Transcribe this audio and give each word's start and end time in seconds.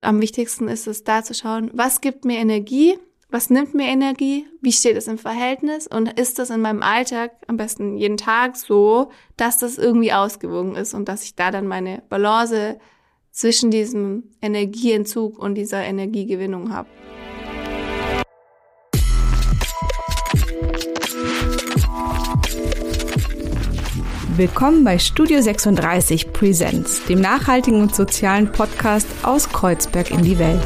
am 0.00 0.20
wichtigsten 0.20 0.68
ist 0.68 0.86
es 0.86 1.04
da 1.04 1.22
zu 1.22 1.34
schauen, 1.34 1.70
was 1.74 2.00
gibt 2.00 2.24
mir 2.24 2.38
Energie, 2.38 2.98
was 3.28 3.50
nimmt 3.50 3.74
mir 3.74 3.86
Energie, 3.88 4.46
wie 4.60 4.72
steht 4.72 4.96
es 4.96 5.08
im 5.08 5.18
Verhältnis 5.18 5.86
und 5.86 6.18
ist 6.18 6.38
das 6.38 6.50
in 6.50 6.60
meinem 6.60 6.82
Alltag 6.82 7.32
am 7.48 7.56
besten 7.56 7.96
jeden 7.96 8.16
Tag 8.16 8.56
so, 8.56 9.10
dass 9.36 9.58
das 9.58 9.78
irgendwie 9.78 10.12
ausgewogen 10.12 10.76
ist 10.76 10.94
und 10.94 11.08
dass 11.08 11.24
ich 11.24 11.34
da 11.34 11.50
dann 11.50 11.66
meine 11.66 12.02
Balance 12.08 12.78
zwischen 13.32 13.70
diesem 13.70 14.30
Energieentzug 14.40 15.38
und 15.38 15.56
dieser 15.56 15.82
Energiegewinnung 15.82 16.72
habe. 16.72 16.88
Willkommen 24.38 24.84
bei 24.84 24.98
Studio 24.98 25.40
36 25.40 26.30
Presents, 26.30 27.02
dem 27.06 27.22
nachhaltigen 27.22 27.80
und 27.80 27.94
sozialen 27.94 28.52
Podcast 28.52 29.06
aus 29.22 29.48
Kreuzberg 29.48 30.10
in 30.10 30.22
die 30.22 30.38
Welt. 30.38 30.60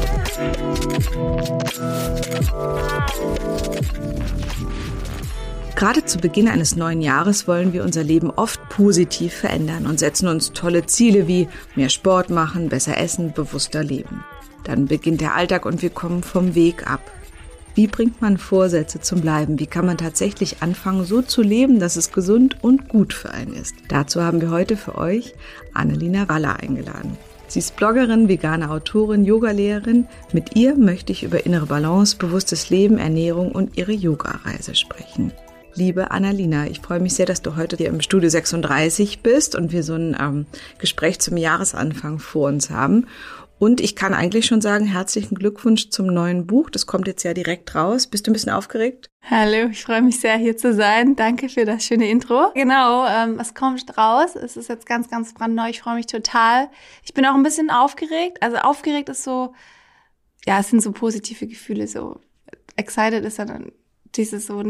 Gerade 5.77 6.03
zu 6.03 6.17
Beginn 6.17 6.49
eines 6.49 6.75
neuen 6.75 7.01
Jahres 7.01 7.47
wollen 7.47 7.71
wir 7.71 7.85
unser 7.85 8.03
Leben 8.03 8.29
oft 8.29 8.59
positiv 8.67 9.33
verändern 9.33 9.85
und 9.85 9.99
setzen 9.99 10.27
uns 10.27 10.51
tolle 10.51 10.85
Ziele 10.85 11.29
wie 11.29 11.47
mehr 11.75 11.89
Sport 11.89 12.29
machen, 12.29 12.67
besser 12.67 12.97
essen, 12.97 13.31
bewusster 13.31 13.85
leben. 13.85 14.25
Dann 14.65 14.87
beginnt 14.87 15.21
der 15.21 15.35
Alltag 15.35 15.65
und 15.65 15.81
wir 15.81 15.91
kommen 15.91 16.23
vom 16.23 16.55
Weg 16.55 16.91
ab. 16.91 17.09
Wie 17.73 17.87
bringt 17.87 18.21
man 18.21 18.37
Vorsätze 18.37 18.99
zum 18.99 19.21
Bleiben? 19.21 19.57
Wie 19.57 19.65
kann 19.65 19.85
man 19.85 19.97
tatsächlich 19.97 20.61
anfangen, 20.61 21.05
so 21.05 21.21
zu 21.21 21.41
leben, 21.41 21.79
dass 21.79 21.95
es 21.95 22.11
gesund 22.11 22.57
und 22.61 22.89
gut 22.89 23.13
für 23.13 23.31
einen 23.31 23.53
ist? 23.53 23.75
Dazu 23.87 24.21
haben 24.21 24.41
wir 24.41 24.51
heute 24.51 24.75
für 24.75 24.97
euch 24.97 25.33
Annelina 25.73 26.27
Waller 26.27 26.59
eingeladen. 26.59 27.17
Sie 27.47 27.59
ist 27.59 27.77
Bloggerin, 27.77 28.27
vegane 28.27 28.69
Autorin, 28.71 29.23
Yogalehrerin. 29.23 30.07
Mit 30.33 30.55
ihr 30.55 30.75
möchte 30.75 31.13
ich 31.13 31.23
über 31.23 31.45
innere 31.45 31.65
Balance, 31.65 32.17
bewusstes 32.17 32.69
Leben, 32.69 32.97
Ernährung 32.97 33.53
und 33.53 33.77
ihre 33.77 33.93
Yoga-Reise 33.93 34.75
sprechen. 34.75 35.31
Liebe 35.73 36.11
Annalina, 36.11 36.67
ich 36.67 36.81
freue 36.81 36.99
mich 36.99 37.13
sehr, 37.13 37.25
dass 37.25 37.41
du 37.41 37.55
heute 37.55 37.77
hier 37.77 37.87
im 37.87 38.01
Studio 38.01 38.29
36 38.29 39.21
bist 39.21 39.55
und 39.55 39.71
wir 39.71 39.83
so 39.83 39.93
ein 39.93 40.17
ähm, 40.19 40.45
Gespräch 40.79 41.19
zum 41.19 41.37
Jahresanfang 41.37 42.19
vor 42.19 42.49
uns 42.49 42.69
haben. 42.69 43.07
Und 43.61 43.79
ich 43.79 43.95
kann 43.95 44.15
eigentlich 44.15 44.47
schon 44.47 44.59
sagen, 44.59 44.85
herzlichen 44.85 45.35
Glückwunsch 45.35 45.91
zum 45.91 46.07
neuen 46.07 46.47
Buch. 46.47 46.71
Das 46.71 46.87
kommt 46.87 47.05
jetzt 47.05 47.21
ja 47.21 47.35
direkt 47.35 47.75
raus. 47.75 48.07
Bist 48.07 48.25
du 48.25 48.31
ein 48.31 48.33
bisschen 48.33 48.51
aufgeregt? 48.51 49.11
Hallo, 49.29 49.69
ich 49.69 49.83
freue 49.83 50.01
mich 50.01 50.19
sehr, 50.19 50.35
hier 50.35 50.57
zu 50.57 50.73
sein. 50.73 51.15
Danke 51.15 51.47
für 51.47 51.63
das 51.63 51.85
schöne 51.85 52.09
Intro. 52.09 52.51
Genau, 52.55 53.05
ähm, 53.05 53.39
es 53.39 53.53
kommt 53.53 53.95
raus. 53.95 54.35
Es 54.35 54.57
ist 54.57 54.67
jetzt 54.67 54.87
ganz, 54.87 55.11
ganz 55.11 55.35
brandneu. 55.35 55.69
Ich 55.69 55.81
freue 55.81 55.93
mich 55.93 56.07
total. 56.07 56.71
Ich 57.03 57.13
bin 57.13 57.23
auch 57.23 57.35
ein 57.35 57.43
bisschen 57.43 57.69
aufgeregt. 57.69 58.41
Also 58.41 58.57
aufgeregt 58.57 59.09
ist 59.09 59.23
so, 59.23 59.53
ja, 60.47 60.59
es 60.59 60.71
sind 60.71 60.81
so 60.81 60.91
positive 60.91 61.45
Gefühle. 61.45 61.85
So 61.85 62.19
excited 62.77 63.23
ist 63.23 63.37
dann 63.37 63.73
dieses 64.15 64.47
so 64.47 64.63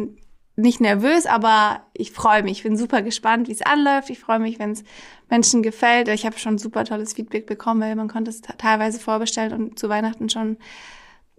nicht 0.56 0.82
nervös, 0.82 1.26
aber 1.26 1.86
ich 1.94 2.12
freue 2.12 2.44
mich. 2.44 2.60
Ich 2.60 2.64
bin 2.64 2.78
super 2.78 3.02
gespannt, 3.02 3.48
wie 3.48 3.54
es 3.54 3.62
anläuft. 3.62 4.10
Ich 4.10 4.20
freue 4.20 4.40
mich, 4.40 4.60
wenn 4.60 4.72
es 4.72 4.84
Menschen 5.30 5.64
gefällt. 5.64 6.08
Ich 6.10 6.26
habe 6.26 6.38
schon 6.38 6.58
super 6.58 6.84
tolles 6.86 7.14
Feedback 7.14 7.46
bekommen, 7.46 7.82
weil 7.82 7.96
man 7.96 8.10
konnte 8.10 8.30
es 8.30 8.42
teilweise 8.42 9.00
vorbestellen 9.00 9.54
und 9.54 9.80
zu 9.80 9.90
Weihnachten 9.90 10.30
schon 10.30 10.58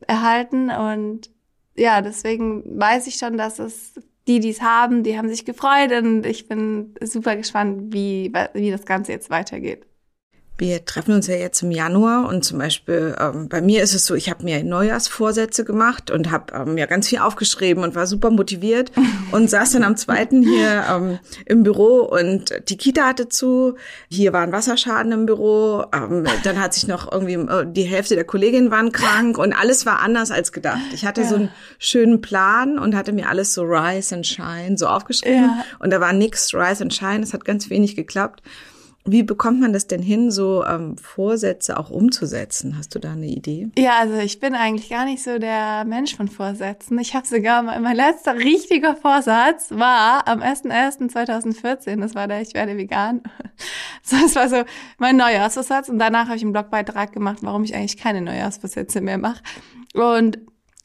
erhalten. 0.07 0.71
Und 0.71 1.31
ja, 1.77 2.01
deswegen 2.01 2.79
weiß 2.79 3.07
ich 3.07 3.17
schon, 3.17 3.37
dass 3.37 3.59
es 3.59 3.95
die, 4.29 4.41
die 4.41 4.51
es 4.51 4.63
haben, 4.63 5.03
die 5.03 5.19
haben 5.19 5.29
sich 5.29 5.45
gefreut 5.45 5.93
und 5.93 6.25
ich 6.27 6.49
bin 6.49 6.95
super 7.03 7.37
gespannt, 7.37 7.93
wie, 7.93 8.33
wie 8.55 8.71
das 8.71 8.87
Ganze 8.87 9.13
jetzt 9.13 9.31
weitergeht. 9.31 9.87
Wir 10.63 10.85
treffen 10.85 11.13
uns 11.13 11.27
ja 11.27 11.35
jetzt 11.35 11.61
im 11.63 11.73
Januar 11.73 12.29
und 12.29 12.45
zum 12.45 12.59
Beispiel 12.59 13.17
ähm, 13.19 13.49
bei 13.49 13.61
mir 13.61 13.83
ist 13.83 13.95
es 13.95 14.07
so, 14.07 14.15
ich 14.15 14.31
habe 14.31 14.45
mir 14.45 14.63
Neujahrsvorsätze 14.63 15.65
gemacht 15.65 16.13
und 16.13 16.31
habe 16.31 16.55
ähm, 16.55 16.79
ja 16.79 16.87
ganz 16.87 17.09
viel 17.09 17.19
aufgeschrieben 17.19 17.83
und 17.83 17.97
war 17.97 18.07
super 18.07 18.31
motiviert 18.31 18.93
und 19.33 19.51
saß 19.51 19.73
dann 19.73 19.83
am 19.83 19.97
zweiten 19.97 20.41
hier 20.41 20.85
ähm, 20.89 21.19
im 21.47 21.65
Büro 21.65 22.03
und 22.03 22.55
die 22.69 22.77
Kita 22.77 23.09
hatte 23.09 23.29
zu, 23.29 23.75
hier 24.09 24.33
war 24.33 24.43
ein 24.43 24.53
Wasserschaden 24.53 25.11
im 25.11 25.27
Büro, 25.27 25.85
ähm, 25.93 26.27
dann 26.45 26.61
hat 26.61 26.75
sich 26.75 26.87
noch 26.87 27.11
irgendwie 27.11 27.35
äh, 27.35 27.67
die 27.67 27.83
Hälfte 27.83 28.15
der 28.15 28.23
Kolleginnen 28.23 28.71
waren 28.71 28.93
krank 28.93 29.39
und 29.39 29.53
alles 29.53 29.85
war 29.85 29.99
anders 29.99 30.31
als 30.31 30.53
gedacht. 30.53 30.79
Ich 30.95 31.05
hatte 31.05 31.23
ja. 31.23 31.27
so 31.27 31.35
einen 31.35 31.49
schönen 31.81 32.21
Plan 32.21 32.79
und 32.79 32.95
hatte 32.95 33.13
mir 33.13 33.29
alles 33.29 33.53
so 33.53 33.63
Rise 33.63 34.15
and 34.15 34.25
Shine 34.25 34.79
so 34.79 34.87
aufgeschrieben 34.87 35.43
ja. 35.43 35.65
und 35.81 35.93
da 35.93 35.99
war 35.99 36.13
nix 36.13 36.55
Rise 36.55 36.85
and 36.85 36.95
Shine, 36.95 37.25
es 37.25 37.35
hat 37.35 37.45
ganz 37.45 37.69
wenig 37.69 37.97
geklappt. 37.97 38.43
Wie 39.05 39.25
bekommt 39.25 39.61
man 39.61 39.73
das 39.73 39.89
denn 39.89 40.01
hin, 40.01 40.31
so 40.31 40.65
ähm, 40.65 40.97
Vorsätze 40.97 41.77
auch 41.77 41.91
umzusetzen? 41.91 42.77
Hast 42.79 42.95
du 42.95 43.01
da 43.01 43.13
eine 43.13 43.27
Idee? 43.27 43.69
Ja, 43.77 43.99
also 43.99 44.17
ich 44.19 44.39
bin 44.39 44.55
eigentlich 44.55 44.91
gar 44.91 45.05
nicht 45.05 45.25
so 45.25 45.39
der 45.41 45.85
Mensch 45.85 46.15
von 46.15 46.29
Vorsätzen. 46.29 46.97
Ich 47.01 47.15
habe 47.15 47.27
sogar 47.27 47.65
mal, 47.65 47.81
mein 47.81 47.97
letzter 47.97 48.37
richtiger 48.37 48.95
Vorsatz 48.95 49.73
war 49.73 50.29
am 50.29 50.41
1.1.2014, 50.41 52.01
das 52.01 52.15
war 52.15 52.29
der 52.29 52.43
Ich 52.43 52.55
werde 52.55 52.77
vegan. 52.77 53.23
So, 54.05 54.17
das 54.17 54.35
war 54.35 54.49
so 54.49 54.65
mein 54.99 55.17
Neujahrsvorsatz 55.17 55.89
und 55.89 56.01
danach 56.01 56.27
habe 56.27 56.37
ich 56.37 56.43
einen 56.43 56.53
Blogbeitrag 56.53 57.13
gemacht, 57.13 57.39
warum 57.43 57.63
ich 57.63 57.77
eigentlich 57.77 57.97
keine 57.97 58.21
Neujahrsvorsätze 58.21 59.01
mehr 59.01 59.19
mache. 59.19 59.41
Und 59.95 60.41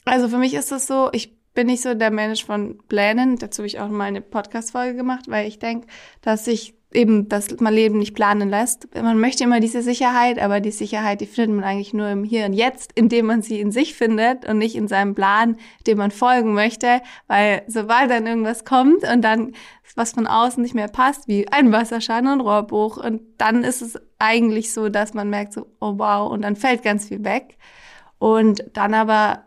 also 0.06 0.30
für 0.30 0.38
mich 0.38 0.54
ist 0.54 0.72
es 0.72 0.86
so, 0.86 1.10
ich 1.14 1.36
bin 1.56 1.68
nicht 1.68 1.82
so 1.82 1.96
der 1.96 2.12
Mensch 2.12 2.46
von 2.46 2.78
Plänen. 2.88 3.38
Dazu 3.38 3.60
habe 3.60 3.68
ich 3.68 3.80
auch 3.80 3.90
mal 3.90 4.04
eine 4.04 4.22
Podcast-Folge 4.22 4.96
gemacht, 4.96 5.26
weil 5.28 5.48
ich 5.48 5.58
denke, 5.58 5.88
dass 6.22 6.46
ich 6.46 6.77
eben 6.94 7.28
das 7.28 7.48
man 7.60 7.74
Leben 7.74 8.00
nicht 8.00 8.16
planen 8.16 8.50
lässt. 8.50 8.88
Man 8.96 9.20
möchte 9.20 9.44
immer 9.44 9.60
diese 9.60 9.82
Sicherheit, 9.82 10.40
aber 10.40 10.60
die 10.60 10.72
Sicherheit, 10.72 11.22
die 11.22 11.26
findet 11.26 11.58
man 11.58 11.66
eigentlich 11.66 11.94
nur 11.94 12.10
im 12.10 12.24
Hier 12.24 12.46
und 12.46 12.54
Jetzt, 12.54 12.92
indem 12.96 13.26
man 13.26 13.42
sie 13.42 13.60
in 13.60 13.72
sich 13.72 13.94
findet 13.94 14.48
und 14.48 14.58
nicht 14.58 14.76
in 14.76 14.88
seinem 14.88 15.14
Plan, 15.14 15.58
dem 15.86 15.98
man 15.98 16.12
folgen 16.12 16.54
möchte, 16.54 17.02
weil 17.28 17.64
sobald 17.68 18.10
dann 18.10 18.26
irgendwas 18.26 18.64
kommt 18.64 19.04
und 19.04 19.22
dann 19.22 19.54
was 19.96 20.14
von 20.14 20.28
außen 20.28 20.62
nicht 20.62 20.76
mehr 20.76 20.88
passt, 20.88 21.28
wie 21.28 21.48
ein 21.52 21.72
Wasserschaden 21.72 22.30
und 22.30 22.42
Rohrbruch 22.42 22.98
und 22.98 23.22
dann 23.38 23.64
ist 23.64 23.82
es 23.82 24.00
eigentlich 24.20 24.72
so, 24.72 24.90
dass 24.90 25.14
man 25.14 25.30
merkt 25.30 25.54
so, 25.54 25.68
oh 25.80 25.94
wow, 25.98 26.32
und 26.32 26.44
dann 26.44 26.56
fällt 26.56 26.84
ganz 26.84 27.08
viel 27.08 27.24
weg. 27.24 27.58
Und 28.20 28.64
dann 28.74 28.94
aber 28.94 29.47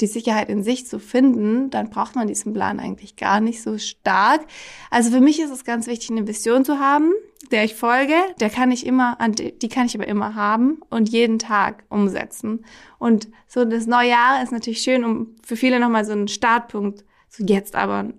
die 0.00 0.06
Sicherheit 0.06 0.48
in 0.48 0.62
sich 0.62 0.86
zu 0.86 0.98
finden, 0.98 1.70
dann 1.70 1.90
braucht 1.90 2.16
man 2.16 2.28
diesen 2.28 2.52
Plan 2.52 2.80
eigentlich 2.80 3.16
gar 3.16 3.40
nicht 3.40 3.62
so 3.62 3.78
stark. 3.78 4.42
Also 4.90 5.10
für 5.10 5.20
mich 5.20 5.40
ist 5.40 5.50
es 5.50 5.64
ganz 5.64 5.86
wichtig, 5.86 6.10
eine 6.10 6.26
Vision 6.26 6.64
zu 6.64 6.78
haben, 6.78 7.12
der 7.50 7.64
ich 7.64 7.74
folge, 7.74 8.14
der 8.40 8.50
kann 8.50 8.70
ich 8.70 8.86
immer, 8.86 9.16
die 9.28 9.68
kann 9.68 9.86
ich 9.86 9.94
aber 9.94 10.06
immer 10.06 10.34
haben 10.34 10.80
und 10.90 11.08
jeden 11.08 11.38
Tag 11.38 11.84
umsetzen. 11.88 12.64
Und 12.98 13.28
so 13.46 13.64
das 13.64 13.86
neue 13.86 14.10
Jahr 14.10 14.42
ist 14.42 14.52
natürlich 14.52 14.82
schön, 14.82 15.04
um 15.04 15.36
für 15.44 15.56
viele 15.56 15.80
nochmal 15.80 16.04
so 16.04 16.12
einen 16.12 16.28
Startpunkt, 16.28 17.04
so 17.28 17.44
jetzt 17.44 17.74
aber 17.74 18.10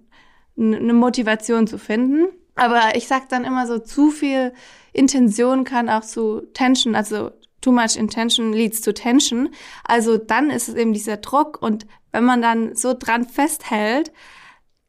eine 0.57 0.93
Motivation 0.93 1.67
zu 1.67 1.77
finden. 1.77 2.27
Aber 2.55 2.95
ich 2.95 3.07
sag 3.07 3.29
dann 3.29 3.45
immer 3.45 3.65
so, 3.65 3.79
zu 3.79 4.11
viel 4.11 4.53
Intention 4.93 5.63
kann 5.63 5.89
auch 5.89 6.01
zu 6.01 6.41
Tension, 6.53 6.95
also 6.95 7.31
too 7.61 7.72
much 7.72 7.95
intention 7.95 8.53
leads 8.53 8.81
to 8.81 8.91
tension. 8.91 9.49
Also 9.83 10.17
dann 10.17 10.49
ist 10.49 10.69
es 10.69 10.75
eben 10.75 10.94
dieser 10.94 11.17
Druck 11.17 11.61
und 11.61 11.85
wenn 12.11 12.25
man 12.25 12.41
dann 12.41 12.75
so 12.75 12.94
dran 12.94 13.25
festhält, 13.25 14.11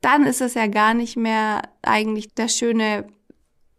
dann 0.00 0.26
ist 0.26 0.40
es 0.40 0.54
ja 0.54 0.66
gar 0.66 0.94
nicht 0.94 1.16
mehr 1.16 1.62
eigentlich 1.82 2.34
der 2.34 2.48
schöne 2.48 3.06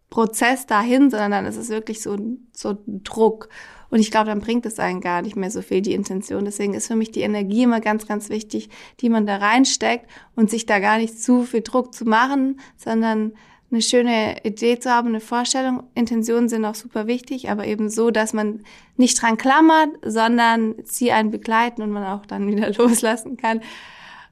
Prozess 0.09 0.65
dahin, 0.65 1.09
sondern 1.09 1.31
dann 1.31 1.45
ist 1.45 1.57
es 1.57 1.69
wirklich 1.69 2.01
so, 2.01 2.15
so 2.55 2.77
Druck. 2.85 3.49
Und 3.89 3.99
ich 3.99 4.09
glaube, 4.09 4.27
dann 4.27 4.39
bringt 4.39 4.65
es 4.65 4.79
einen 4.79 5.01
gar 5.01 5.21
nicht 5.21 5.35
mehr 5.35 5.51
so 5.51 5.61
viel, 5.61 5.81
die 5.81 5.93
Intention. 5.93 6.45
Deswegen 6.45 6.73
ist 6.73 6.87
für 6.87 6.95
mich 6.95 7.11
die 7.11 7.21
Energie 7.21 7.63
immer 7.63 7.81
ganz, 7.81 8.07
ganz 8.07 8.29
wichtig, 8.29 8.69
die 9.01 9.09
man 9.09 9.25
da 9.25 9.37
reinsteckt 9.37 10.09
und 10.35 10.49
sich 10.49 10.65
da 10.65 10.79
gar 10.79 10.97
nicht 10.97 11.19
zu 11.19 11.43
viel 11.43 11.61
Druck 11.61 11.93
zu 11.93 12.05
machen, 12.05 12.59
sondern 12.77 13.33
eine 13.73 13.81
schöne 13.81 14.45
Idee 14.45 14.79
zu 14.79 14.89
haben, 14.89 15.09
eine 15.09 15.19
Vorstellung. 15.19 15.83
Intentionen 15.95 16.47
sind 16.47 16.63
auch 16.63 16.75
super 16.75 17.07
wichtig, 17.07 17.49
aber 17.49 17.65
eben 17.65 17.89
so, 17.89 18.11
dass 18.11 18.31
man 18.31 18.63
nicht 18.95 19.21
dran 19.21 19.37
klammert, 19.37 19.89
sondern 20.05 20.75
sie 20.83 21.11
einen 21.11 21.31
begleiten 21.31 21.81
und 21.81 21.91
man 21.91 22.05
auch 22.05 22.25
dann 22.25 22.47
wieder 22.55 22.71
loslassen 22.71 23.35
kann. 23.35 23.61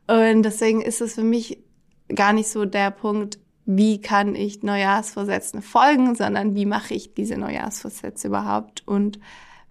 Und 0.08 0.44
deswegen 0.44 0.82
ist 0.82 1.02
es 1.02 1.16
für 1.16 1.24
mich 1.24 1.60
gar 2.14 2.34
nicht 2.34 2.50
so 2.50 2.66
der 2.66 2.92
Punkt, 2.92 3.40
wie 3.66 4.02
kann 4.02 4.36
ich 4.36 4.64
Neujahrsvorsätzen 4.64 5.62
folgen, 5.62 6.16
sondern 6.16 6.56
wie 6.56 6.66
mache 6.66 6.94
ich 6.94 7.14
diese 7.14 7.38
Neujahrsvorsätze 7.38 8.28
überhaupt 8.28 8.88
und 8.88 9.20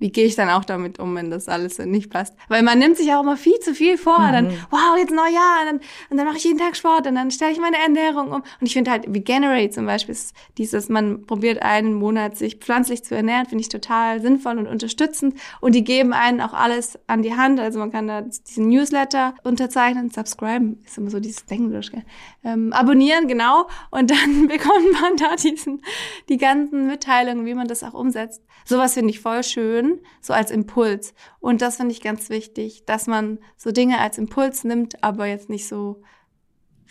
wie 0.00 0.11
gehe 0.11 0.25
ich 0.25 0.35
dann 0.35 0.49
auch 0.49 0.64
damit 0.64 0.99
um, 0.99 1.14
wenn 1.14 1.31
das 1.31 1.49
alles 1.49 1.79
nicht 1.79 2.11
passt? 2.11 2.35
Weil 2.49 2.62
man 2.62 2.79
nimmt 2.79 2.97
sich 2.97 3.12
auch 3.12 3.23
immer 3.23 3.37
viel 3.37 3.58
zu 3.61 3.75
viel 3.75 3.99
vor. 3.99 4.19
Mhm. 4.19 4.32
Dann, 4.32 4.50
wow, 4.70 4.97
jetzt 4.99 5.12
Neujahr, 5.12 5.61
und 5.61 5.67
dann, 5.67 5.81
und 6.08 6.17
dann 6.17 6.26
mache 6.26 6.38
ich 6.38 6.44
jeden 6.44 6.58
Tag 6.58 6.75
Sport 6.75 7.06
und 7.06 7.14
dann 7.14 7.31
stelle 7.31 7.52
ich 7.52 7.61
meine 7.61 7.76
Ernährung 7.76 8.32
um. 8.32 8.41
Und 8.41 8.67
ich 8.67 8.73
finde 8.73 8.91
halt, 8.91 9.12
Veganerate 9.12 9.70
zum 9.70 9.87
Beispiel, 9.87 10.12
ist 10.12 10.35
dieses, 10.56 10.88
man 10.88 11.26
probiert 11.26 11.62
einen 11.62 11.93
Monat 11.93 12.37
sich 12.37 12.56
pflanzlich 12.56 13.05
zu 13.05 13.14
ernähren, 13.14 13.47
finde 13.47 13.61
ich 13.62 13.69
total 13.69 14.20
sinnvoll 14.23 14.58
und 14.58 14.67
unterstützend. 14.67 15.35
Und 15.61 15.75
die 15.75 15.85
geben 15.85 16.14
einen 16.14 16.41
auch 16.41 16.55
alles 16.55 16.99
an 17.06 17.23
die 17.23 17.37
Hand. 17.37 17.61
Also 17.61 17.79
man 17.79 17.93
kann 17.93 18.06
da 18.06 18.23
diesen 18.23 18.69
Newsletter 18.69 19.35
unterzeichnen, 19.44 20.11
subscriben, 20.11 20.82
ist 20.85 20.97
immer 20.97 21.11
so 21.11 21.20
dieses 21.20 21.43
Englisch, 21.50 21.93
gell? 21.93 22.05
Ähm, 22.43 22.73
abonnieren, 22.73 23.29
genau. 23.29 23.69
Und 23.91 24.11
dann 24.11 24.49
bekommt 24.49 24.93
man 25.00 25.17
da 25.17 25.37
diesen, 25.37 25.82
die 26.31 26.38
ganzen 26.38 26.87
Mitteilungen, 26.87 27.44
wie 27.44 27.55
man 27.55 27.69
das 27.69 27.82
auch 27.82 27.93
umsetzt. 27.93 28.43
Sowas 28.64 28.94
finde 28.94 29.11
ich 29.11 29.20
voll 29.20 29.43
schön. 29.43 29.89
So 30.20 30.32
als 30.32 30.50
Impuls. 30.50 31.14
Und 31.40 31.62
das 31.62 31.76
finde 31.76 31.92
ich 31.92 32.00
ganz 32.00 32.31
wichtig, 32.31 32.84
dass 32.87 33.06
man 33.06 33.38
so 33.56 33.72
Dinge 33.72 33.98
als 33.98 34.19
Impuls 34.19 34.64
nimmt, 34.64 35.02
aber 35.02 35.26
jetzt 35.26 35.48
nicht 35.48 35.69
so 35.69 36.02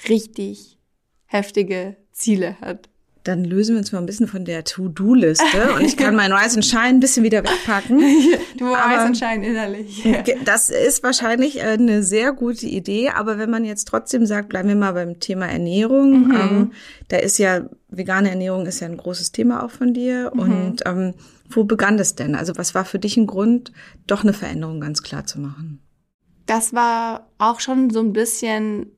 richtig 0.07 0.77
heftige 1.25 1.95
Ziele 2.11 2.59
hat. 2.61 2.89
Dann 3.25 3.43
lösen 3.43 3.75
wir 3.75 3.79
uns 3.79 3.91
mal 3.91 3.99
ein 3.99 4.05
bisschen 4.05 4.27
von 4.27 4.45
der 4.45 4.63
To-Do-Liste 4.63 5.73
und 5.75 5.83
ich 5.83 5.97
kann 5.97 6.15
meinen 6.15 6.31
Rise 6.31 6.55
and 6.55 6.65
Shine 6.65 6.85
ein 6.85 6.99
bisschen 6.99 7.23
wieder 7.23 7.43
wegpacken. 7.43 7.99
du 8.57 8.65
Rise 8.65 8.99
and 8.99 9.17
Shine 9.17 9.45
innerlich. 9.45 10.03
Das 10.45 10.69
ist 10.69 11.03
wahrscheinlich 11.03 11.57
äh, 11.57 11.73
eine 11.73 12.01
sehr 12.01 12.31
gute 12.31 12.65
Idee, 12.65 13.09
aber 13.09 13.37
wenn 13.37 13.49
man 13.49 13.65
jetzt 13.65 13.87
trotzdem 13.89 14.25
sagt, 14.25 14.49
bleiben 14.49 14.69
wir 14.69 14.75
mal 14.75 14.93
beim 14.93 15.19
Thema 15.19 15.47
Ernährung, 15.47 16.27
mhm. 16.27 16.31
ähm, 16.31 16.71
da 17.09 17.17
ist 17.17 17.37
ja, 17.37 17.69
vegane 17.89 18.29
Ernährung 18.29 18.65
ist 18.65 18.79
ja 18.79 18.87
ein 18.87 18.97
großes 18.97 19.31
Thema 19.33 19.63
auch 19.63 19.71
von 19.71 19.93
dir 19.93 20.31
mhm. 20.33 20.39
und 20.39 20.81
ähm, 20.85 21.13
wo 21.49 21.63
begann 21.63 21.97
das 21.97 22.15
denn? 22.15 22.35
Also 22.35 22.53
was 22.57 22.75
war 22.75 22.85
für 22.85 22.99
dich 22.99 23.17
ein 23.17 23.27
Grund, 23.27 23.71
doch 24.07 24.23
eine 24.23 24.33
Veränderung 24.33 24.79
ganz 24.79 25.01
klar 25.01 25.25
zu 25.25 25.39
machen? 25.39 25.81
Das 26.45 26.73
war 26.73 27.29
auch 27.37 27.59
schon 27.59 27.89
so 27.89 27.99
ein 27.99 28.13
bisschen 28.13 28.95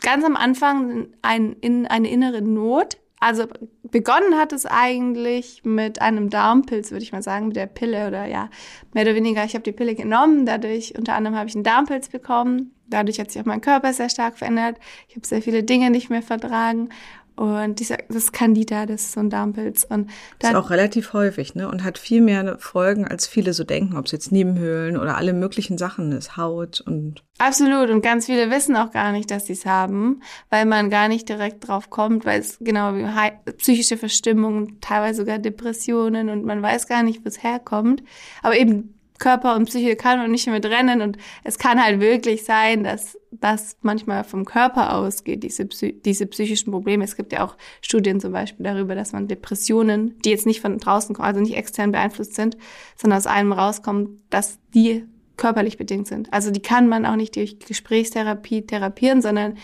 ganz 0.00 0.24
am 0.24 0.36
Anfang 0.36 1.08
ein, 1.22 1.52
in, 1.54 1.86
eine 1.86 2.10
innere 2.10 2.42
Not. 2.42 2.98
Also 3.20 3.46
begonnen 3.82 4.36
hat 4.36 4.52
es 4.52 4.64
eigentlich 4.64 5.62
mit 5.64 6.00
einem 6.00 6.30
Darmpilz, 6.30 6.92
würde 6.92 7.02
ich 7.02 7.12
mal 7.12 7.22
sagen, 7.22 7.48
mit 7.48 7.56
der 7.56 7.66
Pille 7.66 8.06
oder 8.06 8.26
ja, 8.26 8.48
mehr 8.92 9.02
oder 9.04 9.16
weniger. 9.16 9.44
Ich 9.44 9.54
habe 9.54 9.64
die 9.64 9.72
Pille 9.72 9.96
genommen, 9.96 10.46
dadurch 10.46 10.96
unter 10.96 11.14
anderem 11.14 11.36
habe 11.36 11.48
ich 11.48 11.56
einen 11.56 11.64
Darmpilz 11.64 12.08
bekommen. 12.08 12.74
Dadurch 12.86 13.18
hat 13.20 13.30
sich 13.30 13.40
auch 13.40 13.46
mein 13.46 13.60
Körper 13.60 13.92
sehr 13.92 14.08
stark 14.08 14.38
verändert. 14.38 14.78
Ich 15.08 15.16
habe 15.16 15.26
sehr 15.26 15.42
viele 15.42 15.62
Dinge 15.62 15.90
nicht 15.90 16.10
mehr 16.10 16.22
vertragen 16.22 16.90
und 17.38 17.78
dieser, 17.78 17.98
das 18.08 18.16
ist 18.16 18.32
Candida, 18.32 18.84
das 18.84 19.02
ist 19.02 19.12
so 19.12 19.20
ein 19.20 19.30
Darmpilz. 19.30 19.84
Und 19.88 20.10
dann, 20.40 20.52
ist 20.52 20.56
auch 20.56 20.70
relativ 20.70 21.12
häufig, 21.12 21.54
ne? 21.54 21.68
Und 21.68 21.84
hat 21.84 21.96
viel 21.96 22.20
mehr 22.20 22.58
Folgen, 22.58 23.06
als 23.06 23.28
viele 23.28 23.52
so 23.52 23.62
denken, 23.62 23.96
ob 23.96 24.06
es 24.06 24.12
jetzt 24.12 24.32
Nebenhöhlen 24.32 24.96
oder 24.96 25.16
alle 25.16 25.32
möglichen 25.32 25.78
Sachen 25.78 26.10
ist, 26.10 26.36
Haut 26.36 26.80
und. 26.80 27.22
Absolut. 27.38 27.90
Und 27.90 28.02
ganz 28.02 28.26
viele 28.26 28.50
wissen 28.50 28.74
auch 28.74 28.90
gar 28.90 29.12
nicht, 29.12 29.30
dass 29.30 29.46
sie 29.46 29.52
es 29.52 29.66
haben, 29.66 30.20
weil 30.50 30.66
man 30.66 30.90
gar 30.90 31.06
nicht 31.06 31.28
direkt 31.28 31.68
drauf 31.68 31.90
kommt, 31.90 32.24
weil 32.26 32.40
es 32.40 32.58
genau 32.58 32.94
wie 32.96 33.52
psychische 33.52 33.96
Verstimmungen, 33.96 34.80
teilweise 34.80 35.18
sogar 35.18 35.38
Depressionen 35.38 36.30
und 36.30 36.44
man 36.44 36.60
weiß 36.60 36.88
gar 36.88 37.04
nicht, 37.04 37.24
wo 37.24 37.28
es 37.28 37.40
herkommt. 37.44 38.02
Aber 38.42 38.56
eben 38.56 38.97
Körper 39.18 39.56
und 39.56 39.66
Psyche 39.66 39.96
kann 39.96 40.20
und 40.20 40.30
nicht 40.30 40.46
mehr 40.46 40.60
trennen. 40.60 41.00
Und 41.00 41.18
es 41.44 41.58
kann 41.58 41.82
halt 41.82 42.00
wirklich 42.00 42.44
sein, 42.44 42.84
dass 42.84 43.18
das 43.30 43.76
manchmal 43.82 44.24
vom 44.24 44.44
Körper 44.44 44.94
ausgeht, 44.94 45.42
diese, 45.42 45.66
diese 45.66 46.26
psychischen 46.26 46.72
Probleme. 46.72 47.04
Es 47.04 47.16
gibt 47.16 47.32
ja 47.32 47.44
auch 47.44 47.56
Studien 47.80 48.20
zum 48.20 48.32
Beispiel 48.32 48.64
darüber, 48.64 48.94
dass 48.94 49.12
man 49.12 49.28
Depressionen, 49.28 50.18
die 50.24 50.30
jetzt 50.30 50.46
nicht 50.46 50.60
von 50.60 50.78
draußen 50.78 51.14
kommen, 51.14 51.26
also 51.26 51.40
nicht 51.40 51.56
extern 51.56 51.92
beeinflusst 51.92 52.34
sind, 52.34 52.56
sondern 52.96 53.18
aus 53.18 53.26
einem 53.26 53.52
rauskommen, 53.52 54.22
dass 54.30 54.58
die 54.74 55.04
körperlich 55.36 55.76
bedingt 55.78 56.06
sind. 56.06 56.32
Also 56.32 56.50
die 56.50 56.62
kann 56.62 56.88
man 56.88 57.06
auch 57.06 57.16
nicht 57.16 57.36
durch 57.36 57.58
Gesprächstherapie 57.58 58.66
therapieren, 58.66 59.22
sondern 59.22 59.56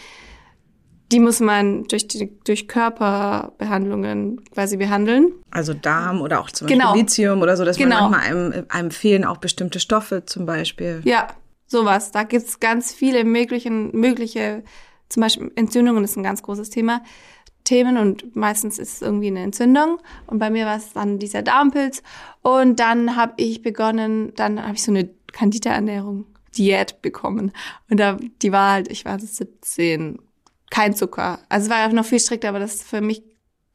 die 1.15 1.21
muss 1.21 1.39
man 1.39 1.85
durch, 1.85 2.09
die, 2.09 2.37
durch 2.43 2.67
Körperbehandlungen 2.67 4.45
quasi 4.51 4.77
behandeln. 4.77 5.31
Also 5.53 5.73
Darm 5.73 6.21
oder 6.21 6.41
auch 6.41 6.51
zum 6.51 6.67
Beispiel 6.67 6.81
genau. 6.81 6.95
Lithium 6.97 7.41
oder 7.41 7.57
so, 7.57 7.65
dass 7.65 7.77
genau. 7.77 8.11
man 8.11 8.11
manchmal 8.11 8.53
einem, 8.53 8.67
einem 8.69 8.91
fehlen 8.91 9.25
auch 9.25 9.37
bestimmte 9.37 9.79
Stoffe 9.79 10.27
zum 10.27 10.45
Beispiel. 10.45 11.03
Ja, 11.05 11.29
sowas. 11.69 12.11
Da 12.11 12.25
gibt's 12.25 12.59
ganz 12.59 12.93
viele 12.93 13.23
möglichen, 13.25 13.97
mögliche, 13.97 14.65
zum 15.09 15.21
Beispiel 15.21 15.53
Entzündungen 15.55 16.03
ist 16.03 16.17
ein 16.17 16.25
ganz 16.25 16.43
großes 16.43 16.71
Thema. 16.71 17.01
Themen 17.63 17.97
und 17.97 18.35
meistens 18.35 18.81
ist 18.81 18.95
es 18.95 19.03
irgendwie 19.03 19.29
eine 19.29 19.45
Entzündung. 19.45 20.01
Und 20.27 20.41
bei 20.41 20.51
mir 20.51 20.67
war 20.67 20.79
es 20.79 20.95
dann 20.95 21.21
dieser 21.21 21.43
Darmpilz. 21.43 22.03
Und 22.43 22.81
dann 22.81 23.15
habe 23.15 23.35
ich 23.37 23.63
begonnen, 23.63 24.33
dann 24.35 24.61
habe 24.61 24.75
ich 24.75 24.83
so 24.83 24.91
eine 24.91 25.09
Candida-Ernährung, 25.33 26.27
Diät 26.59 27.03
bekommen. 27.03 27.53
Und 27.89 28.01
da, 28.01 28.19
die 28.43 28.51
war 28.51 28.73
halt, 28.73 28.91
ich 28.91 29.05
war 29.05 29.17
17 29.21 30.19
kein 30.75 30.93
Zucker. 30.97 31.39
Also 31.49 31.67
es 31.67 31.71
war 31.71 31.89
noch 31.93 32.05
viel 32.05 32.19
strikter, 32.19 32.49
aber 32.49 32.59
das 32.59 32.83
für 32.83 33.01
mich 33.01 33.23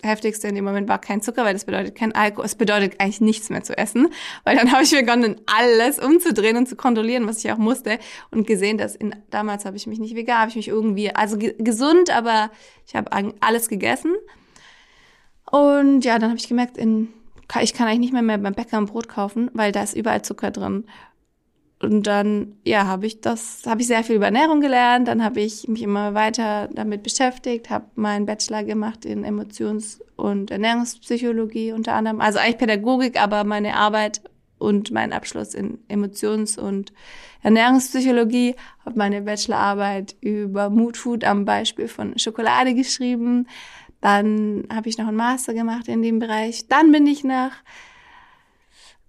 heftigste 0.03 0.49
in 0.49 0.55
dem 0.55 0.65
Moment 0.65 0.89
war 0.89 0.99
kein 0.99 1.21
Zucker, 1.21 1.45
weil 1.45 1.53
das 1.53 1.63
bedeutet 1.63 1.95
kein 1.95 2.13
Alkohol. 2.13 2.45
Es 2.45 2.55
bedeutet 2.55 2.99
eigentlich 2.99 3.21
nichts 3.21 3.49
mehr 3.49 3.63
zu 3.63 3.77
essen, 3.77 4.09
weil 4.43 4.57
dann 4.57 4.69
habe 4.73 4.83
ich 4.83 4.91
begonnen, 4.91 5.39
alles 5.45 5.97
umzudrehen 5.97 6.57
und 6.57 6.67
zu 6.67 6.75
kontrollieren, 6.75 7.25
was 7.25 7.43
ich 7.43 7.51
auch 7.53 7.57
musste 7.57 7.99
und 8.31 8.45
gesehen, 8.45 8.77
dass 8.77 8.97
in, 8.97 9.15
damals 9.29 9.63
habe 9.63 9.77
ich 9.77 9.87
mich 9.87 9.99
nicht 9.99 10.13
vegan, 10.13 10.39
habe 10.39 10.49
ich 10.49 10.57
mich 10.57 10.67
irgendwie, 10.67 11.15
also 11.15 11.37
ge 11.37 11.55
gesund, 11.57 12.09
aber 12.09 12.51
ich 12.85 12.95
habe 12.95 13.09
alles 13.39 13.69
gegessen. 13.69 14.13
Und 15.49 16.03
ja, 16.03 16.19
dann 16.19 16.31
habe 16.31 16.39
ich 16.39 16.49
gemerkt, 16.49 16.77
in, 16.77 17.13
ich 17.61 17.73
kann 17.73 17.87
eigentlich 17.87 17.99
nicht 17.99 18.13
mehr, 18.13 18.21
mehr 18.21 18.37
beim 18.37 18.53
Bäcker 18.53 18.77
ein 18.77 18.87
Brot 18.87 19.07
kaufen, 19.07 19.49
weil 19.53 19.71
da 19.71 19.83
ist 19.83 19.95
überall 19.95 20.21
Zucker 20.21 20.51
drin. 20.51 20.83
Und 21.81 22.07
dann, 22.07 22.57
ja, 22.65 22.87
habe 22.87 23.05
ich 23.05 23.21
das, 23.21 23.63
habe 23.65 23.81
ich 23.81 23.87
sehr 23.87 24.03
viel 24.03 24.17
über 24.17 24.25
Ernährung 24.25 24.59
gelernt. 24.59 25.07
Dann 25.07 25.23
habe 25.23 25.39
ich 25.39 25.67
mich 25.69 25.81
immer 25.81 26.13
weiter 26.13 26.67
damit 26.73 27.03
beschäftigt, 27.03 27.69
habe 27.69 27.85
meinen 27.95 28.25
Bachelor 28.25 28.63
gemacht 28.63 29.05
in 29.05 29.23
Emotions- 29.23 30.01
und 30.17 30.51
Ernährungspsychologie 30.51 31.71
unter 31.71 31.93
anderem. 31.93 32.19
Also 32.19 32.39
eigentlich 32.39 32.57
Pädagogik, 32.57 33.21
aber 33.21 33.45
meine 33.45 33.75
Arbeit 33.75 34.21
und 34.57 34.91
mein 34.91 35.13
Abschluss 35.13 35.53
in 35.53 35.79
Emotions- 35.87 36.57
und 36.57 36.91
Ernährungspsychologie, 37.43 38.55
habe 38.83 38.97
meine 38.97 39.21
Bachelorarbeit 39.21 40.17
über 40.19 40.69
Mood 40.69 40.97
Food 40.97 41.23
am 41.23 41.45
Beispiel 41.45 41.87
von 41.87 42.19
Schokolade 42.19 42.73
geschrieben. 42.73 43.47
Dann 44.01 44.67
habe 44.73 44.89
ich 44.89 44.97
noch 44.97 45.07
einen 45.07 45.15
Master 45.15 45.53
gemacht 45.53 45.87
in 45.87 46.01
dem 46.01 46.19
Bereich. 46.19 46.67
Dann 46.67 46.91
bin 46.91 47.07
ich 47.07 47.23
nach 47.23 47.53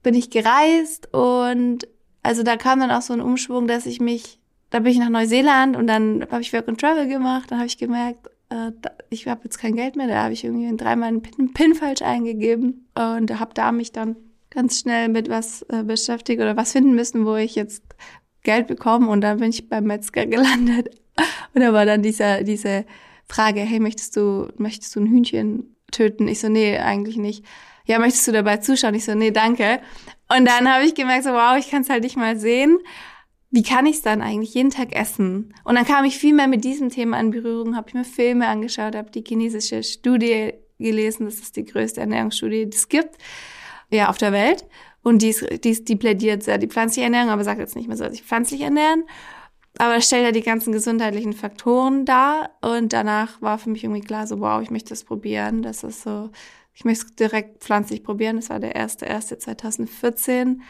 bin 0.03 0.15
ich 0.15 0.31
gereist 0.31 1.13
und 1.13 1.87
also 2.23 2.43
da 2.43 2.57
kam 2.57 2.81
dann 2.81 2.91
auch 2.91 3.03
so 3.03 3.13
ein 3.13 3.21
Umschwung, 3.21 3.67
dass 3.67 3.87
ich 3.87 4.01
mich, 4.01 4.39
da 4.71 4.81
bin 4.81 4.93
ich 4.93 4.99
nach 4.99 5.09
Neuseeland 5.09 5.77
und 5.77 5.87
dann 5.87 6.27
habe 6.31 6.43
ich 6.43 6.53
Work 6.53 6.69
and 6.69 6.81
Travel 6.81 7.09
gemacht, 7.09 7.51
dann 7.51 7.59
habe 7.59 7.67
ich 7.67 7.79
gemerkt, 7.79 8.29
äh, 8.51 8.73
ich 9.09 9.27
habe 9.27 9.43
jetzt 9.45 9.59
kein 9.59 9.77
Geld 9.77 9.97
mehr, 9.97 10.07
da 10.07 10.25
habe 10.25 10.33
ich 10.33 10.45
irgendwie 10.45 10.77
dreimal 10.77 11.09
einen 11.09 11.23
Pin, 11.23 11.53
Pin 11.53 11.75
falsch 11.75 12.03
eingegeben 12.03 12.87
und 12.95 13.39
habe 13.39 13.55
da 13.55 13.73
mich 13.73 13.93
dann 13.93 14.17
ganz 14.51 14.81
schnell 14.81 15.09
mit 15.09 15.29
was 15.29 15.63
äh, 15.69 15.83
beschäftigt 15.85 16.41
oder 16.41 16.57
was 16.57 16.73
finden 16.73 16.95
müssen, 16.95 17.25
wo 17.25 17.37
ich 17.37 17.55
jetzt 17.55 17.83
Geld 18.43 18.67
bekomme 18.67 19.09
und 19.09 19.21
dann 19.21 19.39
bin 19.39 19.51
ich 19.51 19.69
beim 19.69 19.85
Metzger 19.85 20.27
gelandet 20.27 20.91
und 21.55 21.61
da 21.61 21.73
war 21.73 21.87
dann 21.87 22.03
dieser, 22.03 22.43
diese 22.43 22.85
Frage, 23.29 23.61
hey, 23.61 23.81
möchtest 23.81 24.17
du, 24.17 24.49
möchtest 24.57 24.95
du 24.97 25.01
ein 25.01 25.07
Hühnchen 25.07 25.77
töten? 25.93 26.29
Ich 26.29 26.41
so, 26.41 26.49
nee, 26.49 26.77
eigentlich 26.79 27.17
nicht. 27.17 27.45
Ja, 27.87 27.99
möchtest 27.99 28.27
du 28.29 28.33
dabei 28.33 28.59
zuschauen? 28.59 28.95
Ich 28.95 29.05
so, 29.05 29.15
nee, 29.15 29.31
danke. 29.31 29.81
Und 30.35 30.45
dann 30.47 30.73
habe 30.73 30.85
ich 30.85 30.95
gemerkt, 30.95 31.25
so, 31.25 31.31
wow, 31.31 31.57
ich 31.59 31.71
kann 31.71 31.83
es 31.83 31.91
halt 31.91 32.05
nicht 32.05 32.17
mal 32.17 32.39
sehen. 32.39 32.79
Wie 33.51 33.65
kann 33.65 33.87
ich 33.87 33.97
es 33.97 34.03
dann 34.03 34.23
eigentlich 34.23 34.55
jeden 34.55 34.71
Tag 34.71 34.95
essen? 34.95 35.55
Und 35.65 35.75
dann 35.75 35.85
kam 35.85 36.05
ich 36.05 36.19
viel 36.19 36.35
mehr 36.35 36.47
mit 36.47 36.63
diesem 36.63 36.89
Thema 36.89 37.19
in 37.19 37.33
Berührung, 37.33 37.77
habe 37.77 37.89
ich 37.89 37.95
mir 37.95 38.05
Filme 38.05 38.47
angeschaut, 38.47 38.95
habe 38.95 39.11
die 39.11 39.25
chinesische 39.27 39.83
Studie 39.83 40.53
gelesen, 40.79 41.27
das 41.27 41.41
ist 41.41 41.57
die 41.57 41.65
größte 41.65 42.01
Ernährungsstudie, 42.01 42.67
die 42.67 42.77
es 42.77 42.89
gibt, 42.89 43.17
ja, 43.91 44.09
auf 44.09 44.19
der 44.19 44.33
Welt. 44.33 44.67
Und 45.03 45.23
die, 45.23 45.31
ist, 45.31 45.65
die, 45.65 45.71
ist, 45.71 45.89
die 45.89 45.97
plädiert 45.97 46.45
sehr 46.45 46.59
die 46.59 46.69
pflanzliche 46.69 47.05
Ernährung, 47.05 47.31
aber 47.31 47.43
sagt 47.43 47.59
jetzt 47.59 47.75
nicht, 47.75 47.89
man 47.89 47.97
soll 47.97 48.13
sich 48.13 48.23
pflanzlich 48.23 48.61
ernähren. 48.61 49.05
Aber 49.79 50.01
stellt 50.01 50.25
ja 50.25 50.33
die 50.33 50.43
ganzen 50.43 50.73
gesundheitlichen 50.73 51.33
Faktoren 51.33 52.05
dar. 52.05 52.51
Und 52.61 52.93
danach 52.93 53.41
war 53.41 53.59
für 53.59 53.71
mich 53.71 53.83
irgendwie 53.83 54.03
klar, 54.03 54.27
so, 54.27 54.41
wow, 54.41 54.61
ich 54.63 54.71
möchte 54.71 54.91
das 54.91 55.05
probieren. 55.05 55.63
Das 55.63 55.85
ist 55.85 56.03
so 56.03 56.31
ich 56.81 56.85
möchte 56.87 57.05
es 57.09 57.15
direkt 57.15 57.63
pflanzlich 57.63 58.03
probieren. 58.03 58.37
Das 58.37 58.49
war 58.49 58.59
der 58.59 58.75
erste, 58.75 59.05
erste 59.05 59.37
2014. 59.37 60.63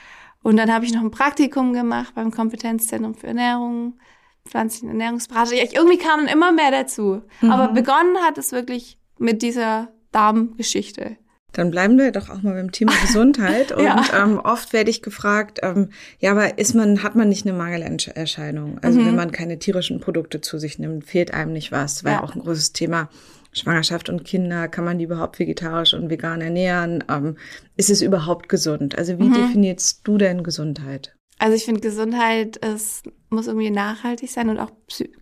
Und 0.42 0.56
dann 0.56 0.72
habe 0.72 0.84
ich 0.84 0.92
noch 0.92 1.02
ein 1.02 1.12
Praktikum 1.12 1.72
gemacht 1.72 2.16
beim 2.16 2.32
Kompetenzzentrum 2.32 3.14
für 3.14 3.28
Ernährung, 3.28 3.96
pflanzlichen 4.44 4.88
Ernährungsberater. 4.88 5.54
Ja, 5.54 5.62
irgendwie 5.70 5.98
kamen 5.98 6.26
immer 6.26 6.50
mehr 6.50 6.72
dazu. 6.72 7.22
Mhm. 7.40 7.52
Aber 7.52 7.72
begonnen 7.72 8.16
hat 8.26 8.38
es 8.38 8.50
wirklich 8.50 8.98
mit 9.18 9.40
dieser 9.40 9.92
Darmgeschichte. 10.10 11.16
Dann 11.52 11.70
bleiben 11.70 11.96
wir 11.96 12.10
doch 12.10 12.28
auch 12.28 12.42
mal 12.42 12.54
beim 12.54 12.72
Thema 12.72 12.92
Gesundheit. 13.02 13.70
Und 13.70 13.84
ja. 13.84 14.02
ähm, 14.20 14.40
oft 14.40 14.72
werde 14.72 14.90
ich 14.90 15.02
gefragt, 15.02 15.60
ähm, 15.62 15.90
ja, 16.18 16.32
aber 16.32 16.58
ist 16.58 16.74
man, 16.74 17.04
hat 17.04 17.14
man 17.14 17.28
nicht 17.28 17.46
eine 17.46 17.56
Mangelerscheinung? 17.56 18.80
Also 18.82 18.98
mhm. 18.98 19.06
wenn 19.06 19.14
man 19.14 19.30
keine 19.30 19.60
tierischen 19.60 20.00
Produkte 20.00 20.40
zu 20.40 20.58
sich 20.58 20.80
nimmt, 20.80 21.04
fehlt 21.04 21.32
einem 21.32 21.52
nicht 21.52 21.70
was. 21.70 22.02
War 22.02 22.12
ja 22.14 22.22
auch 22.24 22.34
ein 22.34 22.40
großes 22.40 22.72
Thema 22.72 23.08
Schwangerschaft 23.52 24.08
und 24.08 24.24
Kinder, 24.24 24.68
kann 24.68 24.84
man 24.84 24.98
die 24.98 25.04
überhaupt 25.04 25.38
vegetarisch 25.38 25.94
und 25.94 26.10
vegan 26.10 26.40
ernähren? 26.40 27.04
Ähm, 27.08 27.36
ist 27.76 27.90
es 27.90 28.02
überhaupt 28.02 28.48
gesund? 28.48 28.96
Also 28.96 29.18
wie 29.18 29.24
mhm. 29.24 29.34
definierst 29.34 30.00
du 30.04 30.18
denn 30.18 30.42
Gesundheit? 30.42 31.16
Also 31.38 31.56
ich 31.56 31.64
finde, 31.64 31.80
Gesundheit 31.80 32.58
ist, 32.58 33.04
muss 33.30 33.46
irgendwie 33.46 33.70
nachhaltig 33.70 34.30
sein 34.30 34.50
und 34.50 34.58
auch 34.58 34.70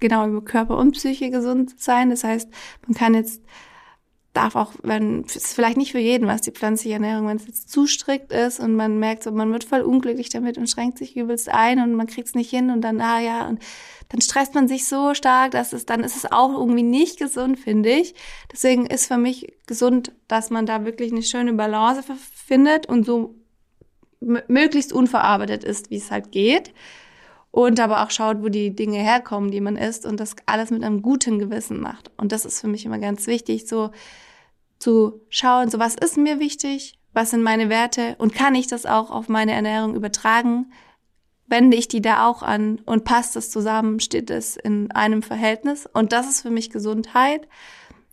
genau 0.00 0.26
über 0.26 0.44
Körper 0.44 0.76
und 0.76 0.92
Psyche 0.92 1.30
gesund 1.30 1.78
sein. 1.80 2.10
Das 2.10 2.24
heißt, 2.24 2.48
man 2.86 2.96
kann 2.96 3.14
jetzt 3.14 3.42
darf 4.38 4.56
auch, 4.56 4.72
wenn 4.82 5.24
es 5.26 5.36
ist 5.36 5.54
vielleicht 5.54 5.76
nicht 5.76 5.92
für 5.92 5.98
jeden 5.98 6.26
was 6.28 6.42
die 6.42 6.52
pflanzliche 6.52 6.94
Ernährung, 6.94 7.26
wenn 7.26 7.36
es 7.36 7.46
jetzt 7.46 7.70
zu 7.70 7.86
strikt 7.86 8.32
ist 8.32 8.60
und 8.60 8.74
man 8.74 8.98
merkt, 8.98 9.22
so 9.24 9.32
man 9.32 9.52
wird 9.52 9.64
voll 9.64 9.80
unglücklich 9.80 10.28
damit 10.28 10.58
und 10.58 10.68
schränkt 10.68 10.98
sich 10.98 11.16
übelst 11.16 11.48
ein 11.48 11.80
und 11.80 11.94
man 11.94 12.06
kriegt 12.06 12.28
es 12.28 12.34
nicht 12.34 12.50
hin 12.50 12.70
und 12.70 12.82
dann 12.82 13.00
ah 13.00 13.20
ja 13.20 13.48
und 13.48 13.60
dann 14.08 14.20
stresst 14.20 14.54
man 14.54 14.68
sich 14.68 14.88
so 14.88 15.14
stark, 15.14 15.50
dass 15.50 15.72
es 15.72 15.84
dann 15.84 16.02
ist 16.02 16.16
es 16.16 16.30
auch 16.30 16.52
irgendwie 16.52 16.82
nicht 16.82 17.18
gesund, 17.18 17.58
finde 17.58 17.90
ich. 17.90 18.14
Deswegen 18.50 18.86
ist 18.86 19.06
für 19.06 19.18
mich 19.18 19.52
gesund, 19.66 20.12
dass 20.28 20.50
man 20.50 20.64
da 20.64 20.84
wirklich 20.84 21.12
eine 21.12 21.22
schöne 21.22 21.52
Balance 21.52 22.02
findet 22.34 22.86
und 22.86 23.04
so 23.04 23.34
möglichst 24.20 24.92
unverarbeitet 24.92 25.62
ist, 25.62 25.90
wie 25.90 25.96
es 25.96 26.10
halt 26.10 26.32
geht. 26.32 26.72
Und 27.50 27.80
aber 27.80 28.02
auch 28.02 28.10
schaut, 28.10 28.42
wo 28.42 28.48
die 28.48 28.74
Dinge 28.74 28.98
herkommen, 28.98 29.50
die 29.50 29.60
man 29.60 29.76
isst 29.76 30.06
und 30.06 30.20
das 30.20 30.36
alles 30.46 30.70
mit 30.70 30.82
einem 30.82 31.02
guten 31.02 31.38
Gewissen 31.38 31.80
macht. 31.80 32.10
Und 32.16 32.32
das 32.32 32.44
ist 32.44 32.60
für 32.60 32.68
mich 32.68 32.84
immer 32.84 32.98
ganz 32.98 33.26
wichtig, 33.26 33.66
so 33.66 33.90
zu 34.78 35.20
schauen, 35.28 35.70
so 35.70 35.78
was 35.78 35.94
ist 35.94 36.16
mir 36.16 36.40
wichtig, 36.40 36.98
was 37.12 37.30
sind 37.30 37.42
meine 37.42 37.68
Werte 37.68 38.16
und 38.18 38.34
kann 38.34 38.54
ich 38.54 38.68
das 38.68 38.86
auch 38.86 39.10
auf 39.10 39.28
meine 39.28 39.52
Ernährung 39.52 39.94
übertragen? 39.94 40.72
Wende 41.48 41.76
ich 41.76 41.88
die 41.88 42.02
da 42.02 42.26
auch 42.26 42.42
an 42.42 42.80
und 42.84 43.04
passt 43.04 43.34
das 43.34 43.50
zusammen, 43.50 44.00
steht 44.00 44.30
es 44.30 44.56
in 44.56 44.90
einem 44.92 45.22
Verhältnis? 45.22 45.86
Und 45.86 46.12
das 46.12 46.28
ist 46.28 46.42
für 46.42 46.50
mich 46.50 46.70
Gesundheit. 46.70 47.48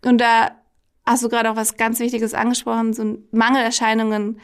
Und 0.03 0.19
da 0.19 0.51
hast 1.05 1.23
du 1.23 1.29
gerade 1.29 1.51
auch 1.51 1.55
was 1.55 1.77
ganz 1.77 1.99
Wichtiges 1.99 2.33
angesprochen, 2.33 2.93
so 2.93 3.17
Mangelerscheinungen 3.31 4.39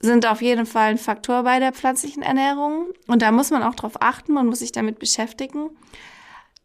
sind 0.00 0.26
auf 0.26 0.42
jeden 0.42 0.66
Fall 0.66 0.90
ein 0.90 0.98
Faktor 0.98 1.42
bei 1.42 1.58
der 1.58 1.72
pflanzlichen 1.72 2.22
Ernährung. 2.22 2.88
Und 3.06 3.22
da 3.22 3.32
muss 3.32 3.50
man 3.50 3.62
auch 3.62 3.74
drauf 3.74 4.00
achten, 4.00 4.32
man 4.32 4.46
muss 4.46 4.58
sich 4.60 4.72
damit 4.72 4.98
beschäftigen. 4.98 5.70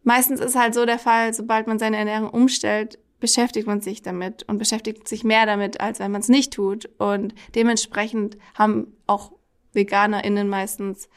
Meistens 0.03 0.39
ist 0.39 0.55
halt 0.55 0.73
so 0.73 0.85
der 0.85 0.99
Fall, 0.99 1.33
sobald 1.33 1.67
man 1.67 1.79
seine 1.79 1.97
Ernährung 1.97 2.29
umstellt, 2.29 2.97
beschäftigt 3.19 3.67
man 3.67 3.81
sich 3.81 4.01
damit 4.01 4.43
und 4.43 4.57
beschäftigt 4.57 5.07
sich 5.07 5.23
mehr 5.23 5.45
damit, 5.45 5.79
als 5.79 5.99
wenn 5.99 6.11
man 6.11 6.21
es 6.21 6.29
nicht 6.29 6.53
tut. 6.53 6.89
Und 6.97 7.33
dementsprechend 7.55 8.37
haben 8.55 8.97
auch 9.07 9.31
VeganerInnen 9.73 10.49
meistens 10.49 11.09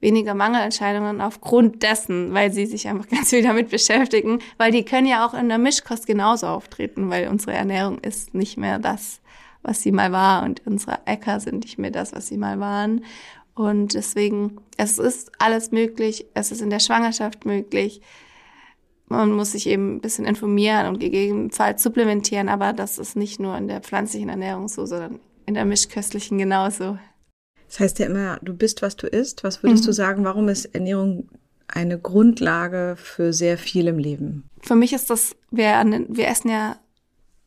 weniger 0.00 0.34
Mangelentscheidungen 0.34 1.20
aufgrund 1.20 1.82
dessen, 1.82 2.34
weil 2.34 2.52
sie 2.52 2.66
sich 2.66 2.86
einfach 2.88 3.08
ganz 3.10 3.30
viel 3.30 3.42
damit 3.42 3.70
beschäftigen, 3.70 4.40
weil 4.58 4.70
die 4.70 4.84
können 4.84 5.06
ja 5.06 5.26
auch 5.26 5.34
in 5.34 5.48
der 5.48 5.58
Mischkost 5.58 6.06
genauso 6.06 6.46
auftreten, 6.46 7.10
weil 7.10 7.28
unsere 7.28 7.52
Ernährung 7.52 7.98
ist 7.98 8.34
nicht 8.34 8.58
mehr 8.58 8.78
das, 8.78 9.20
was 9.62 9.82
sie 9.82 9.92
mal 9.92 10.12
war 10.12 10.44
und 10.44 10.62
unsere 10.66 10.98
Äcker 11.06 11.40
sind 11.40 11.64
nicht 11.64 11.78
mehr 11.78 11.90
das, 11.90 12.12
was 12.12 12.28
sie 12.28 12.36
mal 12.36 12.60
waren. 12.60 13.04
Und 13.54 13.94
deswegen, 13.94 14.58
es 14.76 14.98
ist 14.98 15.32
alles 15.38 15.70
möglich, 15.70 16.26
es 16.34 16.52
ist 16.52 16.60
in 16.60 16.70
der 16.70 16.80
Schwangerschaft 16.80 17.46
möglich. 17.46 18.02
Man 19.06 19.32
muss 19.32 19.52
sich 19.52 19.68
eben 19.68 19.96
ein 19.96 20.00
bisschen 20.00 20.26
informieren 20.26 20.88
und 20.88 20.98
gegebenenfalls 20.98 21.82
supplementieren, 21.82 22.48
aber 22.48 22.72
das 22.72 22.98
ist 22.98 23.16
nicht 23.16 23.40
nur 23.40 23.56
in 23.56 23.68
der 23.68 23.80
pflanzlichen 23.80 24.28
Ernährung 24.28 24.68
so, 24.68 24.86
sondern 24.86 25.20
in 25.46 25.54
der 25.54 25.64
mischköstlichen 25.64 26.36
genauso. 26.36 26.98
Das 27.74 27.80
heißt 27.80 27.98
ja 27.98 28.06
immer, 28.06 28.38
du 28.40 28.54
bist, 28.54 28.82
was 28.82 28.94
du 28.94 29.08
isst. 29.08 29.42
Was 29.42 29.64
würdest 29.64 29.82
mhm. 29.82 29.86
du 29.86 29.92
sagen, 29.92 30.24
warum 30.24 30.48
ist 30.48 30.66
Ernährung 30.66 31.28
eine 31.66 31.98
Grundlage 31.98 32.94
für 32.96 33.32
sehr 33.32 33.58
viel 33.58 33.88
im 33.88 33.98
Leben? 33.98 34.48
Für 34.62 34.76
mich 34.76 34.92
ist 34.92 35.10
das, 35.10 35.34
wir, 35.50 35.82
wir 36.08 36.28
essen 36.28 36.50
ja 36.50 36.76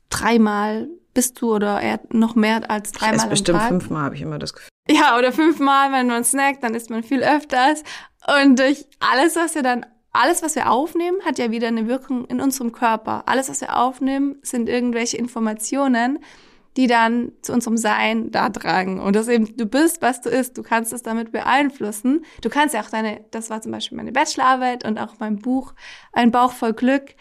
dreimal, 0.10 0.90
bist 1.14 1.42
du 1.42 1.56
oder 1.56 1.80
eher 1.80 2.02
noch 2.12 2.36
mehr 2.36 2.70
als 2.70 2.92
dreimal 2.92 3.16
ich 3.16 3.22
esse 3.22 3.30
bestimmt 3.30 3.60
Tag. 3.60 3.70
fünfmal, 3.70 4.04
habe 4.04 4.16
ich 4.16 4.22
immer 4.22 4.38
das 4.38 4.52
Gefühl. 4.52 4.68
Ja, 4.90 5.18
oder 5.18 5.32
fünfmal, 5.32 5.94
wenn 5.94 6.08
man 6.08 6.26
snackt, 6.26 6.62
dann 6.62 6.76
isst 6.76 6.90
man 6.90 7.04
viel 7.04 7.24
öfters. 7.24 7.84
Und 8.44 8.60
durch 8.60 8.86
alles, 9.00 9.38
was 9.38 9.56
wir 9.56 9.64
dann 9.64 9.86
alles, 10.12 10.44
was 10.44 10.56
wir 10.56 10.70
aufnehmen, 10.70 11.22
hat 11.24 11.40
ja 11.40 11.52
wieder 11.52 11.70
eine 11.70 11.88
Wirkung 11.88 12.26
in 12.26 12.42
unserem 12.42 12.74
Körper. 12.74 13.24
Alles, 13.28 13.48
was 13.48 13.62
wir 13.62 13.78
aufnehmen, 13.78 14.40
sind 14.42 14.68
irgendwelche 14.68 15.16
Informationen, 15.16 16.20
die 16.78 16.88
dann 16.88 17.32
zu 17.42 17.52
unserem 17.52 17.76
Sein 17.76 18.30
da 18.30 18.50
tragen. 18.50 19.00
Und 19.00 19.16
das 19.16 19.28
eben, 19.28 19.58
du 19.58 19.66
bist, 19.66 20.02
was 20.04 20.22
du 20.22 20.30
isst. 20.30 20.58
Du 20.58 20.64
kannst 20.64 20.94
es 20.94 21.02
damit 21.02 21.32
beeinflussen. 21.32 22.24
Du 22.42 22.50
kannst 22.50 22.76
ja 22.76 22.82
auch 22.82 22.90
deine, 22.90 23.26
das 23.32 23.50
war 23.50 23.62
zum 23.62 23.72
Beispiel 23.72 23.98
meine 23.98 24.12
Bachelorarbeit 24.12 24.86
und 24.86 25.00
auch 25.00 25.16
mein 25.20 25.40
Buch 25.40 25.74
Ein 26.14 26.32
Bauch 26.32 26.52
voll 26.52 26.74
Glück. 26.74 27.16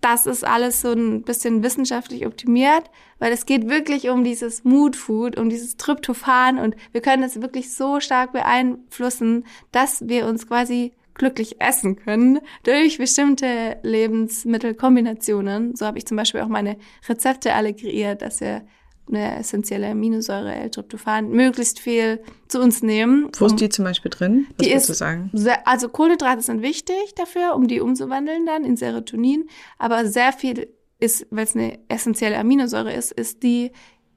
Das 0.00 0.26
ist 0.26 0.44
alles 0.44 0.80
so 0.82 0.92
ein 0.92 1.22
bisschen 1.22 1.62
wissenschaftlich 1.62 2.26
optimiert, 2.26 2.90
weil 3.18 3.32
es 3.32 3.46
geht 3.46 3.68
wirklich 3.68 4.10
um 4.10 4.22
dieses 4.22 4.62
Mood 4.62 4.96
Food, 4.96 5.38
um 5.38 5.48
dieses 5.48 5.76
Tryptophan 5.78 6.58
und 6.58 6.76
wir 6.92 7.00
können 7.00 7.22
es 7.22 7.40
wirklich 7.40 7.74
so 7.74 8.00
stark 8.00 8.32
beeinflussen, 8.32 9.46
dass 9.72 10.06
wir 10.06 10.26
uns 10.26 10.46
quasi 10.46 10.92
glücklich 11.14 11.60
essen 11.60 11.96
können 11.96 12.40
durch 12.64 12.98
bestimmte 12.98 13.78
Lebensmittelkombinationen. 13.82 15.74
So 15.74 15.86
habe 15.86 15.96
ich 15.96 16.06
zum 16.06 16.18
Beispiel 16.18 16.42
auch 16.42 16.48
meine 16.48 16.76
Rezepte 17.08 17.54
alle 17.54 17.72
kreiert, 17.72 18.20
dass 18.20 18.42
wir 18.42 18.66
eine 19.08 19.38
essentielle 19.38 19.88
Aminosäure 19.88 20.54
L-Tryptophan 20.54 21.30
möglichst 21.30 21.78
viel 21.78 22.22
zu 22.48 22.60
uns 22.60 22.82
nehmen. 22.82 23.30
Wo 23.38 23.46
ist 23.46 23.60
die 23.60 23.68
zum 23.68 23.84
Beispiel 23.84 24.10
drin? 24.10 24.46
Was 24.56 24.66
die 24.66 24.72
ist, 24.72 24.86
sagen? 24.86 25.30
Sehr, 25.32 25.66
also 25.66 25.88
Kohlenhydrate 25.88 26.42
sind 26.42 26.62
wichtig 26.62 27.14
dafür, 27.16 27.54
um 27.54 27.68
die 27.68 27.80
umzuwandeln 27.80 28.46
dann 28.46 28.64
in 28.64 28.76
Serotonin. 28.76 29.48
Aber 29.78 30.06
sehr 30.06 30.32
viel 30.32 30.68
ist, 31.00 31.26
weil 31.30 31.44
es 31.44 31.54
eine 31.54 31.78
essentielle 31.88 32.38
Aminosäure 32.38 32.92
ist, 32.92 33.12
ist 33.12 33.42
die 33.42 33.72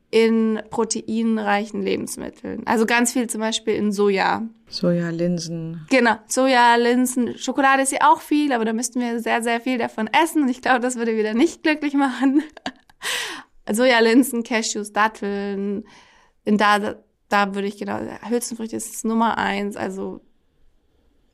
in 0.09 0.61
proteinreichen 0.69 1.81
Lebensmitteln. 1.81 2.65
Also 2.65 2.85
ganz 2.85 3.11
viel 3.11 3.27
zum 3.27 3.41
Beispiel 3.41 3.75
in 3.75 3.91
Soja. 3.91 4.47
Soja, 4.69 5.09
Linsen. 5.09 5.85
Genau, 5.89 6.15
Soja, 6.27 6.75
Linsen. 6.75 7.37
Schokolade 7.37 7.83
ist 7.83 7.91
ja 7.91 7.99
auch 8.09 8.21
viel, 8.21 8.53
aber 8.53 8.63
da 8.63 8.71
müssten 8.71 9.01
wir 9.01 9.19
sehr, 9.19 9.41
sehr 9.43 9.59
viel 9.59 9.77
davon 9.77 10.07
essen. 10.07 10.43
Und 10.43 10.49
ich 10.49 10.61
glaube, 10.61 10.79
das 10.79 10.95
würde 10.95 11.17
wieder 11.17 11.33
nicht 11.33 11.63
glücklich 11.63 11.93
machen. 11.93 12.41
Sojalinsen, 13.71 14.43
Cashews, 14.43 14.93
Datteln. 14.93 15.85
In 16.45 16.57
da, 16.57 16.95
da 17.29 17.55
würde 17.55 17.67
ich 17.67 17.77
genau, 17.77 17.99
Hülsenfrüchte 18.27 18.75
ist 18.75 19.05
Nummer 19.05 19.37
eins, 19.37 19.75
also 19.75 20.21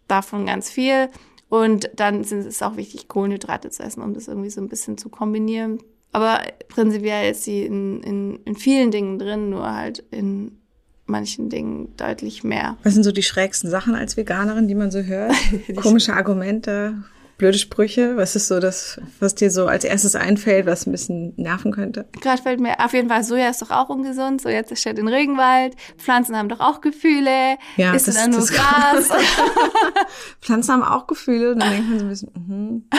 davon 0.08 0.46
ganz 0.46 0.70
viel. 0.70 1.10
Und 1.50 1.92
dann 1.96 2.24
sind 2.24 2.46
es 2.46 2.62
auch 2.64 2.78
wichtig, 2.78 3.08
Kohlenhydrate 3.08 3.70
zu 3.70 3.84
essen, 3.84 4.02
um 4.02 4.14
das 4.14 4.28
irgendwie 4.28 4.50
so 4.50 4.60
ein 4.60 4.70
bisschen 4.70 4.98
zu 4.98 5.10
kombinieren. 5.10 5.80
Aber 6.12 6.42
prinzipiell 6.68 7.32
ist 7.32 7.44
sie 7.44 7.64
in, 7.64 8.02
in, 8.02 8.40
in 8.46 8.56
vielen 8.56 8.92
Dingen 8.92 9.20
drin, 9.20 9.50
nur 9.50 9.72
halt 9.72 10.04
in 10.12 10.58
manchen 11.06 11.50
Dingen 11.50 11.96
deutlich 11.98 12.44
mehr. 12.44 12.78
Was 12.84 12.94
sind 12.94 13.04
so 13.04 13.12
die 13.12 13.24
schrägsten 13.24 13.70
Sachen 13.70 13.94
als 13.94 14.16
Veganerin, 14.16 14.68
die 14.68 14.76
man 14.76 14.90
so 14.90 15.02
hört? 15.02 15.34
Komische 15.76 16.14
Argumente, 16.14 17.04
blöde 17.38 17.58
Sprüche? 17.58 18.16
Was 18.18 18.36
ist 18.36 18.48
so 18.48 18.60
das, 18.60 19.00
was 19.20 19.36
dir 19.36 19.52
so 19.52 19.68
als 19.68 19.84
erstes 19.84 20.16
einfällt, 20.16 20.66
was 20.66 20.86
ein 20.86 20.92
bisschen 20.92 21.34
nerven 21.36 21.72
könnte? 21.72 22.06
Gerade 22.22 22.42
fällt 22.42 22.60
mir 22.60 22.80
auf 22.80 22.94
jeden 22.94 23.10
Fall, 23.10 23.24
Soja 23.24 23.50
ist 23.50 23.62
doch 23.62 23.72
auch 23.72 23.90
ungesund. 23.90 24.42
So 24.42 24.50
jetzt 24.50 24.78
steht 24.78 24.98
in 24.98 25.08
Regenwald. 25.08 25.76
Pflanzen 25.98 26.38
haben 26.38 26.50
doch 26.50 26.60
auch 26.60 26.82
Gefühle. 26.82 27.58
Ja, 27.78 27.94
ist 27.94 28.08
das, 28.08 28.16
dann 28.16 28.32
nur 28.32 28.40
das 28.40 28.52
Gras? 28.52 29.10
Pflanzen 30.42 30.74
haben 30.74 30.84
auch 30.84 31.08
Gefühle. 31.08 31.54
Und 31.54 31.60
dann 31.60 31.72
denkt 31.72 31.90
man 31.90 32.00
so 32.00 32.06
ein 32.06 32.10
bisschen, 32.10 32.32
mhm. 32.48 32.90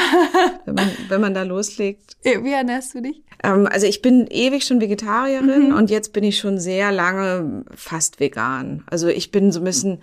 wenn, 0.64 0.74
man, 0.74 0.90
wenn 1.08 1.20
man 1.20 1.34
da 1.34 1.42
loslegt. 1.42 2.16
Wie 2.22 2.52
ernährst 2.52 2.94
du 2.94 3.02
dich? 3.02 3.22
Ähm, 3.44 3.68
also 3.70 3.86
ich 3.86 4.02
bin 4.02 4.26
ewig 4.28 4.64
schon 4.64 4.80
Vegetarierin 4.80 5.70
mhm. 5.70 5.76
und 5.76 5.90
jetzt 5.90 6.12
bin 6.12 6.24
ich 6.24 6.38
schon 6.38 6.58
sehr 6.58 6.90
lange 6.90 7.64
fast 7.74 8.18
vegan. 8.18 8.82
Also 8.86 9.08
ich 9.08 9.30
bin 9.30 9.52
so 9.52 9.60
ein 9.60 9.64
bisschen 9.64 9.98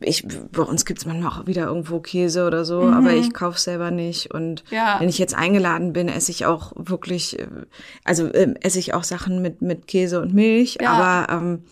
ich, 0.00 0.26
bei 0.52 0.62
uns 0.62 0.84
gibt's 0.84 1.06
manchmal 1.06 1.32
auch 1.32 1.46
wieder 1.46 1.66
irgendwo 1.66 1.98
Käse 1.98 2.46
oder 2.46 2.64
so, 2.64 2.82
mhm. 2.82 2.94
aber 2.94 3.14
ich 3.14 3.32
kauf 3.32 3.58
selber 3.58 3.90
nicht. 3.90 4.32
Und 4.32 4.62
ja. 4.70 4.96
wenn 5.00 5.08
ich 5.08 5.18
jetzt 5.18 5.34
eingeladen 5.34 5.92
bin, 5.92 6.08
esse 6.08 6.30
ich 6.30 6.46
auch 6.46 6.72
wirklich, 6.76 7.38
äh, 7.38 7.46
also 8.04 8.26
äh, 8.26 8.54
esse 8.60 8.78
ich 8.78 8.94
auch 8.94 9.04
Sachen 9.04 9.42
mit, 9.42 9.62
mit 9.62 9.86
Käse 9.86 10.20
und 10.20 10.34
Milch, 10.34 10.78
ja. 10.80 10.92
aber 10.92 11.32
ähm, 11.32 11.64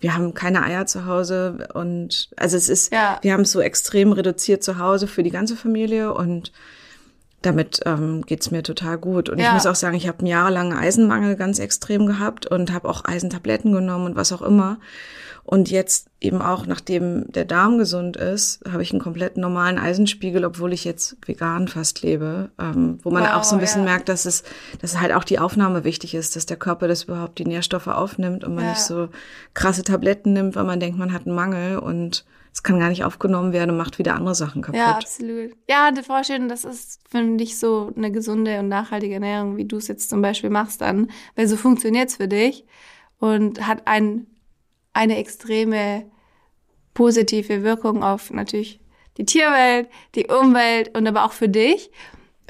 wir 0.00 0.14
haben 0.14 0.34
keine 0.34 0.62
Eier 0.62 0.86
zu 0.86 1.06
Hause 1.06 1.68
und 1.74 2.30
also 2.36 2.56
es 2.56 2.68
ist, 2.68 2.92
ja. 2.92 3.18
wir 3.22 3.32
haben 3.32 3.42
es 3.42 3.52
so 3.52 3.60
extrem 3.60 4.12
reduziert 4.12 4.62
zu 4.62 4.78
Hause 4.78 5.06
für 5.06 5.22
die 5.22 5.30
ganze 5.30 5.56
Familie 5.56 6.14
und 6.14 6.52
damit 7.42 7.80
ähm, 7.86 8.22
geht's 8.26 8.50
mir 8.50 8.62
total 8.62 8.98
gut. 8.98 9.28
Und 9.28 9.38
ja. 9.38 9.48
ich 9.48 9.52
muss 9.52 9.66
auch 9.66 9.74
sagen, 9.74 9.96
ich 9.96 10.08
habe 10.08 10.18
einen 10.18 10.26
jahrelangen 10.26 10.76
Eisenmangel 10.76 11.36
ganz 11.36 11.58
extrem 11.58 12.06
gehabt 12.06 12.46
und 12.46 12.72
habe 12.72 12.88
auch 12.88 13.04
Eisentabletten 13.04 13.72
genommen 13.72 14.06
und 14.06 14.16
was 14.16 14.32
auch 14.32 14.42
immer. 14.42 14.78
Und 15.42 15.70
jetzt 15.70 16.08
eben 16.20 16.42
auch, 16.42 16.66
nachdem 16.66 17.32
der 17.32 17.44
Darm 17.44 17.78
gesund 17.78 18.16
ist, 18.16 18.60
habe 18.70 18.82
ich 18.82 18.92
einen 18.92 19.00
komplett 19.00 19.36
normalen 19.36 19.78
Eisenspiegel, 19.78 20.44
obwohl 20.44 20.72
ich 20.72 20.84
jetzt 20.84 21.16
vegan 21.26 21.66
fast 21.66 22.02
lebe, 22.02 22.50
ähm, 22.58 23.00
wo 23.02 23.10
man 23.10 23.24
wow, 23.24 23.32
auch 23.32 23.44
so 23.44 23.56
ein 23.56 23.60
bisschen 23.60 23.80
ja. 23.84 23.90
merkt, 23.90 24.08
dass 24.08 24.26
es, 24.26 24.44
dass 24.80 25.00
halt 25.00 25.12
auch 25.12 25.24
die 25.24 25.38
Aufnahme 25.38 25.82
wichtig 25.82 26.14
ist, 26.14 26.36
dass 26.36 26.46
der 26.46 26.58
Körper 26.58 26.88
das 26.88 27.04
überhaupt 27.04 27.38
die 27.38 27.46
Nährstoffe 27.46 27.88
aufnimmt 27.88 28.44
und 28.44 28.54
man 28.54 28.64
ja. 28.64 28.70
nicht 28.70 28.82
so 28.82 29.08
krasse 29.54 29.82
Tabletten 29.82 30.34
nimmt, 30.34 30.56
weil 30.56 30.64
man 30.64 30.78
denkt, 30.78 30.98
man 30.98 31.12
hat 31.12 31.26
einen 31.26 31.34
Mangel 31.34 31.78
und 31.78 32.24
es 32.52 32.62
kann 32.62 32.80
gar 32.80 32.88
nicht 32.88 33.04
aufgenommen 33.04 33.52
werden 33.52 33.70
und 33.70 33.76
macht 33.76 33.98
wieder 33.98 34.14
andere 34.14 34.34
Sachen 34.34 34.62
kaputt. 34.62 34.78
Ja, 34.78 34.92
absolut. 34.96 35.52
Ja, 35.68 35.92
die 35.92 36.02
Vorstellung, 36.02 36.48
das 36.48 36.64
ist, 36.64 37.00
finde 37.08 37.44
ich, 37.44 37.58
so 37.58 37.92
eine 37.96 38.10
gesunde 38.10 38.58
und 38.58 38.68
nachhaltige 38.68 39.14
Ernährung, 39.14 39.56
wie 39.56 39.64
du 39.64 39.76
es 39.76 39.88
jetzt 39.88 40.10
zum 40.10 40.20
Beispiel 40.20 40.50
machst 40.50 40.80
dann, 40.80 41.10
weil 41.36 41.46
so 41.46 41.56
funktioniert's 41.56 42.16
für 42.16 42.28
dich 42.28 42.66
und 43.18 43.66
hat 43.66 43.86
einen 43.86 44.26
eine 44.92 45.18
extreme 45.18 46.10
positive 46.94 47.62
Wirkung 47.62 48.02
auf 48.02 48.30
natürlich 48.30 48.80
die 49.16 49.24
Tierwelt, 49.24 49.88
die 50.14 50.26
Umwelt 50.26 50.96
und 50.96 51.06
aber 51.06 51.24
auch 51.24 51.32
für 51.32 51.48
dich. 51.48 51.90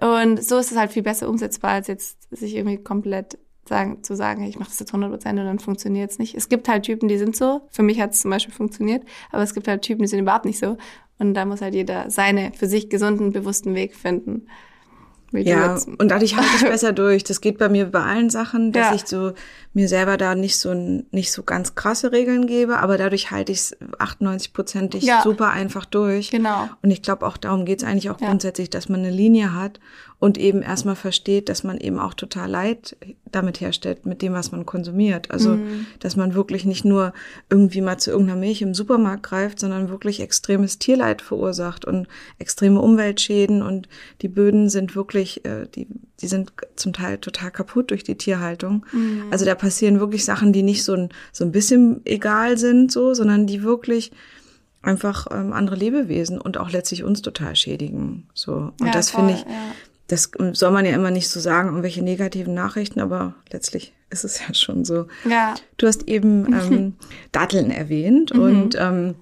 Und 0.00 0.42
so 0.42 0.58
ist 0.58 0.70
es 0.70 0.78
halt 0.78 0.92
viel 0.92 1.02
besser 1.02 1.28
umsetzbar, 1.28 1.72
als 1.72 1.88
jetzt 1.88 2.28
sich 2.34 2.54
irgendwie 2.54 2.82
komplett 2.82 3.38
sagen, 3.70 4.02
zu 4.02 4.14
sagen, 4.14 4.42
ich 4.42 4.58
mache 4.58 4.68
das 4.68 4.80
jetzt 4.80 4.90
100 4.90 5.10
Prozent 5.10 5.38
und 5.38 5.46
dann 5.46 5.58
funktioniert 5.58 6.10
es 6.10 6.18
nicht. 6.18 6.34
Es 6.34 6.48
gibt 6.48 6.68
halt 6.68 6.82
Typen, 6.82 7.08
die 7.08 7.16
sind 7.16 7.34
so. 7.34 7.62
Für 7.70 7.82
mich 7.82 8.00
hat 8.00 8.12
es 8.12 8.20
zum 8.20 8.30
Beispiel 8.30 8.52
funktioniert, 8.52 9.04
aber 9.30 9.42
es 9.42 9.54
gibt 9.54 9.68
halt 9.68 9.82
Typen, 9.82 10.02
die 10.02 10.08
sind 10.08 10.18
überhaupt 10.18 10.44
nicht 10.44 10.58
so. 10.58 10.76
Und 11.18 11.34
da 11.34 11.44
muss 11.44 11.62
halt 11.62 11.74
jeder 11.74 12.10
seine 12.10 12.52
für 12.52 12.66
sich 12.66 12.90
gesunden, 12.90 13.32
bewussten 13.32 13.74
Weg 13.74 13.94
finden. 13.94 14.48
ja, 15.32 15.78
und 15.98 16.10
dadurch 16.10 16.36
halte 16.36 16.50
ich 16.56 16.62
besser 16.68 16.92
durch. 16.92 17.22
Das 17.24 17.40
geht 17.40 17.58
bei 17.58 17.68
mir 17.68 17.86
bei 17.86 18.02
allen 18.02 18.28
Sachen, 18.28 18.72
dass 18.72 18.88
ja. 18.88 18.94
ich 18.96 19.06
so 19.06 19.32
mir 19.72 19.88
selber 19.88 20.16
da 20.16 20.34
nicht 20.34 20.58
so 20.58 20.74
nicht 20.74 21.32
so 21.32 21.44
ganz 21.44 21.76
krasse 21.76 22.10
Regeln 22.10 22.46
gebe, 22.46 22.78
aber 22.78 22.98
dadurch 22.98 23.30
halte 23.30 23.52
ich 23.52 23.58
es 23.58 23.76
98 23.98 24.52
prozentig 24.52 25.04
ja. 25.04 25.22
super 25.22 25.50
einfach 25.50 25.84
durch. 25.84 26.30
Genau. 26.30 26.68
Und 26.82 26.90
ich 26.90 27.02
glaube 27.02 27.26
auch 27.26 27.36
darum 27.36 27.64
geht 27.64 27.82
es 27.82 27.88
eigentlich 27.88 28.10
auch 28.10 28.20
ja. 28.20 28.26
grundsätzlich, 28.28 28.70
dass 28.70 28.88
man 28.88 29.00
eine 29.00 29.10
Linie 29.10 29.54
hat 29.54 29.78
und 30.20 30.36
eben 30.36 30.60
erstmal 30.60 30.96
versteht, 30.96 31.48
dass 31.48 31.64
man 31.64 31.78
eben 31.78 31.98
auch 31.98 32.12
total 32.12 32.48
Leid 32.50 32.96
damit 33.24 33.60
herstellt, 33.60 34.04
mit 34.04 34.20
dem, 34.20 34.34
was 34.34 34.52
man 34.52 34.66
konsumiert. 34.66 35.30
Also, 35.30 35.52
mhm. 35.56 35.86
dass 35.98 36.14
man 36.14 36.34
wirklich 36.34 36.66
nicht 36.66 36.84
nur 36.84 37.14
irgendwie 37.48 37.80
mal 37.80 37.96
zu 37.96 38.10
irgendeiner 38.10 38.38
Milch 38.38 38.60
im 38.60 38.74
Supermarkt 38.74 39.22
greift, 39.22 39.58
sondern 39.58 39.88
wirklich 39.88 40.20
extremes 40.20 40.78
Tierleid 40.78 41.22
verursacht 41.22 41.86
und 41.86 42.06
extreme 42.38 42.80
Umweltschäden 42.80 43.62
und 43.62 43.88
die 44.20 44.28
Böden 44.28 44.68
sind 44.68 44.94
wirklich, 44.94 45.44
äh, 45.46 45.66
die, 45.74 45.88
die 46.22 46.28
sind 46.28 46.52
zum 46.76 46.92
Teil 46.92 47.18
total 47.18 47.50
kaputt 47.50 47.90
durch 47.90 48.04
die 48.04 48.16
Tierhaltung. 48.16 48.86
Mhm. 48.92 49.24
Also 49.30 49.44
da 49.44 49.54
passieren 49.54 50.00
wirklich 50.00 50.24
Sachen, 50.24 50.52
die 50.52 50.62
nicht 50.62 50.84
so 50.84 50.94
ein, 50.94 51.08
so 51.32 51.44
ein 51.44 51.52
bisschen 51.52 52.00
egal 52.04 52.58
sind, 52.58 52.92
so, 52.92 53.14
sondern 53.14 53.46
die 53.46 53.62
wirklich 53.62 54.12
einfach 54.82 55.26
ähm, 55.30 55.52
andere 55.52 55.76
Lebewesen 55.76 56.40
und 56.40 56.56
auch 56.56 56.70
letztlich 56.70 57.04
uns 57.04 57.22
total 57.22 57.56
schädigen. 57.56 58.28
So. 58.34 58.72
Und 58.80 58.86
ja, 58.86 58.92
das 58.92 59.10
finde 59.10 59.34
ich, 59.34 59.40
ja 59.40 59.72
das 60.10 60.30
soll 60.52 60.70
man 60.72 60.84
ja 60.84 60.92
immer 60.92 61.10
nicht 61.10 61.28
so 61.28 61.40
sagen, 61.40 61.68
irgendwelche 61.68 62.02
negativen 62.02 62.54
Nachrichten, 62.54 63.00
aber 63.00 63.34
letztlich 63.52 63.92
ist 64.10 64.24
es 64.24 64.40
ja 64.46 64.52
schon 64.54 64.84
so. 64.84 65.06
Ja. 65.28 65.54
Du 65.76 65.86
hast 65.86 66.08
eben 66.08 66.52
ähm, 66.52 66.94
Datteln 67.32 67.70
erwähnt 67.70 68.34
mhm. 68.34 68.40
und 68.40 68.76
ähm, 68.78 69.14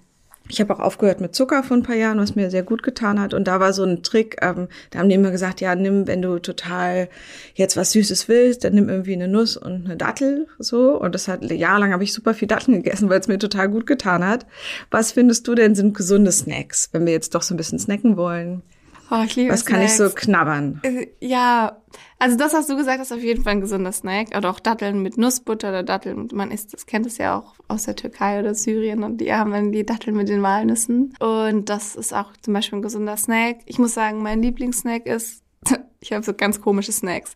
ich 0.49 0.61
habe 0.61 0.75
auch 0.75 0.81
aufgehört 0.81 1.21
mit 1.21 1.35
Zucker 1.35 1.62
vor 1.62 1.76
ein 1.76 1.83
paar 1.83 1.97
Jahren, 1.97 2.19
was 2.19 2.35
mir 2.35 2.50
sehr 2.50 2.62
gut 2.62 2.83
getan 2.83 3.21
hat. 3.21 3.35
Und 3.35 3.47
da 3.47 3.61
war 3.61 3.73
so 3.73 3.85
ein 3.85 4.02
Trick, 4.02 4.37
ähm, 4.40 4.69
da 4.90 4.99
haben 4.99 5.09
die 5.09 5.14
immer 5.14 5.31
gesagt, 5.31 5.61
ja, 5.61 5.75
nimm, 5.75 6.07
wenn 6.07 6.23
du 6.23 6.38
total 6.38 7.09
jetzt 7.55 7.76
was 7.76 7.93
Süßes 7.93 8.28
willst, 8.28 8.64
dann 8.64 8.75
nimm 8.75 8.88
irgendwie 8.88 9.12
eine 9.12 9.28
Nuss 9.28 9.57
und 9.57 9.85
eine 9.85 9.97
Dattel 9.97 10.47
so. 10.59 10.99
Und 10.99 11.14
das 11.14 11.28
hat 11.28 11.43
jahrelang 11.50 11.93
habe 11.93 12.05
ich 12.05 12.12
super 12.12 12.35
viel 12.35 12.49
Datteln 12.49 12.76
gegessen, 12.83 13.11
weil 13.11 13.21
es 13.21 13.28
mir 13.28 13.38
total 13.38 13.69
gut 13.69 13.87
getan 13.87 14.26
hat. 14.26 14.47
Was 14.90 15.12
findest 15.12 15.47
du 15.49 15.55
denn 15.55 15.75
sind 15.75 15.97
gesunde 15.97 16.33
Snacks, 16.33 16.88
wenn 16.93 17.07
wir 17.07 17.12
jetzt 17.12 17.35
doch 17.35 17.43
so 17.43 17.55
ein 17.55 17.59
bisschen 17.59 17.78
snacken 17.78 18.17
wollen? 18.17 18.62
Oh, 19.11 19.23
ich 19.25 19.37
liebe 19.37 19.53
Was 19.53 19.65
kann 19.65 19.77
Snacks. 19.77 19.93
ich 19.93 19.97
so 19.99 20.11
knabbern? 20.11 20.81
Äh, 20.83 21.07
ja, 21.21 21.81
also 22.19 22.37
das, 22.37 22.53
was 22.53 22.67
du 22.67 22.77
gesagt 22.77 23.00
hast, 23.00 23.11
auf 23.11 23.23
jeden 23.23 23.43
Fall 23.43 23.53
ein 23.53 23.61
gesunder 23.61 23.93
Snack. 23.93 24.37
Oder 24.37 24.50
auch 24.50 24.61
Datteln 24.61 25.03
mit 25.03 25.17
Nussbutter 25.17 25.71
oder 25.71 25.83
Datteln. 25.83 26.29
Man 26.33 26.50
isst, 26.50 26.75
das 26.75 26.85
kennt 26.85 27.07
es 27.07 27.17
ja 27.17 27.38
auch 27.38 27.55
aus 27.69 27.85
der 27.85 27.97
Türkei 27.97 28.38
oder 28.38 28.55
Syrien. 28.55 29.03
Und 29.03 29.19
die 29.19 29.33
haben 29.33 29.53
dann 29.53 29.73
die 29.73 29.87
Datteln 29.87 30.17
mit 30.17 30.29
den 30.29 30.43
Walnüssen. 30.43 31.15
Und 31.21 31.71
das 31.71 31.97
ist 31.97 32.12
auch 32.12 32.33
zum 32.43 32.53
Beispiel 32.53 32.79
ein 32.79 32.83
gesunder 32.83 33.17
Snack. 33.17 33.61
Ich 33.65 33.79
muss 33.79 33.95
sagen, 33.95 34.23
mein 34.23 34.43
Lieblingssnack 34.43 35.07
ist, 35.07 35.43
ich 36.00 36.12
habe 36.12 36.25
so 36.25 36.35
ganz 36.35 36.61
komische 36.61 36.93
Snacks. 36.93 37.35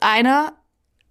Einer, 0.00 0.54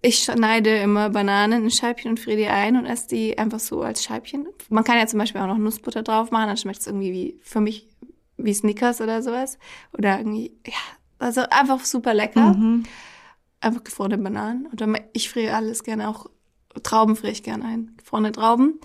ich 0.01 0.19
schneide 0.19 0.77
immer 0.77 1.09
Bananen 1.09 1.63
in 1.63 1.71
Scheibchen 1.71 2.11
und 2.11 2.19
friere 2.19 2.37
die 2.37 2.47
ein 2.47 2.75
und 2.75 2.85
esse 2.85 3.07
die 3.07 3.37
einfach 3.37 3.59
so 3.59 3.81
als 3.81 4.03
Scheibchen. 4.03 4.47
Man 4.69 4.83
kann 4.83 4.97
ja 4.97 5.07
zum 5.07 5.19
Beispiel 5.19 5.41
auch 5.41 5.47
noch 5.47 5.57
Nussbutter 5.57 6.03
drauf 6.03 6.31
machen, 6.31 6.47
dann 6.47 6.57
schmeckt 6.57 6.81
es 6.81 6.87
irgendwie 6.87 7.11
wie, 7.11 7.39
für 7.41 7.61
mich 7.61 7.89
wie 8.37 8.53
Snickers 8.53 9.01
oder 9.01 9.21
sowas. 9.21 9.57
Oder 9.97 10.17
irgendwie, 10.17 10.51
ja, 10.65 10.73
also 11.19 11.41
einfach 11.49 11.83
super 11.85 12.13
lecker. 12.13 12.53
Mhm. 12.53 12.83
Einfach 13.61 13.83
gefrorene 13.83 14.17
Bananen. 14.17 14.67
Oder 14.67 14.87
ich 15.13 15.29
friere 15.29 15.55
alles 15.55 15.83
gerne 15.83 16.09
auch, 16.09 16.27
Trauben 16.83 17.15
friere 17.15 17.31
ich 17.31 17.43
gerne 17.43 17.65
ein. 17.65 17.93
Gefrorene 17.97 18.31
Trauben. 18.31 18.79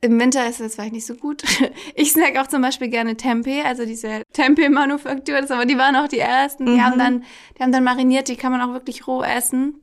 Im 0.00 0.20
Winter 0.20 0.48
ist 0.48 0.60
das 0.60 0.74
vielleicht 0.74 0.92
nicht 0.92 1.06
so 1.06 1.14
gut. 1.14 1.42
Ich 1.94 2.12
snack 2.12 2.36
auch 2.36 2.46
zum 2.46 2.62
Beispiel 2.62 2.88
gerne 2.88 3.16
Tempeh, 3.16 3.62
also 3.62 3.84
diese 3.84 4.22
Tempeh-Manufaktur, 4.32 5.38
aber 5.38 5.66
die 5.66 5.76
waren 5.78 5.96
auch 5.96 6.06
die 6.06 6.20
ersten. 6.20 6.66
Die 6.66 6.72
mhm. 6.72 6.84
haben 6.84 6.98
dann, 6.98 7.24
die 7.56 7.62
haben 7.62 7.72
dann 7.72 7.82
mariniert, 7.82 8.28
die 8.28 8.36
kann 8.36 8.52
man 8.52 8.60
auch 8.60 8.72
wirklich 8.72 9.06
roh 9.08 9.22
essen. 9.22 9.80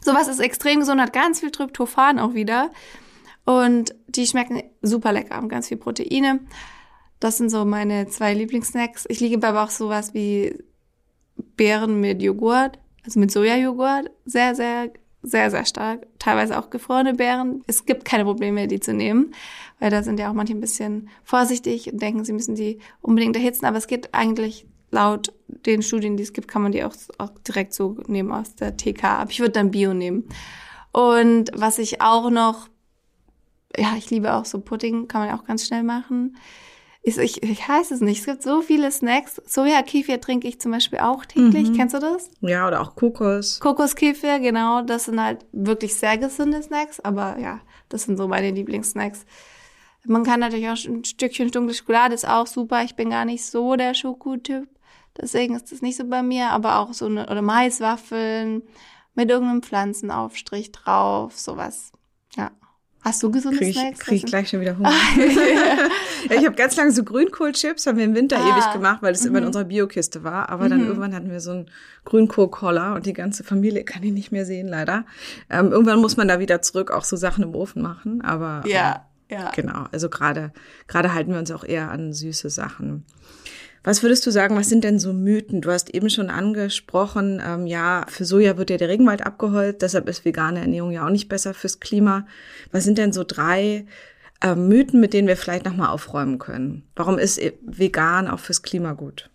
Sowas 0.00 0.28
ist 0.28 0.40
extrem 0.40 0.80
gesund, 0.80 1.00
hat 1.00 1.12
ganz 1.12 1.40
viel 1.40 1.50
Tryptophan 1.50 2.18
auch 2.18 2.34
wieder. 2.34 2.70
Und 3.44 3.94
die 4.08 4.26
schmecken 4.26 4.62
super 4.82 5.12
lecker, 5.12 5.36
haben 5.36 5.48
ganz 5.48 5.68
viel 5.68 5.76
Proteine. 5.76 6.40
Das 7.24 7.38
sind 7.38 7.48
so 7.48 7.64
meine 7.64 8.06
zwei 8.06 8.34
Lieblingssnacks. 8.34 9.06
Ich 9.08 9.18
liebe 9.18 9.46
aber 9.46 9.64
auch 9.64 9.70
sowas 9.70 10.12
wie 10.12 10.62
Beeren 11.56 11.98
mit 11.98 12.20
Joghurt, 12.20 12.78
also 13.02 13.18
mit 13.18 13.30
Sojajoghurt. 13.30 14.10
Sehr, 14.26 14.54
sehr, 14.54 14.90
sehr, 15.22 15.50
sehr 15.50 15.64
stark. 15.64 16.06
Teilweise 16.18 16.58
auch 16.58 16.68
gefrorene 16.68 17.14
Beeren. 17.14 17.64
Es 17.66 17.86
gibt 17.86 18.04
keine 18.04 18.24
Probleme, 18.24 18.68
die 18.68 18.78
zu 18.78 18.92
nehmen, 18.92 19.32
weil 19.80 19.88
da 19.88 20.02
sind 20.02 20.20
ja 20.20 20.28
auch 20.28 20.34
manche 20.34 20.52
ein 20.52 20.60
bisschen 20.60 21.08
vorsichtig 21.22 21.90
und 21.90 22.02
denken, 22.02 22.26
sie 22.26 22.34
müssen 22.34 22.56
die 22.56 22.78
unbedingt 23.00 23.36
erhitzen. 23.36 23.64
Aber 23.64 23.78
es 23.78 23.86
geht 23.86 24.12
eigentlich 24.12 24.66
laut 24.90 25.32
den 25.48 25.80
Studien, 25.80 26.18
die 26.18 26.24
es 26.24 26.34
gibt, 26.34 26.46
kann 26.46 26.60
man 26.60 26.72
die 26.72 26.84
auch, 26.84 26.94
auch 27.16 27.30
direkt 27.48 27.72
so 27.72 27.96
nehmen 28.06 28.32
aus 28.32 28.54
der 28.54 28.76
TK. 28.76 29.02
Aber 29.02 29.30
ich 29.30 29.40
würde 29.40 29.52
dann 29.52 29.70
Bio 29.70 29.94
nehmen. 29.94 30.28
Und 30.92 31.52
was 31.54 31.78
ich 31.78 32.02
auch 32.02 32.28
noch, 32.28 32.68
ja, 33.78 33.94
ich 33.96 34.10
liebe 34.10 34.34
auch 34.34 34.44
so 34.44 34.60
Pudding, 34.60 35.08
kann 35.08 35.26
man 35.26 35.40
auch 35.40 35.46
ganz 35.46 35.66
schnell 35.66 35.84
machen. 35.84 36.36
Ich, 37.06 37.18
ich, 37.18 37.42
ich 37.42 37.68
weiß 37.68 37.90
es 37.90 38.00
nicht. 38.00 38.20
Es 38.20 38.24
gibt 38.24 38.42
so 38.42 38.62
viele 38.62 38.90
Snacks. 38.90 39.36
Soja-Kefir 39.44 40.22
trinke 40.22 40.48
ich 40.48 40.58
zum 40.58 40.72
Beispiel 40.72 41.00
auch 41.00 41.26
täglich. 41.26 41.68
Mhm. 41.68 41.76
Kennst 41.76 41.94
du 41.94 41.98
das? 41.98 42.30
Ja, 42.40 42.66
oder 42.66 42.80
auch 42.80 42.96
Kokos. 42.96 43.60
Kokoskefir, 43.60 44.40
genau. 44.40 44.80
Das 44.80 45.04
sind 45.04 45.20
halt 45.20 45.44
wirklich 45.52 45.94
sehr 45.94 46.16
gesunde 46.16 46.62
Snacks. 46.62 47.00
Aber 47.00 47.38
ja, 47.38 47.60
das 47.90 48.04
sind 48.04 48.16
so 48.16 48.26
meine 48.26 48.50
Lieblingssnacks. 48.52 49.26
Man 50.06 50.24
kann 50.24 50.40
natürlich 50.40 50.66
auch 50.66 50.82
ein 50.88 51.04
Stückchen 51.04 51.50
dunkle 51.50 51.74
Schokolade 51.74 52.14
ist 52.14 52.26
auch 52.26 52.46
super. 52.46 52.82
Ich 52.84 52.96
bin 52.96 53.10
gar 53.10 53.26
nicht 53.26 53.44
so 53.44 53.76
der 53.76 53.92
Schokotyp. 53.92 54.66
Deswegen 55.20 55.56
ist 55.56 55.72
das 55.72 55.82
nicht 55.82 55.98
so 55.98 56.08
bei 56.08 56.22
mir. 56.22 56.52
Aber 56.52 56.78
auch 56.78 56.94
so 56.94 57.04
eine, 57.04 57.28
oder 57.28 57.42
Maiswaffeln 57.42 58.62
mit 59.14 59.28
irgendeinem 59.28 59.62
Pflanzenaufstrich 59.62 60.72
drauf. 60.72 61.38
Sowas. 61.38 61.92
Ja. 62.34 62.50
Hast 63.04 63.22
du 63.22 63.30
gesunde 63.30 63.58
krieg 63.58 63.68
ich, 63.68 63.76
Snacks? 63.76 63.98
Krieg 64.00 64.16
ich 64.16 64.24
gleich 64.24 64.48
schon 64.48 64.62
wieder 64.62 64.78
Hunger. 64.78 64.90
ja, 66.30 66.36
ich 66.36 66.46
habe 66.46 66.56
ganz 66.56 66.74
lange 66.74 66.90
so 66.90 67.04
Grünkohlchips, 67.04 67.86
haben 67.86 67.98
wir 67.98 68.04
im 68.06 68.14
Winter 68.14 68.38
ah, 68.38 68.48
ewig 68.48 68.72
gemacht, 68.72 69.02
weil 69.02 69.12
das 69.12 69.22
mhm. 69.22 69.28
immer 69.28 69.38
in 69.38 69.44
mhm. 69.44 69.48
unserer 69.48 69.64
Biokiste 69.64 70.24
war. 70.24 70.48
Aber 70.48 70.70
dann 70.70 70.80
mhm. 70.80 70.86
irgendwann 70.86 71.14
hatten 71.14 71.30
wir 71.30 71.40
so 71.40 71.50
einen 71.50 71.70
Grünkohlkoller 72.06 72.94
und 72.94 73.04
die 73.04 73.12
ganze 73.12 73.44
Familie 73.44 73.84
kann 73.84 74.02
ich 74.02 74.12
nicht 74.12 74.32
mehr 74.32 74.46
sehen, 74.46 74.68
leider. 74.68 75.04
Ähm, 75.50 75.70
irgendwann 75.70 76.00
muss 76.00 76.16
man 76.16 76.28
da 76.28 76.38
wieder 76.38 76.62
zurück 76.62 76.90
auch 76.90 77.04
so 77.04 77.16
Sachen 77.16 77.44
im 77.44 77.54
Ofen 77.54 77.82
machen. 77.82 78.22
Aber 78.22 78.62
ja, 78.66 79.04
ähm, 79.28 79.38
ja. 79.38 79.50
genau. 79.50 79.84
Also 79.92 80.08
gerade 80.08 80.52
gerade 80.86 81.12
halten 81.12 81.30
wir 81.30 81.38
uns 81.38 81.50
auch 81.50 81.64
eher 81.64 81.90
an 81.90 82.14
süße 82.14 82.48
Sachen. 82.48 83.04
Was 83.84 84.02
würdest 84.02 84.26
du 84.26 84.30
sagen, 84.30 84.56
was 84.56 84.70
sind 84.70 84.82
denn 84.82 84.98
so 84.98 85.12
Mythen? 85.12 85.60
Du 85.60 85.70
hast 85.70 85.94
eben 85.94 86.08
schon 86.08 86.30
angesprochen, 86.30 87.40
ähm, 87.44 87.66
ja, 87.66 88.06
für 88.08 88.24
Soja 88.24 88.56
wird 88.56 88.70
ja 88.70 88.78
der 88.78 88.88
Regenwald 88.88 89.24
abgeholzt, 89.24 89.82
deshalb 89.82 90.08
ist 90.08 90.24
vegane 90.24 90.60
Ernährung 90.60 90.90
ja 90.90 91.04
auch 91.04 91.10
nicht 91.10 91.28
besser 91.28 91.52
fürs 91.52 91.80
Klima. 91.80 92.26
Was 92.72 92.84
sind 92.84 92.96
denn 92.96 93.12
so 93.12 93.24
drei 93.24 93.86
ähm, 94.42 94.68
Mythen, 94.68 95.00
mit 95.00 95.12
denen 95.12 95.28
wir 95.28 95.36
vielleicht 95.36 95.66
nochmal 95.66 95.88
aufräumen 95.88 96.38
können? 96.38 96.88
Warum 96.96 97.18
ist 97.18 97.38
vegan 97.60 98.26
auch 98.26 98.40
fürs 98.40 98.62
Klima 98.62 98.94
gut? 98.94 99.28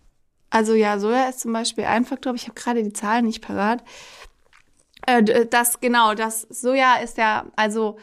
Also 0.50 0.74
ja, 0.74 0.98
Soja 0.98 1.28
ist 1.28 1.40
zum 1.40 1.52
Beispiel 1.52 1.84
ein 1.84 2.04
Faktor, 2.04 2.30
aber 2.30 2.36
ich 2.36 2.48
habe 2.48 2.60
gerade 2.60 2.82
die 2.82 2.92
Zahlen 2.92 3.26
nicht 3.26 3.42
parat. 3.42 3.84
Äh, 5.06 5.46
das 5.46 5.78
genau, 5.78 6.14
das 6.14 6.42
Soja 6.42 6.96
ist 6.96 7.18
ja 7.18 7.46
also 7.54 7.98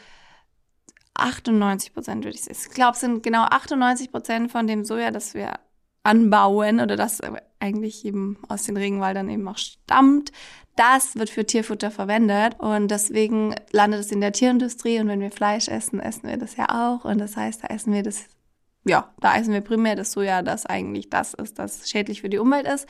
98 1.15 1.93
Prozent 1.93 2.23
würde 2.23 2.37
ich 2.37 2.43
sagen. 2.43 2.57
Ich 2.57 2.69
glaube, 2.69 2.93
es 2.93 3.01
sind 3.01 3.21
genau 3.21 3.43
98 3.43 4.11
Prozent 4.11 4.49
von 4.49 4.65
dem 4.65 4.85
Soja, 4.85 5.11
das 5.11 5.33
wir 5.33 5.59
anbauen 6.07 6.79
oder 6.79 6.95
das 6.95 7.19
eigentlich 7.59 8.05
eben 8.05 8.37
aus 8.47 8.63
den 8.63 8.77
Regenwaldern 8.77 9.29
eben 9.29 9.47
auch 9.47 9.57
stammt, 9.57 10.31
das 10.75 11.15
wird 11.15 11.29
für 11.29 11.45
Tierfutter 11.45 11.91
verwendet 11.91 12.55
und 12.59 12.89
deswegen 12.89 13.55
landet 13.71 13.99
es 14.01 14.11
in 14.11 14.21
der 14.21 14.31
Tierindustrie 14.31 14.99
und 14.99 15.07
wenn 15.07 15.19
wir 15.19 15.31
Fleisch 15.31 15.67
essen, 15.67 15.99
essen 15.99 16.29
wir 16.29 16.37
das 16.37 16.55
ja 16.55 16.67
auch 16.69 17.03
und 17.03 17.17
das 17.17 17.35
heißt, 17.35 17.63
da 17.63 17.67
essen 17.67 17.93
wir 17.93 18.03
das, 18.03 18.25
ja, 18.85 19.11
da 19.19 19.35
essen 19.35 19.53
wir 19.53 19.61
primär 19.61 19.95
das 19.95 20.11
Soja, 20.11 20.43
das 20.43 20.65
eigentlich 20.65 21.09
das 21.09 21.33
ist, 21.33 21.59
das 21.59 21.89
schädlich 21.89 22.21
für 22.21 22.29
die 22.29 22.37
Umwelt 22.37 22.67
ist. 22.67 22.87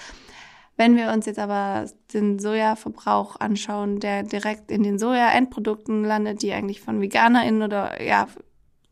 Wenn 0.75 0.95
wir 0.95 1.11
uns 1.11 1.25
jetzt 1.25 1.39
aber 1.39 1.89
den 2.13 2.37
Sojaverbrauch 2.37 3.39
anschauen, 3.39 3.99
der 3.99 4.21
direkt 4.21 4.69
in 4.69 4.83
den 4.83 4.99
Soja-Endprodukten 4.99 6.03
landet, 6.03 6.43
die 6.43 6.53
eigentlich 6.53 6.81
von 6.81 7.01
VeganerInnen 7.01 7.63
oder 7.63 8.03
ja 8.03 8.27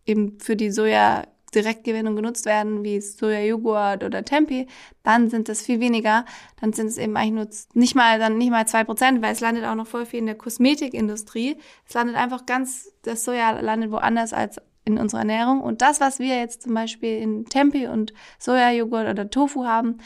eben 0.06 0.40
für 0.40 0.56
die 0.56 0.72
Soja 0.72 1.24
Direktgewinnung 1.56 2.16
genutzt 2.16 2.46
werden, 2.46 2.84
wie 2.84 3.02
Sojajoghurt 3.02 4.04
oder 4.04 4.24
Tempe, 4.24 4.68
dann 5.04 5.30
sind 5.30 5.50
es 5.50 5.62
viel 5.62 5.80
weniger. 5.80 6.26
Dann 6.60 6.74
sind 6.74 6.88
es 6.88 6.98
eben 6.98 7.16
eigentlich 7.18 7.34
nur 7.34 7.48
nicht 7.74 7.96
mal, 7.96 8.20
dann 8.20 8.38
nicht 8.38 8.52
mal 8.52 8.68
zwei 8.68 8.84
Prozent, 8.84 9.22
weil 9.22 9.34
es 9.34 9.40
landet 9.40 9.66
auch 9.66 9.76
noch 9.76 9.88
voll 9.88 10.06
viel 10.06 10.20
in 10.20 10.26
der 10.26 10.36
Kosmetikindustrie. 10.36 11.58
Es 11.88 11.94
landet 11.94 12.16
einfach 12.16 12.46
ganz, 12.46 12.92
das 13.04 13.24
Soja 13.24 13.60
landet 13.60 13.92
woanders 13.92 14.34
als 14.34 14.58
in 14.84 15.00
unserer 15.00 15.22
Ernährung. 15.22 15.62
Und 15.62 15.82
das, 15.82 16.00
was 16.00 16.20
wir 16.20 16.38
jetzt 16.38 16.64
zum 16.64 16.74
Beispiel 16.74 17.18
in 17.18 17.46
Tempe 17.46 17.90
und 17.92 18.14
Sojajoghurt 18.38 19.08
oder 19.10 19.30
Tofu 19.30 19.66
haben, 19.66 19.98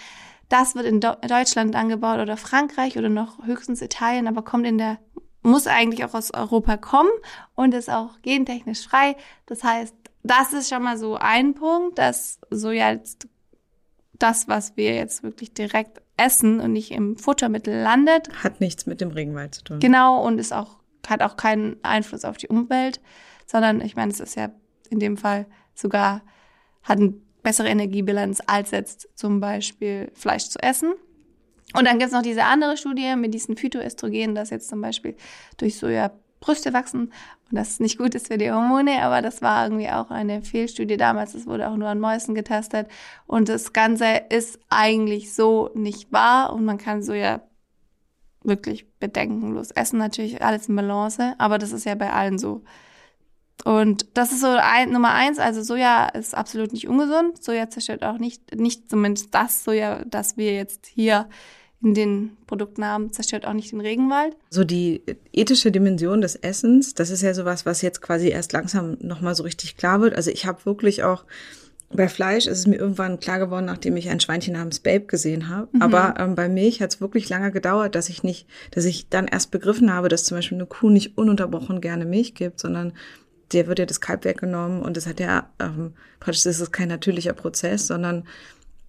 das 0.47 0.73
wird 0.73 0.85
in 0.85 0.99
Deutschland 0.99 1.75
angebaut 1.75 2.19
oder 2.19 2.35
Frankreich 2.35 2.97
oder 2.97 3.09
noch 3.09 3.45
höchstens 3.45 3.81
Italien, 3.83 4.27
aber 4.27 4.41
kommt 4.41 4.65
in 4.65 4.79
der 4.79 4.97
muss 5.41 5.67
eigentlich 5.67 6.03
auch 6.03 6.13
aus 6.13 6.33
Europa 6.33 6.77
kommen 6.77 7.11
und 7.55 7.73
ist 7.73 7.89
auch 7.89 8.21
gentechnisch 8.21 8.87
frei. 8.87 9.15
Das 9.45 9.63
heißt, 9.63 9.95
das 10.23 10.53
ist 10.53 10.69
schon 10.69 10.83
mal 10.83 10.97
so 10.97 11.15
ein 11.15 11.53
Punkt, 11.53 11.97
dass 11.97 12.39
so 12.49 12.71
jetzt 12.71 13.27
das, 14.13 14.47
was 14.47 14.75
wir 14.75 14.95
jetzt 14.95 15.23
wirklich 15.23 15.53
direkt 15.53 16.01
Essen 16.17 16.59
und 16.59 16.73
nicht 16.73 16.91
im 16.91 17.15
Futtermittel 17.15 17.81
landet. 17.81 18.29
Hat 18.43 18.59
nichts 18.59 18.85
mit 18.85 18.99
dem 19.01 19.11
Regenwald 19.11 19.55
zu 19.55 19.63
tun. 19.63 19.79
Genau, 19.79 20.21
und 20.25 20.37
ist 20.37 20.53
auch, 20.53 20.77
hat 21.07 21.21
auch 21.21 21.37
keinen 21.37 21.77
Einfluss 21.83 22.25
auf 22.25 22.37
die 22.37 22.49
Umwelt, 22.49 22.99
sondern 23.45 23.81
ich 23.81 23.95
meine, 23.95 24.11
es 24.11 24.19
ist 24.19 24.35
ja 24.35 24.51
in 24.89 24.99
dem 24.99 25.15
Fall 25.15 25.45
sogar, 25.73 26.21
hat 26.83 26.99
eine 26.99 27.13
bessere 27.41 27.69
Energiebilanz 27.69 28.41
als 28.45 28.71
jetzt 28.71 29.07
zum 29.15 29.39
Beispiel 29.39 30.11
Fleisch 30.13 30.49
zu 30.49 30.61
essen. 30.61 30.93
Und 31.73 31.85
dann 31.85 31.99
gibt's 31.99 32.13
noch 32.13 32.23
diese 32.23 32.43
andere 32.43 32.77
Studie 32.77 33.15
mit 33.15 33.33
diesen 33.33 33.55
Phytoöstrogenen, 33.55 34.35
dass 34.35 34.49
jetzt 34.49 34.69
zum 34.69 34.81
Beispiel 34.81 35.15
durch 35.57 35.77
Soja 35.77 36.11
Brüste 36.39 36.73
wachsen 36.73 37.11
und 37.49 37.55
das 37.55 37.79
nicht 37.79 37.97
gut 37.97 38.15
ist 38.15 38.27
für 38.27 38.37
die 38.37 38.51
Hormone, 38.51 39.01
aber 39.01 39.21
das 39.21 39.41
war 39.41 39.65
irgendwie 39.65 39.89
auch 39.89 40.09
eine 40.09 40.41
Fehlstudie 40.41 40.97
damals. 40.97 41.33
Das 41.33 41.45
wurde 41.45 41.69
auch 41.69 41.75
nur 41.75 41.89
an 41.89 41.99
Mäusen 41.99 42.35
getestet 42.35 42.87
und 43.27 43.49
das 43.49 43.73
Ganze 43.73 44.21
ist 44.29 44.59
eigentlich 44.69 45.33
so 45.33 45.69
nicht 45.73 46.11
wahr 46.11 46.53
und 46.53 46.65
man 46.65 46.77
kann 46.77 47.03
Soja 47.03 47.41
wirklich 48.43 48.89
bedenkenlos 48.99 49.71
essen. 49.71 49.99
Natürlich 49.99 50.41
alles 50.41 50.69
in 50.69 50.75
Balance, 50.75 51.35
aber 51.37 51.57
das 51.57 51.71
ist 51.71 51.85
ja 51.85 51.95
bei 51.95 52.11
allen 52.11 52.37
so. 52.37 52.63
Und 53.65 54.05
das 54.13 54.31
ist 54.31 54.41
so 54.41 54.47
ein, 54.47 54.91
Nummer 54.91 55.13
eins. 55.13 55.37
Also 55.37 55.61
Soja 55.61 56.07
ist 56.07 56.33
absolut 56.33 56.71
nicht 56.71 56.87
ungesund. 56.87 57.43
Soja 57.43 57.69
zerstört 57.69 58.03
auch 58.03 58.17
nicht, 58.17 58.55
nicht 58.55 58.89
zumindest 58.89 59.35
das 59.35 59.63
Soja, 59.65 60.05
das 60.05 60.37
wir 60.37 60.53
jetzt 60.55 60.85
hier 60.85 61.27
in 61.81 61.93
den 61.93 62.37
Produkten 62.45 62.83
haben, 62.83 63.13
zerstört 63.13 63.45
auch 63.45 63.53
nicht 63.53 63.71
den 63.71 63.79
Regenwald. 63.79 64.35
So 64.49 64.63
die 64.63 65.01
ethische 65.31 65.71
Dimension 65.71 66.21
des 66.21 66.35
Essens, 66.35 66.93
das 66.93 67.09
ist 67.09 67.21
ja 67.21 67.33
sowas, 67.33 67.65
was 67.65 67.81
jetzt 67.81 68.01
quasi 68.01 68.29
erst 68.29 68.51
langsam 68.51 68.97
nochmal 68.99 69.33
so 69.35 69.43
richtig 69.43 69.77
klar 69.77 70.01
wird. 70.01 70.13
Also 70.13 70.29
ich 70.29 70.45
habe 70.45 70.65
wirklich 70.65 71.03
auch 71.03 71.23
bei 71.91 72.07
Fleisch 72.07 72.45
ist 72.45 72.59
es 72.59 72.67
mir 72.67 72.75
irgendwann 72.75 73.19
klar 73.19 73.39
geworden, 73.39 73.65
nachdem 73.65 73.97
ich 73.97 74.09
ein 74.09 74.19
Schweinchen 74.19 74.53
namens 74.53 74.79
Babe 74.79 75.05
gesehen 75.05 75.49
habe. 75.49 75.69
Mhm. 75.71 75.81
Aber 75.81 76.15
ähm, 76.19 76.35
bei 76.35 76.47
Milch 76.47 76.81
hat 76.81 76.93
es 76.93 77.01
wirklich 77.01 77.29
lange 77.29 77.51
gedauert, 77.51 77.95
dass 77.95 78.09
ich 78.09 78.21
nicht, 78.23 78.47
dass 78.71 78.85
ich 78.85 79.09
dann 79.09 79.27
erst 79.27 79.49
begriffen 79.49 79.91
habe, 79.91 80.07
dass 80.07 80.25
zum 80.25 80.37
Beispiel 80.37 80.57
eine 80.57 80.67
Kuh 80.67 80.89
nicht 80.89 81.17
ununterbrochen 81.17 81.81
gerne 81.81 82.05
Milch 82.05 82.35
gibt, 82.35 82.59
sondern 82.59 82.93
der 83.53 83.65
wird 83.65 83.79
ja 83.79 83.87
das 83.87 84.01
Kalb 84.01 84.25
weggenommen 84.25 84.83
und 84.83 84.95
das 84.95 85.07
hat 85.07 85.19
ja 85.19 85.49
ähm, 85.59 85.93
praktisch 86.19 86.43
das 86.43 86.59
ist 86.59 86.71
kein 86.71 86.89
natürlicher 86.89 87.33
Prozess, 87.33 87.87
sondern 87.87 88.25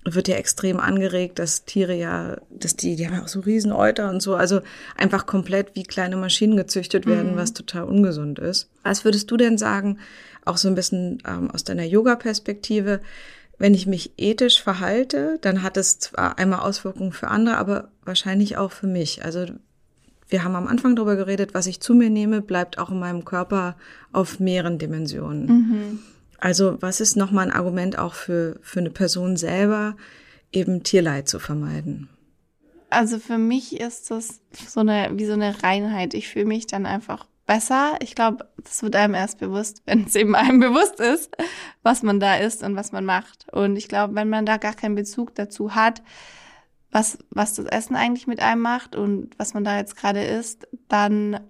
wird 0.05 0.29
ja 0.29 0.37
extrem 0.37 0.81
angeregt, 0.81 1.39
dass 1.39 1.65
Tiere 1.65 1.95
ja, 1.95 2.39
dass 2.51 2.75
die, 2.75 2.97
die 2.97 3.07
haben 3.07 3.15
ja 3.15 3.23
auch 3.23 3.29
so 3.29 3.41
riesen 3.41 3.73
Euter 3.73 4.09
und 4.09 4.23
so, 4.23 4.35
also 4.35 4.61
einfach 4.97 5.27
komplett 5.27 5.75
wie 5.75 5.83
kleine 5.83 6.17
Maschinen 6.17 6.57
gezüchtet 6.57 7.07
werden, 7.07 7.33
mhm. 7.33 7.37
was 7.37 7.53
total 7.53 7.85
ungesund 7.85 8.39
ist. 8.39 8.71
Was 8.83 9.05
würdest 9.05 9.31
du 9.31 9.37
denn 9.37 9.59
sagen, 9.59 9.99
auch 10.45 10.57
so 10.57 10.69
ein 10.69 10.75
bisschen 10.75 11.23
ähm, 11.27 11.51
aus 11.51 11.65
deiner 11.65 11.85
Yoga-Perspektive, 11.85 13.01
wenn 13.59 13.75
ich 13.75 13.87
mich 13.87 14.15
ethisch 14.17 14.63
verhalte, 14.63 15.39
dann 15.43 15.63
hat 15.63 15.77
es 15.77 15.99
zwar 15.99 16.39
einmal 16.39 16.61
Auswirkungen 16.61 17.13
für 17.13 17.29
andere, 17.29 17.59
aber 17.59 17.91
wahrscheinlich 18.05 18.57
auch 18.57 18.73
für 18.73 18.87
mich. 18.87 19.23
Also 19.23 19.45
wir 20.31 20.45
haben 20.45 20.57
am 20.57 20.67
Anfang 20.67 20.97
darüber 20.97 21.17
geredet, 21.17 21.53
was 21.53 21.67
ich 21.67 21.81
zu 21.81 21.95
mir 21.95 22.09
nehme, 22.09 22.41
bleibt 22.41 22.79
auch 22.79 22.91
in 22.91 22.99
meinem 22.99 23.27
Körper 23.27 23.77
auf 24.13 24.41
mehreren 24.41 24.79
Dimensionen. 24.79 25.47
Mhm. 25.47 25.99
Also 26.41 26.81
was 26.81 27.01
ist 27.01 27.17
nochmal 27.17 27.47
ein 27.47 27.53
Argument 27.53 27.99
auch 27.99 28.15
für, 28.15 28.59
für 28.63 28.81
eine 28.81 28.91
Person 28.91 29.37
selber, 29.37 29.97
eben 30.53 30.83
Tierleid 30.83 31.29
zu 31.29 31.39
vermeiden? 31.39 32.09
Also 32.89 33.19
für 33.19 33.39
mich 33.39 33.79
ist 33.79 34.11
das 34.11 34.41
so 34.67 34.81
eine, 34.81 35.11
wie 35.15 35.27
so 35.27 35.35
eine 35.35 35.63
Reinheit. 35.63 36.15
Ich 36.15 36.29
fühle 36.29 36.47
mich 36.47 36.67
dann 36.67 36.87
einfach 36.87 37.27
besser. 37.47 37.97
Ich 38.01 38.15
glaube, 38.15 38.49
das 38.57 38.83
wird 38.83 38.97
einem 38.97 39.15
erst 39.15 39.39
bewusst, 39.39 39.83
wenn 39.87 40.05
es 40.05 40.15
eben 40.17 40.35
einem 40.35 40.61
bewusst 40.61 40.99
ist, 40.99 41.37
was 41.83 42.03
man 42.03 42.21
da 42.21 42.37
ist 42.37 42.63
und 42.63 42.77
was 42.77 42.93
man 42.93 43.05
macht. 43.05 43.47
Und 43.53 43.77
ich 43.77 43.89
glaube, 43.89 44.15
wenn 44.15 44.29
man 44.29 44.47
da 44.47 44.57
gar 44.57 44.75
keinen 44.75 44.95
Bezug 44.95 45.35
dazu 45.35 45.75
hat, 45.75 46.03
was, 46.91 47.19
was 47.31 47.55
das 47.55 47.67
Essen 47.67 47.95
eigentlich 47.95 48.27
mit 48.27 48.41
einem 48.41 48.63
macht 48.63 48.97
und 48.97 49.31
was 49.39 49.55
man 49.55 49.63
da 49.63 49.79
jetzt 49.79 49.97
gerade 49.97 50.25
isst, 50.25 50.67
dann 50.89 51.41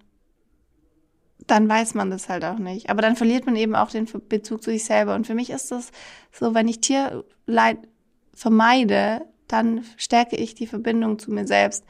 dann 1.50 1.68
weiß 1.68 1.94
man 1.94 2.10
das 2.10 2.28
halt 2.28 2.44
auch 2.44 2.58
nicht. 2.58 2.90
Aber 2.90 3.02
dann 3.02 3.16
verliert 3.16 3.46
man 3.46 3.56
eben 3.56 3.74
auch 3.74 3.90
den 3.90 4.06
Bezug 4.28 4.62
zu 4.62 4.70
sich 4.70 4.84
selber. 4.84 5.14
Und 5.14 5.26
für 5.26 5.34
mich 5.34 5.50
ist 5.50 5.70
das 5.72 5.90
so, 6.32 6.54
wenn 6.54 6.68
ich 6.68 6.80
Tierleid 6.80 7.78
vermeide, 8.34 9.22
dann 9.48 9.84
stärke 9.96 10.36
ich 10.36 10.54
die 10.54 10.66
Verbindung 10.66 11.18
zu 11.18 11.32
mir 11.32 11.46
selbst, 11.46 11.84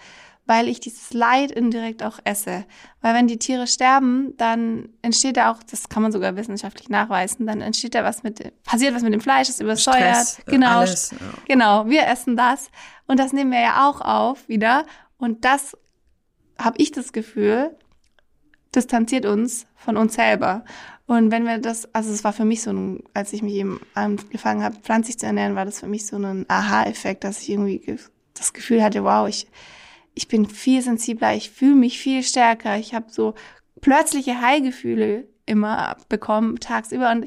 weil 0.47 0.67
ich 0.67 0.81
dieses 0.81 1.13
Leid 1.13 1.51
indirekt 1.51 2.03
auch 2.03 2.19
esse. 2.25 2.65
Weil 3.03 3.15
wenn 3.15 3.29
die 3.29 3.39
Tiere 3.39 3.67
sterben, 3.67 4.35
dann 4.39 4.89
entsteht 5.03 5.37
da 5.37 5.53
auch, 5.53 5.63
das 5.63 5.89
kann 5.89 6.03
man 6.03 6.11
sogar 6.11 6.37
wissenschaftlich 6.37 6.89
nachweisen, 6.89 7.47
dann 7.47 7.61
entsteht 7.61 7.95
da 7.95 8.03
was 8.03 8.23
mit, 8.23 8.53
passiert 8.65 8.95
was 8.95 9.03
mit 9.03 9.13
dem 9.13 9.21
Fleisch, 9.21 9.51
ist 9.51 9.61
übersäuert. 9.61 10.17
Stress, 10.17 10.39
äh, 10.39 10.51
genau, 10.51 10.79
alles, 10.79 11.11
ja. 11.13 11.19
genau, 11.47 11.87
wir 11.87 12.07
essen 12.07 12.37
das 12.37 12.71
und 13.07 13.21
das 13.21 13.33
nehmen 13.33 13.53
wir 13.53 13.61
ja 13.61 13.89
auch 13.89 14.01
auf 14.01 14.49
wieder. 14.49 14.87
Und 15.19 15.45
das 15.45 15.77
habe 16.59 16.79
ich 16.79 16.93
das 16.93 17.13
Gefühl, 17.13 17.77
distanziert 18.75 19.27
uns 19.27 19.67
von 19.77 19.97
uns 19.97 20.15
selber. 20.15 20.65
Und 21.07 21.33
wenn 21.33 21.45
wir 21.45 21.59
das, 21.59 21.93
also 21.93 22.13
es 22.13 22.23
war 22.23 22.33
für 22.33 22.45
mich 22.45 22.63
so 22.63 22.71
ein, 22.71 23.03
als 23.15 23.33
ich 23.33 23.43
mich 23.43 23.55
eben 23.55 23.81
angefangen 23.95 24.63
habe, 24.63 24.77
pflanzlich 24.77 25.19
zu 25.19 25.27
ernähren, 25.27 25.57
war 25.57 25.65
das 25.65 25.81
für 25.81 25.89
mich 25.89 26.07
so 26.07 26.17
ein 26.17 26.47
Aha-Effekt, 26.49 27.25
dass 27.25 27.43
ich 27.43 27.51
irgendwie 27.51 27.99
das 28.35 28.53
Gefühl 28.53 28.83
hatte, 28.83 29.03
wow, 29.03 29.29
ich, 29.29 29.49
ich 30.15 30.29
bin 30.29 30.47
viel 30.47 30.83
sensibler, 30.83 31.35
ich 31.35 31.51
fühle 31.51 31.75
mich 31.75 31.99
viel 31.99 32.23
stärker, 32.23 32.79
ich 32.79 32.95
habe 32.95 33.07
so 33.09 33.35
plötzliche 33.81 34.41
Heilgefühle 34.41 35.27
immer 35.47 35.97
bekommen, 36.09 36.61
tagsüber. 36.61 37.11
Und 37.11 37.27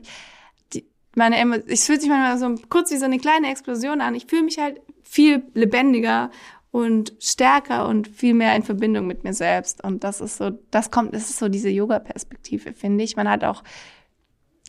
die, 0.73 0.85
meine, 1.15 1.61
es 1.67 1.85
fühlt 1.85 2.01
sich 2.01 2.09
manchmal 2.09 2.37
so 2.37 2.63
kurz 2.69 2.89
wie 2.91 2.97
so 2.97 3.05
eine 3.05 3.19
kleine 3.19 3.49
Explosion 3.49 3.99
an. 3.99 4.15
Ich 4.15 4.27
fühle 4.27 4.43
mich 4.43 4.59
halt 4.59 4.79
viel 5.03 5.43
lebendiger 5.53 6.31
und 6.73 7.13
stärker 7.19 7.87
und 7.87 8.07
viel 8.07 8.33
mehr 8.33 8.55
in 8.55 8.63
Verbindung 8.63 9.05
mit 9.05 9.23
mir 9.23 9.35
selbst. 9.35 9.83
Und 9.83 10.03
das 10.03 10.21
ist 10.21 10.37
so, 10.37 10.49
das 10.71 10.89
kommt, 10.89 11.13
das 11.13 11.29
ist 11.29 11.37
so 11.37 11.47
diese 11.47 11.69
Yoga-Perspektive, 11.69 12.73
finde 12.73 13.03
ich. 13.03 13.15
Man 13.15 13.29
hat 13.29 13.43
auch, 13.43 13.63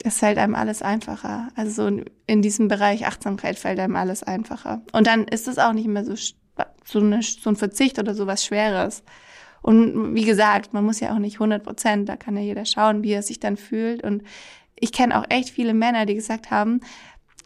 es 0.05 0.19
fällt 0.19 0.37
einem 0.37 0.55
alles 0.55 0.83
einfacher. 0.83 1.49
Also 1.57 1.89
so 1.89 2.03
in 2.27 2.43
diesem 2.43 2.69
Bereich 2.69 3.07
Achtsamkeit 3.07 3.59
fällt 3.59 3.81
einem 3.81 3.97
alles 3.97 4.23
einfacher. 4.23 4.83
Und 4.93 5.07
dann 5.07 5.25
ist 5.25 5.49
es 5.49 5.59
auch 5.59 5.73
nicht 5.73 5.89
mehr 5.89 6.05
so, 6.05 6.15
so, 6.85 6.99
eine, 6.99 7.23
so 7.23 7.49
ein 7.49 7.57
Verzicht 7.57 7.99
oder 7.99 8.15
so 8.15 8.27
was 8.27 8.45
Schweres. 8.45 9.03
Und 9.63 10.15
wie 10.15 10.27
gesagt, 10.27 10.75
man 10.75 10.85
muss 10.85 11.01
ja 11.01 11.15
auch 11.15 11.19
nicht 11.19 11.37
100 11.37 11.65
Prozent, 11.65 12.11
da 12.11 12.17
kann 12.17 12.37
ja 12.37 12.43
jeder 12.43 12.67
schauen, 12.67 13.03
wie 13.03 13.13
er 13.13 13.23
sich 13.23 13.41
dann 13.41 13.57
fühlt. 13.57 14.05
Und 14.05 14.25
ich 14.79 14.93
kenne 14.93 15.19
auch 15.19 15.25
echt 15.31 15.49
viele 15.49 15.73
Männer, 15.73 16.05
die 16.05 16.15
gesagt 16.15 16.51
haben, 16.51 16.81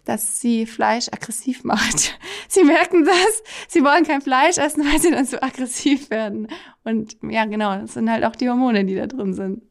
dass 0.08 0.40
sie 0.40 0.64
Fleisch 0.64 1.08
aggressiv 1.12 1.64
macht. 1.64 2.18
Sie 2.48 2.64
merken 2.64 3.04
das, 3.04 3.42
sie 3.68 3.84
wollen 3.84 4.04
kein 4.04 4.22
Fleisch 4.22 4.56
essen, 4.56 4.82
weil 4.82 4.98
sie 4.98 5.10
dann 5.10 5.26
so 5.26 5.38
aggressiv 5.38 6.08
werden. 6.08 6.48
Und 6.82 7.18
ja, 7.22 7.44
genau, 7.44 7.78
das 7.78 7.92
sind 7.92 8.10
halt 8.10 8.24
auch 8.24 8.34
die 8.34 8.48
Hormone, 8.48 8.86
die 8.86 8.94
da 8.94 9.06
drin 9.06 9.34
sind. 9.34 9.62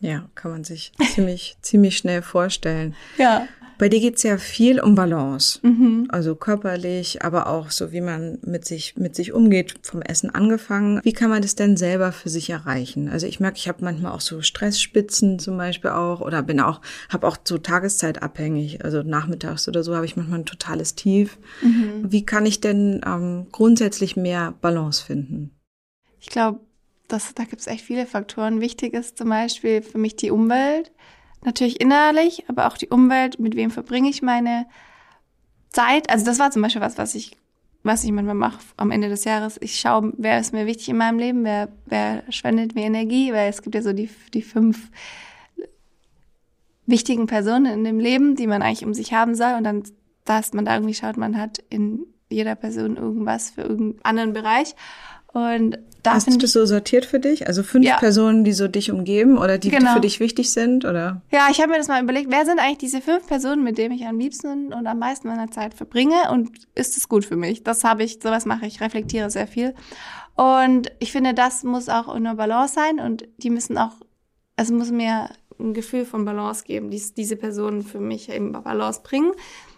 Ja, 0.00 0.28
kann 0.34 0.50
man 0.50 0.64
sich 0.64 0.92
ziemlich, 1.14 1.56
ziemlich 1.62 1.96
schnell 1.96 2.20
vorstellen. 2.20 2.94
Ja. 3.16 3.48
Bei 3.78 3.88
dir 3.88 4.00
geht's 4.00 4.22
ja 4.22 4.38
viel 4.38 4.80
um 4.80 4.94
Balance. 4.94 5.58
Mhm. 5.62 6.06
Also 6.08 6.34
körperlich, 6.34 7.22
aber 7.22 7.46
auch 7.46 7.70
so, 7.70 7.92
wie 7.92 8.00
man 8.00 8.38
mit 8.42 8.64
sich, 8.64 8.96
mit 8.96 9.14
sich 9.14 9.32
umgeht, 9.32 9.74
vom 9.82 10.00
Essen 10.02 10.34
angefangen. 10.34 11.00
Wie 11.02 11.12
kann 11.12 11.30
man 11.30 11.42
das 11.42 11.56
denn 11.56 11.76
selber 11.76 12.12
für 12.12 12.30
sich 12.30 12.48
erreichen? 12.48 13.08
Also 13.08 13.26
ich 13.26 13.38
merke, 13.38 13.58
ich 13.58 13.68
habe 13.68 13.84
manchmal 13.84 14.12
auch 14.12 14.20
so 14.20 14.40
Stressspitzen 14.40 15.38
zum 15.38 15.58
Beispiel 15.58 15.90
auch 15.90 16.20
oder 16.20 16.42
bin 16.42 16.60
auch, 16.60 16.80
habe 17.10 17.26
auch 17.26 17.36
so 17.44 17.58
tageszeitabhängig. 17.58 18.84
Also 18.84 19.02
nachmittags 19.02 19.68
oder 19.68 19.82
so 19.82 19.94
habe 19.94 20.06
ich 20.06 20.16
manchmal 20.16 20.40
ein 20.40 20.46
totales 20.46 20.94
Tief. 20.94 21.38
Mhm. 21.60 22.10
Wie 22.10 22.24
kann 22.24 22.46
ich 22.46 22.60
denn 22.60 23.02
ähm, 23.06 23.46
grundsätzlich 23.52 24.16
mehr 24.16 24.54
Balance 24.60 25.04
finden? 25.04 25.50
Ich 26.18 26.28
glaube, 26.28 26.60
das, 27.08 27.34
da 27.34 27.44
gibt's 27.44 27.66
echt 27.66 27.84
viele 27.84 28.06
Faktoren. 28.06 28.60
Wichtig 28.60 28.94
ist 28.94 29.18
zum 29.18 29.28
Beispiel 29.28 29.82
für 29.82 29.98
mich 29.98 30.16
die 30.16 30.30
Umwelt 30.30 30.90
natürlich 31.44 31.80
innerlich, 31.80 32.44
aber 32.48 32.66
auch 32.66 32.76
die 32.76 32.88
Umwelt, 32.88 33.38
mit 33.38 33.56
wem 33.56 33.70
verbringe 33.70 34.08
ich 34.08 34.22
meine 34.22 34.66
Zeit. 35.70 36.10
Also 36.10 36.24
das 36.24 36.38
war 36.38 36.50
zum 36.50 36.62
Beispiel 36.62 36.82
was, 36.82 36.98
was 36.98 37.14
ich, 37.14 37.36
was 37.82 38.04
ich 38.04 38.12
manchmal 38.12 38.34
mache 38.34 38.58
am 38.76 38.90
Ende 38.90 39.08
des 39.08 39.24
Jahres. 39.24 39.58
Ich 39.60 39.78
schaue, 39.78 40.12
wer 40.16 40.40
ist 40.40 40.52
mir 40.52 40.66
wichtig 40.66 40.88
in 40.88 40.96
meinem 40.96 41.18
Leben, 41.18 41.44
wer, 41.44 41.68
wer 41.84 42.24
spendet 42.30 42.74
mir 42.74 42.84
Energie, 42.84 43.32
weil 43.32 43.48
es 43.48 43.62
gibt 43.62 43.74
ja 43.74 43.82
so 43.82 43.92
die, 43.92 44.10
die 44.34 44.42
fünf 44.42 44.90
wichtigen 46.86 47.26
Personen 47.26 47.66
in 47.66 47.84
dem 47.84 47.98
Leben, 47.98 48.36
die 48.36 48.46
man 48.46 48.62
eigentlich 48.62 48.84
um 48.84 48.94
sich 48.94 49.12
haben 49.12 49.34
soll. 49.34 49.54
Und 49.54 49.64
dann, 49.64 49.82
dass 50.24 50.52
man 50.52 50.64
da 50.64 50.74
irgendwie 50.74 50.94
schaut, 50.94 51.16
man 51.16 51.38
hat 51.38 51.58
in 51.68 52.06
jeder 52.28 52.54
Person 52.54 52.96
irgendwas 52.96 53.50
für 53.50 53.62
irgendeinen 53.62 54.04
anderen 54.04 54.32
Bereich. 54.32 54.74
Und 55.36 55.78
da 56.02 56.14
Hast 56.14 56.32
du 56.32 56.38
das 56.38 56.52
so 56.52 56.64
sortiert 56.64 57.04
für 57.04 57.20
dich? 57.20 57.46
Also 57.46 57.62
fünf 57.62 57.84
ja. 57.84 57.98
Personen, 57.98 58.42
die 58.42 58.54
so 58.54 58.68
dich 58.68 58.90
umgeben 58.90 59.36
oder 59.36 59.58
die, 59.58 59.68
genau. 59.68 59.90
die 59.90 59.94
für 59.94 60.00
dich 60.00 60.18
wichtig 60.18 60.50
sind, 60.50 60.86
oder? 60.86 61.20
Ja, 61.30 61.48
ich 61.50 61.60
habe 61.60 61.72
mir 61.72 61.76
das 61.76 61.88
mal 61.88 62.02
überlegt, 62.02 62.30
wer 62.30 62.46
sind 62.46 62.58
eigentlich 62.58 62.78
diese 62.78 63.02
fünf 63.02 63.26
Personen, 63.26 63.62
mit 63.62 63.76
denen 63.76 63.94
ich 63.94 64.06
am 64.06 64.18
liebsten 64.18 64.72
und 64.72 64.86
am 64.86 64.98
meisten 64.98 65.28
meiner 65.28 65.50
Zeit 65.50 65.74
verbringe 65.74 66.30
und 66.32 66.52
ist 66.74 66.96
es 66.96 67.10
gut 67.10 67.26
für 67.26 67.36
mich? 67.36 67.64
Das 67.64 67.84
habe 67.84 68.02
ich, 68.02 68.20
sowas 68.22 68.46
mache 68.46 68.64
ich, 68.64 68.80
reflektiere 68.80 69.28
sehr 69.28 69.46
viel. 69.46 69.74
Und 70.36 70.90
ich 71.00 71.12
finde, 71.12 71.34
das 71.34 71.64
muss 71.64 71.90
auch 71.90 72.08
in 72.08 72.26
einer 72.26 72.36
Balance 72.36 72.72
sein 72.72 72.98
und 72.98 73.28
die 73.36 73.50
müssen 73.50 73.76
auch, 73.76 73.92
also 74.56 74.72
muss 74.72 74.90
mir 74.90 75.28
ein 75.60 75.74
Gefühl 75.74 76.06
von 76.06 76.24
Balance 76.24 76.64
geben, 76.64 76.90
die 76.90 77.02
diese 77.14 77.36
Personen 77.36 77.82
für 77.82 78.00
mich 78.00 78.30
eben 78.30 78.52
Balance 78.52 79.00
bringen. 79.02 79.32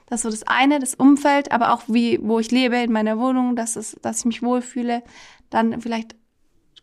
Das 0.09 0.21
ist 0.21 0.23
so 0.23 0.31
das 0.31 0.47
eine, 0.47 0.79
das 0.79 0.94
Umfeld, 0.94 1.53
aber 1.53 1.73
auch 1.73 1.83
wie, 1.87 2.18
wo 2.23 2.38
ich 2.38 2.51
lebe 2.51 2.77
in 2.77 2.92
meiner 2.92 3.18
Wohnung, 3.18 3.57
dass 3.57 3.77
es, 3.77 3.97
dass 4.01 4.21
ich 4.21 4.25
mich 4.25 4.42
wohlfühle. 4.42 5.03
Dann 5.51 5.81
vielleicht, 5.81 6.15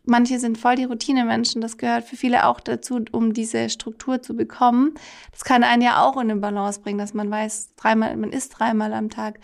manche 0.06 0.40
sind 0.40 0.58
voll 0.58 0.76
die 0.76 0.86
Routinemenschen. 0.86 1.62
Das 1.62 1.78
gehört 1.78 2.06
für 2.06 2.16
viele 2.16 2.48
auch 2.48 2.60
dazu, 2.60 3.04
um 3.12 3.34
diese 3.34 3.70
Struktur 3.70 4.22
zu 4.22 4.36
bekommen. 4.36 4.94
Das 5.32 5.44
kann 5.44 5.64
einen 5.64 5.82
ja 5.82 6.04
auch 6.04 6.16
in 6.16 6.32
eine 6.32 6.40
Balance 6.40 6.82
bringen, 6.82 7.00
dass 7.00 7.14
man 7.14 7.30
weiß, 7.30 7.76
dreimal, 7.76 8.16
man 8.18 8.32
isst 8.32 8.58
dreimal 8.58 8.94
am 8.94 9.10
Tag. 9.10 9.40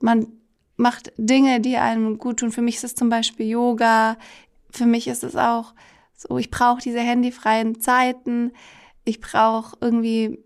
Man 0.00 0.26
macht 0.76 1.12
Dinge, 1.16 1.60
die 1.60 1.76
einem 1.76 2.18
gut 2.18 2.40
tun. 2.40 2.52
Für 2.52 2.62
mich 2.62 2.76
ist 2.76 2.84
es 2.84 2.94
zum 2.94 3.08
Beispiel 3.08 3.46
Yoga. 3.46 4.16
Für 4.70 4.86
mich 4.86 5.08
ist 5.08 5.24
es 5.24 5.36
auch 5.36 5.74
so, 6.16 6.38
ich 6.38 6.50
brauche 6.50 6.80
diese 6.80 7.00
handyfreien 7.00 7.80
Zeiten. 7.80 8.52
Ich 9.04 9.20
brauche 9.20 9.76
irgendwie, 9.80 10.38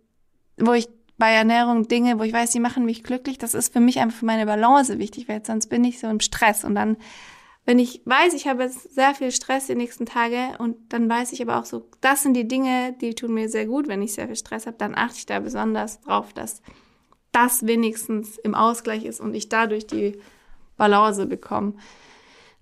wo 0.58 0.72
ich 0.72 0.88
bei 1.18 1.32
Ernährung 1.32 1.88
Dinge, 1.88 2.18
wo 2.18 2.22
ich 2.24 2.32
weiß, 2.32 2.50
die 2.50 2.60
machen 2.60 2.84
mich 2.84 3.02
glücklich. 3.02 3.38
Das 3.38 3.54
ist 3.54 3.72
für 3.72 3.80
mich 3.80 4.00
einfach 4.00 4.18
für 4.18 4.26
meine 4.26 4.46
Balance 4.46 4.98
wichtig, 4.98 5.28
weil 5.28 5.44
sonst 5.44 5.68
bin 5.68 5.84
ich 5.84 5.98
so 5.98 6.08
im 6.08 6.20
Stress. 6.20 6.64
Und 6.64 6.74
dann, 6.74 6.96
wenn 7.66 7.80
ich 7.80 8.00
weiß, 8.04 8.32
ich 8.34 8.46
habe 8.46 8.62
jetzt 8.62 8.94
sehr 8.94 9.14
viel 9.14 9.32
Stress 9.32 9.66
die 9.66 9.74
nächsten 9.74 10.06
Tage 10.06 10.56
und 10.58 10.76
dann 10.92 11.08
weiß 11.08 11.32
ich 11.32 11.42
aber 11.42 11.58
auch 11.58 11.64
so, 11.64 11.88
das 12.00 12.22
sind 12.22 12.34
die 12.34 12.46
Dinge, 12.46 12.94
die 13.00 13.14
tun 13.14 13.34
mir 13.34 13.48
sehr 13.48 13.66
gut, 13.66 13.88
wenn 13.88 14.02
ich 14.02 14.14
sehr 14.14 14.28
viel 14.28 14.36
Stress 14.36 14.66
habe, 14.66 14.78
dann 14.78 14.94
achte 14.94 15.18
ich 15.18 15.26
da 15.26 15.40
besonders 15.40 16.00
drauf, 16.00 16.32
dass 16.32 16.62
das 17.32 17.66
wenigstens 17.66 18.38
im 18.38 18.54
Ausgleich 18.54 19.04
ist 19.04 19.20
und 19.20 19.34
ich 19.34 19.48
dadurch 19.48 19.86
die 19.86 20.18
Balance 20.76 21.26
bekomme. 21.26 21.74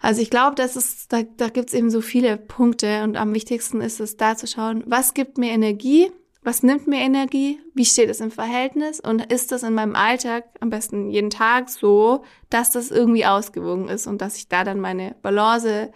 Also 0.01 0.23
ich 0.23 0.31
glaube, 0.31 0.55
dass 0.55 0.75
es, 0.75 1.07
da, 1.07 1.23
da 1.23 1.49
gibt 1.51 1.69
es 1.69 1.75
eben 1.75 1.91
so 1.91 2.01
viele 2.01 2.39
Punkte 2.39 3.05
und 3.05 3.17
am 3.17 3.35
wichtigsten 3.35 3.83
ist 3.83 4.01
es 4.01 4.17
da 4.17 4.37
zu 4.37 4.47
schauen, 4.47 4.85
was 4.87 5.15
gibt 5.15 5.37
mir 5.37 5.51
Energie, 5.51 6.11
was 6.45 6.63
nimmt 6.63 6.87
mir 6.87 7.01
Energie, 7.01 7.59
wie 7.75 7.87
steht 7.87 8.11
es 8.11 8.21
im 8.21 8.31
Verhältnis 8.31 9.01
und 9.01 9.33
ist 9.33 9.51
das 9.51 9.63
in 9.63 9.75
meinem 9.75 9.97
Alltag 9.97 10.45
am 10.61 10.71
besten 10.71 11.11
jeden 11.11 11.31
Tag 11.31 11.71
so, 11.71 12.23
dass 12.51 12.71
das 12.71 12.91
irgendwie 12.91 13.25
ausgewogen 13.25 13.89
ist 13.89 14.07
und 14.07 14.21
dass 14.21 14.37
ich 14.37 14.49
da 14.49 14.63
dann 14.63 14.79
meine 14.79 15.17
Balance 15.23 15.91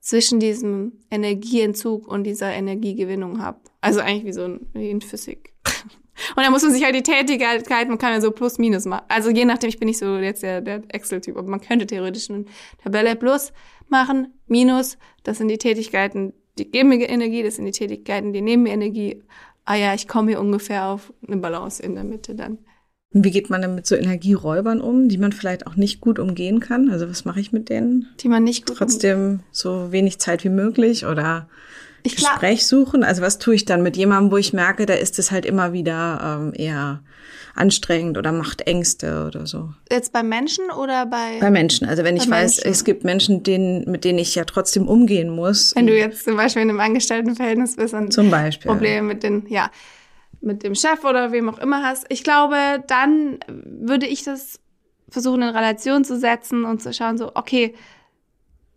zwischen 0.00 0.40
diesem 0.40 0.92
Energieentzug 1.10 2.08
und 2.08 2.24
dieser 2.24 2.52
Energiegewinnung 2.52 3.42
habe. 3.42 3.60
Also 3.82 4.00
eigentlich 4.00 4.24
wie 4.24 4.32
so 4.32 4.44
ein, 4.44 4.66
wie 4.72 4.90
in 4.90 5.02
Physik. 5.02 5.52
Und 6.36 6.42
dann 6.42 6.52
muss 6.52 6.62
man 6.62 6.72
sich 6.72 6.84
halt 6.84 6.94
die 6.94 7.02
Tätigkeit, 7.02 7.88
man 7.88 7.96
kann 7.96 8.12
ja 8.12 8.20
so 8.20 8.30
plus 8.30 8.58
minus 8.58 8.84
machen. 8.84 9.06
Also 9.08 9.30
je 9.30 9.46
nachdem, 9.46 9.70
ich 9.70 9.78
bin 9.78 9.88
nicht 9.88 9.98
so 9.98 10.18
jetzt 10.18 10.42
der, 10.42 10.60
der 10.60 10.82
Excel-Typ, 10.88 11.34
aber 11.36 11.48
man 11.48 11.62
könnte 11.62 11.86
theoretisch 11.86 12.28
eine 12.28 12.44
Tabelle 12.82 13.16
plus 13.16 13.54
machen, 13.88 14.34
minus, 14.46 14.98
das 15.22 15.38
sind 15.38 15.48
die 15.48 15.56
Tätigkeiten, 15.56 16.34
die 16.58 16.70
geben 16.70 16.90
mir 16.90 17.08
Energie, 17.08 17.42
das 17.42 17.56
sind 17.56 17.64
die 17.64 17.72
Tätigkeiten, 17.72 18.34
die 18.34 18.42
nehmen 18.42 18.64
mir 18.64 18.72
Energie. 18.72 19.22
Ah 19.70 19.76
ja, 19.76 19.94
ich 19.94 20.08
komme 20.08 20.30
hier 20.30 20.40
ungefähr 20.40 20.86
auf 20.86 21.12
eine 21.24 21.36
Balance 21.36 21.80
in 21.80 21.94
der 21.94 22.02
Mitte 22.02 22.34
dann. 22.34 22.58
Und 23.14 23.24
wie 23.24 23.30
geht 23.30 23.50
man 23.50 23.62
denn 23.62 23.76
mit 23.76 23.86
so 23.86 23.94
Energieräubern 23.94 24.80
um, 24.80 25.08
die 25.08 25.16
man 25.16 25.30
vielleicht 25.30 25.64
auch 25.68 25.76
nicht 25.76 26.00
gut 26.00 26.18
umgehen 26.18 26.58
kann? 26.58 26.90
Also 26.90 27.08
was 27.08 27.24
mache 27.24 27.38
ich 27.38 27.52
mit 27.52 27.68
denen? 27.68 28.08
Die 28.18 28.26
man 28.26 28.42
nicht 28.42 28.66
gut 28.66 28.78
Trotzdem 28.78 29.44
so 29.52 29.92
wenig 29.92 30.18
Zeit 30.18 30.42
wie 30.42 30.48
möglich 30.48 31.06
oder 31.06 31.48
ich 32.02 32.16
Gespräch 32.16 32.66
suchen? 32.66 33.04
Also 33.04 33.22
was 33.22 33.38
tue 33.38 33.54
ich 33.54 33.64
dann 33.64 33.82
mit 33.82 33.96
jemandem, 33.96 34.32
wo 34.32 34.36
ich 34.36 34.52
merke, 34.52 34.86
da 34.86 34.94
ist 34.94 35.18
es 35.18 35.30
halt 35.30 35.44
immer 35.44 35.72
wieder 35.72 36.38
ähm, 36.40 36.52
eher 36.54 37.02
anstrengend 37.54 38.16
oder 38.16 38.32
macht 38.32 38.62
Ängste 38.62 39.26
oder 39.26 39.46
so. 39.46 39.72
Jetzt 39.90 40.12
bei 40.12 40.22
Menschen 40.22 40.70
oder 40.70 41.06
bei? 41.06 41.38
Bei 41.40 41.50
Menschen. 41.50 41.88
Also 41.88 42.04
wenn 42.04 42.16
ich 42.16 42.28
Menschen. 42.28 42.44
weiß, 42.44 42.58
es 42.60 42.84
gibt 42.84 43.04
Menschen, 43.04 43.42
denen, 43.42 43.90
mit 43.90 44.04
denen 44.04 44.18
ich 44.18 44.34
ja 44.34 44.44
trotzdem 44.44 44.88
umgehen 44.88 45.30
muss. 45.30 45.74
Wenn 45.74 45.86
du 45.86 45.96
jetzt 45.96 46.24
zum 46.24 46.36
Beispiel 46.36 46.62
in 46.62 46.70
einem 46.70 46.80
Angestelltenverhältnis 46.80 47.76
bist 47.76 47.94
und 47.94 48.12
zum 48.12 48.30
Beispiel 48.30 48.70
Probleme 48.70 49.02
mit 49.02 49.22
den, 49.22 49.46
ja, 49.48 49.70
mit 50.40 50.62
dem 50.62 50.74
Chef 50.74 51.04
oder 51.04 51.32
wem 51.32 51.48
auch 51.48 51.58
immer 51.58 51.82
hast. 51.82 52.06
Ich 52.08 52.24
glaube, 52.24 52.82
dann 52.86 53.40
würde 53.46 54.06
ich 54.06 54.24
das 54.24 54.58
versuchen 55.10 55.42
in 55.42 55.48
Relation 55.48 56.04
zu 56.04 56.18
setzen 56.18 56.64
und 56.64 56.80
zu 56.80 56.92
schauen, 56.92 57.18
so, 57.18 57.32
okay, 57.34 57.74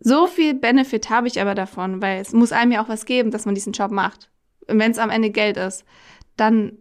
so 0.04 0.26
viel 0.26 0.54
Benefit 0.54 1.08
habe 1.08 1.26
ich 1.26 1.40
aber 1.40 1.54
davon, 1.54 2.02
weil 2.02 2.20
es 2.20 2.32
muss 2.32 2.52
einem 2.52 2.72
ja 2.72 2.84
auch 2.84 2.90
was 2.90 3.06
geben, 3.06 3.30
dass 3.30 3.46
man 3.46 3.54
diesen 3.54 3.72
Job 3.72 3.90
macht. 3.90 4.30
Und 4.68 4.78
wenn 4.78 4.90
es 4.90 4.98
am 4.98 5.08
Ende 5.08 5.30
Geld 5.30 5.56
ist, 5.56 5.84
dann 6.36 6.76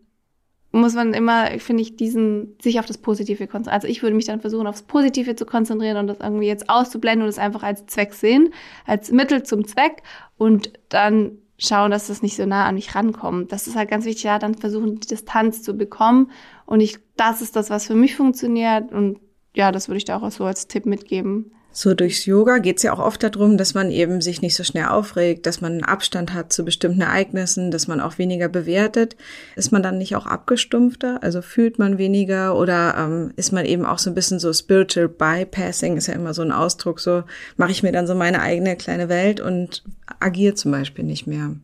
muss 0.73 0.93
man 0.93 1.13
immer, 1.13 1.45
finde 1.59 1.83
ich, 1.83 1.95
diesen, 1.95 2.57
sich 2.62 2.79
auf 2.79 2.86
das 2.86 2.97
Positive 2.97 3.47
konzentrieren. 3.47 3.75
Also 3.75 3.88
ich 3.88 4.01
würde 4.03 4.15
mich 4.15 4.25
dann 4.25 4.41
versuchen, 4.41 4.67
aufs 4.67 4.81
Positive 4.81 5.36
zu 5.36 5.45
konzentrieren 5.45 5.97
und 5.97 6.07
das 6.07 6.19
irgendwie 6.19 6.47
jetzt 6.47 6.69
auszublenden 6.69 7.23
und 7.23 7.29
es 7.29 7.38
einfach 7.38 7.63
als 7.63 7.86
Zweck 7.86 8.13
sehen, 8.13 8.53
als 8.86 9.12
Mittel 9.12 9.43
zum 9.43 9.65
Zweck 9.65 10.03
und 10.38 10.73
dann 10.89 11.38
schauen, 11.57 11.91
dass 11.91 12.07
das 12.07 12.23
nicht 12.23 12.36
so 12.36 12.45
nah 12.45 12.65
an 12.65 12.75
mich 12.75 12.93
rankommt. 12.93 13.53
Das 13.53 13.67
ist 13.67 13.75
halt 13.77 13.89
ganz 13.89 14.03
wichtig, 14.05 14.23
ja, 14.23 14.38
dann 14.38 14.55
versuchen, 14.55 14.99
die 14.99 15.07
Distanz 15.07 15.62
zu 15.62 15.77
bekommen. 15.77 16.31
Und 16.65 16.81
ich, 16.81 16.97
das 17.15 17.41
ist 17.41 17.55
das, 17.55 17.69
was 17.69 17.88
für 17.88 17.95
mich 17.95 18.15
funktioniert. 18.15 18.91
Und 18.91 19.19
ja, 19.55 19.71
das 19.71 19.88
würde 19.88 19.97
ich 19.99 20.05
da 20.05 20.17
auch 20.17 20.31
so 20.31 20.43
als 20.43 20.67
Tipp 20.67 20.86
mitgeben. 20.86 21.53
So 21.75 21.95
durchs 21.95 22.25
Yoga 22.25 22.59
geht 22.59 22.77
es 22.77 22.83
ja 22.83 22.93
auch 22.93 22.99
oft 22.99 23.23
darum, 23.23 23.57
dass 23.57 23.73
man 23.73 23.89
eben 23.89 24.21
sich 24.21 24.43
nicht 24.43 24.55
so 24.55 24.63
schnell 24.63 24.86
aufregt, 24.86 25.47
dass 25.47 25.59
man 25.59 25.83
Abstand 25.83 26.31
hat 26.31 26.53
zu 26.53 26.63
bestimmten 26.63 27.01
Ereignissen, 27.01 27.71
dass 27.71 27.88
man 27.88 27.99
auch 27.99 28.19
weniger 28.19 28.47
bewertet. 28.47 29.17
Ist 29.55 29.71
man 29.71 29.81
dann 29.81 29.97
nicht 29.97 30.15
auch 30.15 30.27
abgestumpfter? 30.27 31.23
Also 31.23 31.41
fühlt 31.41 31.79
man 31.79 31.97
weniger 31.97 32.55
oder 32.55 32.95
ähm, 32.95 33.33
ist 33.38 33.51
man 33.51 33.65
eben 33.65 33.86
auch 33.86 33.97
so 33.97 34.12
ein 34.12 34.15
bisschen 34.15 34.38
so 34.38 34.53
spiritual 34.53 35.09
bypassing, 35.09 35.97
ist 35.97 36.07
ja 36.07 36.13
immer 36.13 36.36
so 36.36 36.43
ein 36.43 36.51
Ausdruck, 36.51 36.99
so 36.99 37.23
mache 37.57 37.71
ich 37.71 37.81
mir 37.81 37.91
dann 37.91 38.05
so 38.05 38.13
meine 38.13 38.41
eigene 38.41 38.75
kleine 38.75 39.09
Welt 39.09 39.39
und 39.39 39.83
agiere 40.19 40.53
zum 40.53 40.71
Beispiel 40.71 41.03
nicht 41.03 41.25
mehr. 41.25 41.55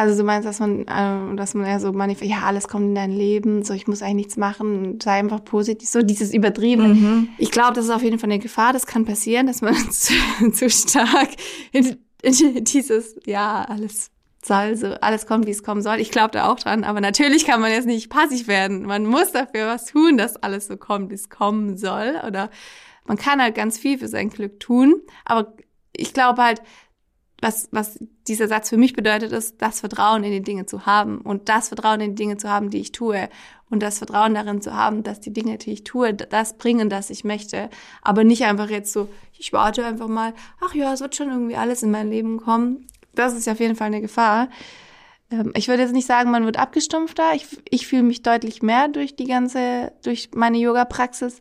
Also 0.00 0.16
du 0.16 0.24
meinst, 0.24 0.48
dass 0.48 0.60
man, 0.60 0.88
äh, 0.88 1.36
dass 1.36 1.52
man 1.52 1.66
eher 1.66 1.78
so 1.78 1.92
manifestiert, 1.92 2.40
ja, 2.40 2.46
alles 2.46 2.68
kommt 2.68 2.86
in 2.86 2.94
dein 2.94 3.12
Leben, 3.12 3.62
so 3.64 3.74
ich 3.74 3.86
muss 3.86 4.00
eigentlich 4.00 4.14
nichts 4.14 4.38
machen, 4.38 4.98
sei 4.98 5.18
einfach 5.18 5.44
positiv, 5.44 5.90
so 5.90 6.00
dieses 6.00 6.32
Übertrieben. 6.32 6.88
Mhm. 6.88 7.28
Ich 7.36 7.50
glaube, 7.50 7.74
das 7.74 7.84
ist 7.84 7.90
auf 7.90 8.02
jeden 8.02 8.18
Fall 8.18 8.30
eine 8.30 8.38
Gefahr, 8.38 8.72
das 8.72 8.86
kann 8.86 9.04
passieren, 9.04 9.46
dass 9.46 9.60
man 9.60 9.74
zu, 9.90 10.14
zu 10.52 10.70
stark 10.70 11.28
in, 11.72 11.98
in 12.22 12.64
dieses, 12.64 13.16
ja, 13.26 13.62
alles 13.68 14.10
soll, 14.42 14.74
so 14.74 14.86
alles 15.02 15.26
kommt, 15.26 15.46
wie 15.46 15.50
es 15.50 15.62
kommen 15.62 15.82
soll. 15.82 16.00
Ich 16.00 16.10
glaube 16.10 16.30
da 16.30 16.50
auch 16.50 16.58
dran, 16.58 16.82
aber 16.82 17.02
natürlich 17.02 17.44
kann 17.44 17.60
man 17.60 17.70
jetzt 17.70 17.86
nicht 17.86 18.08
passiv 18.08 18.48
werden. 18.48 18.86
Man 18.86 19.04
muss 19.04 19.32
dafür 19.32 19.66
was 19.66 19.84
tun, 19.84 20.16
dass 20.16 20.36
alles 20.36 20.66
so 20.66 20.78
kommt, 20.78 21.10
wie 21.10 21.16
es 21.16 21.28
kommen 21.28 21.76
soll. 21.76 22.18
Oder 22.26 22.48
man 23.04 23.18
kann 23.18 23.42
halt 23.42 23.54
ganz 23.54 23.76
viel 23.76 23.98
für 23.98 24.08
sein 24.08 24.30
Glück 24.30 24.60
tun, 24.60 25.02
aber 25.26 25.52
ich 25.94 26.14
glaube 26.14 26.42
halt, 26.42 26.62
was, 27.40 27.68
was 27.72 27.98
dieser 28.28 28.48
Satz 28.48 28.68
für 28.68 28.76
mich 28.76 28.92
bedeutet, 28.92 29.32
ist, 29.32 29.60
das 29.62 29.80
Vertrauen 29.80 30.24
in 30.24 30.32
die 30.32 30.42
Dinge 30.42 30.66
zu 30.66 30.86
haben 30.86 31.20
und 31.20 31.48
das 31.48 31.68
Vertrauen 31.68 32.00
in 32.00 32.10
die 32.10 32.22
Dinge 32.22 32.36
zu 32.36 32.48
haben, 32.48 32.70
die 32.70 32.80
ich 32.80 32.92
tue 32.92 33.28
und 33.70 33.82
das 33.82 33.98
Vertrauen 33.98 34.34
darin 34.34 34.60
zu 34.60 34.74
haben, 34.74 35.02
dass 35.02 35.20
die 35.20 35.32
Dinge, 35.32 35.56
die 35.56 35.72
ich 35.72 35.84
tue, 35.84 36.12
das 36.12 36.58
bringen, 36.58 36.90
das 36.90 37.08
ich 37.10 37.24
möchte, 37.24 37.70
aber 38.02 38.24
nicht 38.24 38.44
einfach 38.44 38.68
jetzt 38.68 38.92
so, 38.92 39.08
ich 39.38 39.52
warte 39.52 39.84
einfach 39.84 40.08
mal, 40.08 40.34
ach 40.60 40.74
ja, 40.74 40.92
es 40.92 41.00
wird 41.00 41.16
schon 41.16 41.30
irgendwie 41.30 41.56
alles 41.56 41.82
in 41.82 41.90
mein 41.90 42.10
Leben 42.10 42.38
kommen. 42.40 42.86
Das 43.14 43.34
ist 43.34 43.48
auf 43.48 43.60
jeden 43.60 43.76
Fall 43.76 43.88
eine 43.88 44.00
Gefahr. 44.00 44.48
Ähm, 45.30 45.52
ich 45.54 45.68
würde 45.68 45.82
jetzt 45.82 45.94
nicht 45.94 46.06
sagen, 46.06 46.30
man 46.30 46.44
wird 46.44 46.58
abgestumpfter. 46.58 47.34
Ich, 47.34 47.46
ich 47.70 47.86
fühle 47.86 48.02
mich 48.02 48.22
deutlich 48.22 48.62
mehr 48.62 48.88
durch 48.88 49.16
die 49.16 49.26
ganze, 49.26 49.92
durch 50.02 50.30
meine 50.34 50.58
Yoga-Praxis. 50.58 51.40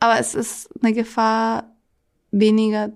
Aber 0.00 0.18
es 0.18 0.34
ist 0.34 0.68
eine 0.82 0.92
Gefahr, 0.92 1.70
weniger 2.30 2.92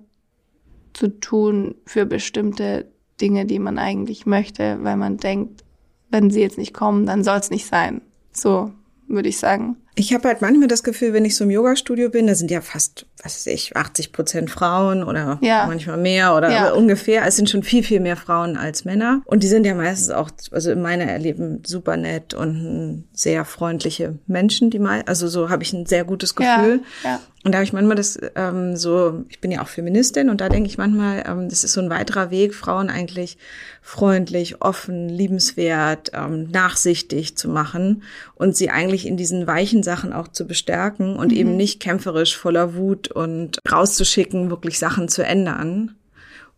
zu 0.92 1.20
tun 1.20 1.74
für 1.85 2.07
bestimmte 2.07 2.90
Dinge, 3.20 3.46
die 3.46 3.59
man 3.59 3.79
eigentlich 3.79 4.26
möchte, 4.26 4.79
weil 4.83 4.96
man 4.96 5.16
denkt, 5.18 5.64
wenn 6.11 6.31
sie 6.31 6.40
jetzt 6.40 6.59
nicht 6.59 6.74
kommen, 6.74 7.07
dann 7.07 7.24
soll 7.24 7.38
es 7.38 7.50
nicht 7.50 7.66
sein. 7.66 8.03
So 8.33 8.72
würde 9.07 9.29
ich 9.29 9.38
sagen. 9.38 9.76
Ich 10.00 10.14
habe 10.14 10.28
halt 10.28 10.40
manchmal 10.40 10.66
das 10.66 10.82
Gefühl, 10.82 11.12
wenn 11.12 11.26
ich 11.26 11.36
so 11.36 11.44
im 11.44 11.50
Yoga-Studio 11.50 12.08
bin, 12.08 12.26
da 12.26 12.34
sind 12.34 12.50
ja 12.50 12.62
fast, 12.62 13.04
was 13.22 13.34
weiß 13.36 13.48
ich, 13.48 13.76
80 13.76 14.12
Prozent 14.12 14.50
Frauen 14.50 15.04
oder 15.04 15.38
ja. 15.42 15.66
manchmal 15.66 15.98
mehr 15.98 16.34
oder 16.34 16.50
ja. 16.50 16.72
ungefähr. 16.72 17.26
Es 17.26 17.36
sind 17.36 17.50
schon 17.50 17.62
viel, 17.62 17.82
viel 17.82 18.00
mehr 18.00 18.16
Frauen 18.16 18.56
als 18.56 18.86
Männer. 18.86 19.20
Und 19.26 19.42
die 19.42 19.46
sind 19.46 19.66
ja 19.66 19.74
meistens 19.74 20.08
auch, 20.08 20.30
also 20.52 20.70
in 20.70 20.80
meiner 20.80 21.04
Erleben, 21.04 21.62
super 21.66 21.98
nett 21.98 22.32
und 22.32 23.04
sehr 23.12 23.44
freundliche 23.44 24.18
Menschen, 24.26 24.70
die 24.70 24.78
mal, 24.78 25.02
also 25.04 25.28
so 25.28 25.50
habe 25.50 25.64
ich 25.64 25.74
ein 25.74 25.84
sehr 25.84 26.04
gutes 26.04 26.34
Gefühl. 26.34 26.80
Ja. 27.04 27.10
ja. 27.10 27.20
Und 27.42 27.52
da 27.52 27.58
habe 27.58 27.64
ich 27.64 27.72
manchmal 27.72 27.96
das 27.96 28.18
ähm, 28.36 28.76
so, 28.76 29.24
ich 29.30 29.40
bin 29.40 29.50
ja 29.50 29.62
auch 29.62 29.68
Feministin 29.68 30.28
und 30.28 30.42
da 30.42 30.50
denke 30.50 30.68
ich 30.68 30.76
manchmal, 30.76 31.24
ähm, 31.26 31.48
das 31.48 31.64
ist 31.64 31.72
so 31.72 31.80
ein 31.80 31.88
weiterer 31.88 32.30
Weg, 32.30 32.54
Frauen 32.54 32.90
eigentlich 32.90 33.38
freundlich, 33.80 34.60
offen, 34.60 35.08
liebenswert, 35.08 36.10
ähm, 36.12 36.50
nachsichtig 36.50 37.38
zu 37.38 37.48
machen 37.48 38.02
und 38.34 38.56
sie 38.56 38.68
eigentlich 38.68 39.06
in 39.06 39.16
diesen 39.16 39.46
weichen 39.46 39.82
Sachen 39.90 40.12
auch 40.12 40.29
zu 40.29 40.46
bestärken 40.46 41.16
und 41.16 41.33
mhm. 41.33 41.37
eben 41.37 41.57
nicht 41.57 41.81
kämpferisch 41.81 42.37
voller 42.37 42.74
Wut 42.76 43.11
und 43.11 43.59
rauszuschicken, 43.70 44.50
wirklich 44.50 44.79
Sachen 44.79 45.09
zu 45.09 45.24
ändern. 45.24 45.96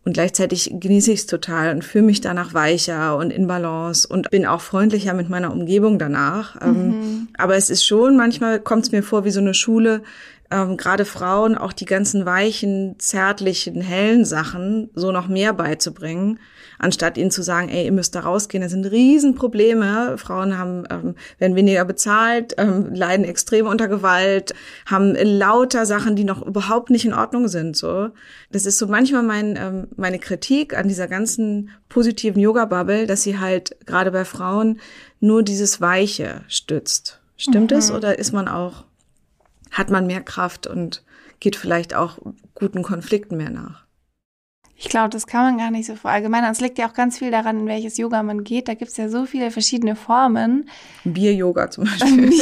Und 0.05 0.13
gleichzeitig 0.13 0.69
genieße 0.71 1.13
ich 1.13 1.21
es 1.21 1.25
total 1.27 1.73
und 1.73 1.83
fühle 1.83 2.03
mich 2.03 2.19
danach 2.21 2.53
weicher 2.53 3.15
und 3.17 3.31
in 3.31 3.47
Balance 3.47 4.07
und 4.07 4.29
bin 4.29 4.45
auch 4.45 4.61
freundlicher 4.61 5.13
mit 5.13 5.29
meiner 5.29 5.51
Umgebung 5.51 5.97
danach. 5.97 6.61
Ähm, 6.61 6.87
mhm. 6.87 7.27
Aber 7.37 7.55
es 7.55 7.69
ist 7.69 7.85
schon, 7.85 8.17
manchmal 8.17 8.59
kommt 8.59 8.83
es 8.83 8.91
mir 8.91 9.01
vor 9.01 9.23
wie 9.23 9.31
so 9.31 9.39
eine 9.39 9.53
Schule, 9.53 10.03
ähm, 10.51 10.77
gerade 10.77 11.05
Frauen 11.05 11.57
auch 11.57 11.73
die 11.73 11.85
ganzen 11.85 12.25
weichen, 12.25 12.95
zärtlichen, 12.99 13.81
hellen 13.81 14.25
Sachen 14.25 14.89
so 14.93 15.11
noch 15.11 15.27
mehr 15.27 15.53
beizubringen. 15.53 16.37
Anstatt 16.83 17.17
ihnen 17.17 17.31
zu 17.31 17.41
sagen, 17.41 17.69
ey, 17.69 17.85
ihr 17.85 17.91
müsst 17.91 18.13
da 18.13 18.19
rausgehen, 18.19 18.61
das 18.61 18.71
sind 18.71 18.85
Riesenprobleme. 18.85 20.17
Frauen 20.17 20.57
haben, 20.57 20.83
ähm, 20.89 21.15
werden 21.39 21.55
weniger 21.55 21.85
bezahlt, 21.85 22.53
ähm, 22.57 22.93
leiden 22.93 23.25
extrem 23.25 23.67
unter 23.67 23.87
Gewalt, 23.87 24.53
haben 24.85 25.15
lauter 25.15 25.85
Sachen, 25.85 26.15
die 26.15 26.25
noch 26.25 26.45
überhaupt 26.45 26.89
nicht 26.89 27.05
in 27.05 27.13
Ordnung 27.13 27.47
sind. 27.47 27.77
So, 27.77 28.09
das 28.51 28.65
ist 28.65 28.77
so 28.77 28.87
manchmal 28.87 29.23
mein, 29.23 29.55
ähm, 29.55 29.87
meine 29.95 30.19
Kritik 30.19 30.77
an 30.77 30.87
dieser 30.87 31.07
ganzen 31.07 31.69
positiven 31.87 32.41
Yoga-Bubble, 32.41 33.07
dass 33.07 33.23
sie 33.23 33.39
halt 33.39 33.77
gerade 33.85 34.11
bei 34.11 34.25
Frauen 34.25 34.79
nur 35.19 35.41
dieses 35.41 35.79
Weiche 35.79 36.41
stützt. 36.47 37.21
Stimmt 37.37 37.71
mhm. 37.71 37.77
es 37.77 37.91
oder 37.91 38.19
ist 38.19 38.33
man 38.33 38.47
auch, 38.47 38.83
hat 39.71 39.89
man 39.89 40.05
mehr 40.05 40.21
Kraft 40.21 40.67
und 40.67 41.03
geht 41.39 41.55
vielleicht 41.55 41.95
auch 41.95 42.19
guten 42.55 42.83
Konflikten 42.83 43.37
mehr 43.37 43.49
nach? 43.49 43.82
Ich 44.83 44.89
glaube, 44.89 45.09
das 45.09 45.27
kann 45.27 45.43
man 45.43 45.57
gar 45.57 45.71
nicht 45.71 45.85
so 45.85 45.95
verallgemeinern. 45.95 46.51
Es 46.51 46.59
liegt 46.59 46.77
ja 46.77 46.89
auch 46.89 46.93
ganz 46.93 47.17
viel 47.17 47.31
daran, 47.31 47.61
in 47.61 47.67
welches 47.67 47.97
Yoga 47.97 48.21
man 48.21 48.43
geht. 48.43 48.67
Da 48.67 48.73
gibt 48.73 48.91
es 48.91 48.97
ja 48.97 49.07
so 49.07 49.25
viele 49.25 49.49
verschiedene 49.49 49.95
Formen. 49.95 50.69
Bier-Yoga 51.05 51.71
zum 51.71 51.85
Beispiel. 51.99 52.33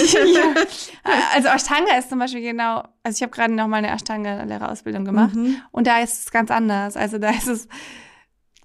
also 1.35 1.49
Ashtanga 1.49 1.99
ist 1.99 2.09
zum 2.09 2.17
Beispiel 2.17 2.41
genau, 2.41 2.81
also 3.03 3.15
ich 3.15 3.21
habe 3.21 3.31
gerade 3.31 3.53
noch 3.53 3.67
mal 3.67 3.77
eine 3.77 3.91
Ashtanga-Lehrerausbildung 3.91 5.05
gemacht 5.05 5.35
mhm. 5.35 5.57
und 5.69 5.85
da 5.85 5.99
ist 5.99 6.23
es 6.23 6.31
ganz 6.31 6.49
anders. 6.49 6.97
Also 6.97 7.19
da 7.19 7.29
ist 7.29 7.47
es 7.47 7.67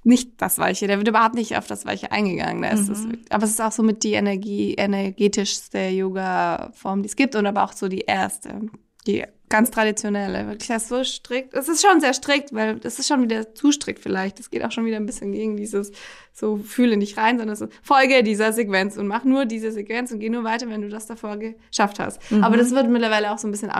nicht 0.04 0.40
das 0.40 0.58
Weiche. 0.58 0.86
Der 0.86 0.96
wird 0.96 1.08
überhaupt 1.08 1.34
nicht 1.34 1.58
auf 1.58 1.66
das 1.66 1.84
Weiche 1.84 2.10
eingegangen. 2.12 2.62
Da 2.62 2.70
ist 2.70 2.88
mhm. 2.88 2.92
es, 2.94 3.30
aber 3.30 3.44
es 3.44 3.50
ist 3.50 3.60
auch 3.60 3.72
so 3.72 3.82
mit 3.82 4.04
die 4.04 4.14
Energie, 4.14 4.72
energetischste 4.72 5.88
Yoga-Form, 5.88 7.02
die 7.02 7.08
es 7.08 7.16
gibt 7.16 7.34
und 7.34 7.44
aber 7.44 7.62
auch 7.62 7.74
so 7.74 7.88
die 7.88 8.00
erste, 8.06 8.70
die 9.06 9.26
ganz 9.48 9.70
traditionelle. 9.70 10.46
Wirklich 10.46 10.68
das 10.68 10.88
so 10.88 11.04
strikt. 11.04 11.54
Es 11.54 11.68
ist 11.68 11.84
schon 11.84 12.00
sehr 12.00 12.12
strikt, 12.12 12.52
weil 12.52 12.80
es 12.82 12.98
ist 12.98 13.08
schon 13.08 13.22
wieder 13.22 13.54
zu 13.54 13.72
strikt 13.72 14.00
vielleicht. 14.00 14.40
Es 14.40 14.50
geht 14.50 14.64
auch 14.64 14.72
schon 14.72 14.84
wieder 14.84 14.96
ein 14.96 15.06
bisschen 15.06 15.32
gegen 15.32 15.56
dieses 15.56 15.92
so 16.32 16.58
fühle 16.58 16.96
nicht 16.98 17.16
rein, 17.16 17.38
sondern 17.38 17.56
so 17.56 17.68
folge 17.82 18.22
dieser 18.22 18.52
Sequenz 18.52 18.98
und 18.98 19.06
mach 19.06 19.24
nur 19.24 19.46
diese 19.46 19.72
Sequenz 19.72 20.12
und 20.12 20.20
geh 20.20 20.28
nur 20.28 20.44
weiter, 20.44 20.68
wenn 20.68 20.82
du 20.82 20.88
das 20.88 21.06
davor 21.06 21.38
geschafft 21.38 21.98
hast. 21.98 22.30
Mhm. 22.30 22.44
Aber 22.44 22.56
das 22.58 22.72
wird 22.72 22.88
mittlerweile 22.88 23.32
auch 23.32 23.38
so 23.38 23.48
ein 23.48 23.52
bisschen 23.52 23.70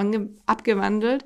abgewandelt. 0.46 1.24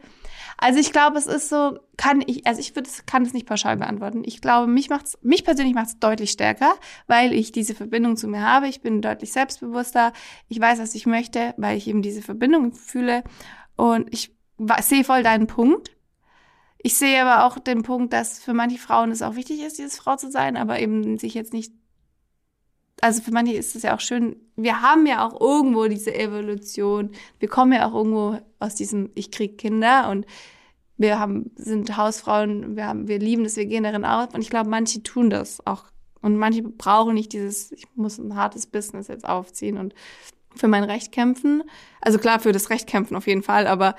Also 0.62 0.78
ich 0.78 0.92
glaube, 0.92 1.16
es 1.16 1.26
ist 1.26 1.48
so, 1.48 1.78
kann 1.96 2.22
ich, 2.26 2.46
also 2.46 2.60
ich 2.60 2.76
würde, 2.76 2.90
kann 3.06 3.22
es 3.22 3.32
nicht 3.32 3.46
pauschal 3.46 3.78
beantworten. 3.78 4.22
Ich 4.26 4.42
glaube, 4.42 4.70
mich 4.70 4.90
macht's, 4.90 5.16
mich 5.22 5.42
persönlich 5.42 5.74
macht 5.74 5.86
es 5.86 5.98
deutlich 5.98 6.32
stärker, 6.32 6.74
weil 7.06 7.32
ich 7.32 7.50
diese 7.50 7.74
Verbindung 7.74 8.16
zu 8.16 8.28
mir 8.28 8.42
habe. 8.42 8.68
Ich 8.68 8.82
bin 8.82 9.00
deutlich 9.00 9.32
selbstbewusster. 9.32 10.12
Ich 10.48 10.60
weiß, 10.60 10.78
was 10.78 10.94
ich 10.94 11.06
möchte, 11.06 11.54
weil 11.56 11.78
ich 11.78 11.88
eben 11.88 12.02
diese 12.02 12.20
Verbindung 12.20 12.72
fühle. 12.72 13.24
Und 13.80 14.12
ich 14.12 14.30
sehe 14.82 15.04
voll 15.04 15.22
deinen 15.22 15.46
Punkt. 15.46 15.96
Ich 16.78 16.96
sehe 16.96 17.22
aber 17.24 17.46
auch 17.46 17.58
den 17.58 17.82
Punkt, 17.82 18.12
dass 18.12 18.38
für 18.38 18.52
manche 18.52 18.78
Frauen 18.78 19.10
es 19.10 19.22
auch 19.22 19.36
wichtig 19.36 19.60
ist, 19.60 19.78
dieses 19.78 19.96
Frau 19.96 20.16
zu 20.16 20.30
sein, 20.30 20.56
aber 20.56 20.80
eben 20.80 21.18
sich 21.18 21.34
jetzt 21.34 21.52
nicht 21.52 21.72
also 23.02 23.22
für 23.22 23.30
manche 23.30 23.54
ist 23.54 23.74
es 23.74 23.82
ja 23.82 23.96
auch 23.96 24.00
schön, 24.00 24.36
wir 24.56 24.82
haben 24.82 25.06
ja 25.06 25.26
auch 25.26 25.40
irgendwo 25.40 25.86
diese 25.86 26.14
Evolution. 26.14 27.12
Wir 27.38 27.48
kommen 27.48 27.72
ja 27.72 27.88
auch 27.88 27.94
irgendwo 27.94 28.38
aus 28.58 28.74
diesem, 28.74 29.08
ich 29.14 29.30
krieg 29.30 29.56
Kinder 29.56 30.10
und 30.10 30.26
wir 30.98 31.18
haben, 31.18 31.50
sind 31.56 31.96
Hausfrauen, 31.96 32.76
wir 32.76 32.86
haben, 32.86 33.08
wir 33.08 33.18
lieben 33.18 33.44
das, 33.44 33.56
wir 33.56 33.64
gehen 33.64 33.84
darin 33.84 34.04
auf. 34.04 34.34
Und 34.34 34.42
ich 34.42 34.50
glaube, 34.50 34.68
manche 34.68 35.02
tun 35.02 35.30
das 35.30 35.66
auch. 35.66 35.84
Und 36.20 36.36
manche 36.36 36.62
brauchen 36.62 37.14
nicht 37.14 37.32
dieses, 37.32 37.72
ich 37.72 37.86
muss 37.94 38.18
ein 38.18 38.36
hartes 38.36 38.66
Business 38.66 39.08
jetzt 39.08 39.26
aufziehen 39.26 39.78
und 39.78 39.94
für 40.54 40.68
mein 40.68 40.84
Recht 40.84 41.12
kämpfen. 41.12 41.62
Also 42.00 42.18
klar, 42.18 42.40
für 42.40 42.52
das 42.52 42.70
Recht 42.70 42.86
kämpfen 42.86 43.16
auf 43.16 43.26
jeden 43.26 43.42
Fall, 43.42 43.66
aber 43.66 43.94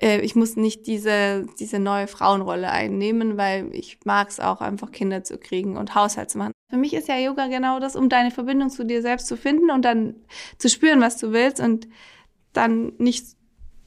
äh, 0.00 0.20
ich 0.20 0.34
muss 0.34 0.56
nicht 0.56 0.86
diese, 0.86 1.46
diese 1.58 1.78
neue 1.78 2.06
Frauenrolle 2.06 2.70
einnehmen, 2.70 3.36
weil 3.36 3.68
ich 3.72 3.98
mag 4.04 4.28
es 4.28 4.40
auch 4.40 4.60
einfach 4.60 4.90
Kinder 4.90 5.24
zu 5.24 5.38
kriegen 5.38 5.76
und 5.76 5.94
Haushalt 5.94 6.30
zu 6.30 6.38
machen. 6.38 6.52
Für 6.70 6.76
mich 6.76 6.94
ist 6.94 7.08
ja 7.08 7.18
Yoga 7.18 7.46
genau 7.46 7.78
das, 7.80 7.96
um 7.96 8.08
deine 8.08 8.30
Verbindung 8.30 8.70
zu 8.70 8.84
dir 8.84 9.02
selbst 9.02 9.26
zu 9.26 9.36
finden 9.36 9.70
und 9.70 9.84
dann 9.84 10.14
zu 10.58 10.68
spüren, 10.68 11.00
was 11.00 11.18
du 11.18 11.32
willst 11.32 11.60
und 11.60 11.88
dann 12.52 12.92
nicht, 12.98 13.24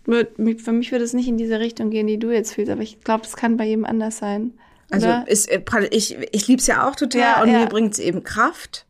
für 0.05 0.71
mich 0.71 0.91
würde 0.91 1.03
es 1.03 1.13
nicht 1.13 1.27
in 1.27 1.37
diese 1.37 1.59
Richtung 1.59 1.89
gehen, 1.89 2.07
die 2.07 2.19
du 2.19 2.31
jetzt 2.31 2.53
fühlst, 2.53 2.71
aber 2.71 2.81
ich 2.81 3.01
glaube, 3.01 3.23
das 3.23 3.35
kann 3.35 3.57
bei 3.57 3.65
jedem 3.65 3.85
anders 3.85 4.17
sein. 4.17 4.53
Also 4.89 5.09
ist, 5.25 5.49
äh, 5.49 5.61
ich, 5.91 6.17
ich 6.31 6.47
liebe 6.47 6.61
es 6.61 6.67
ja 6.67 6.87
auch 6.87 6.95
total 6.95 7.21
ja, 7.21 7.41
und 7.41 7.51
ja. 7.51 7.59
mir 7.59 7.65
bringt 7.65 7.93
es 7.93 7.99
eben 7.99 8.23
Kraft. 8.23 8.85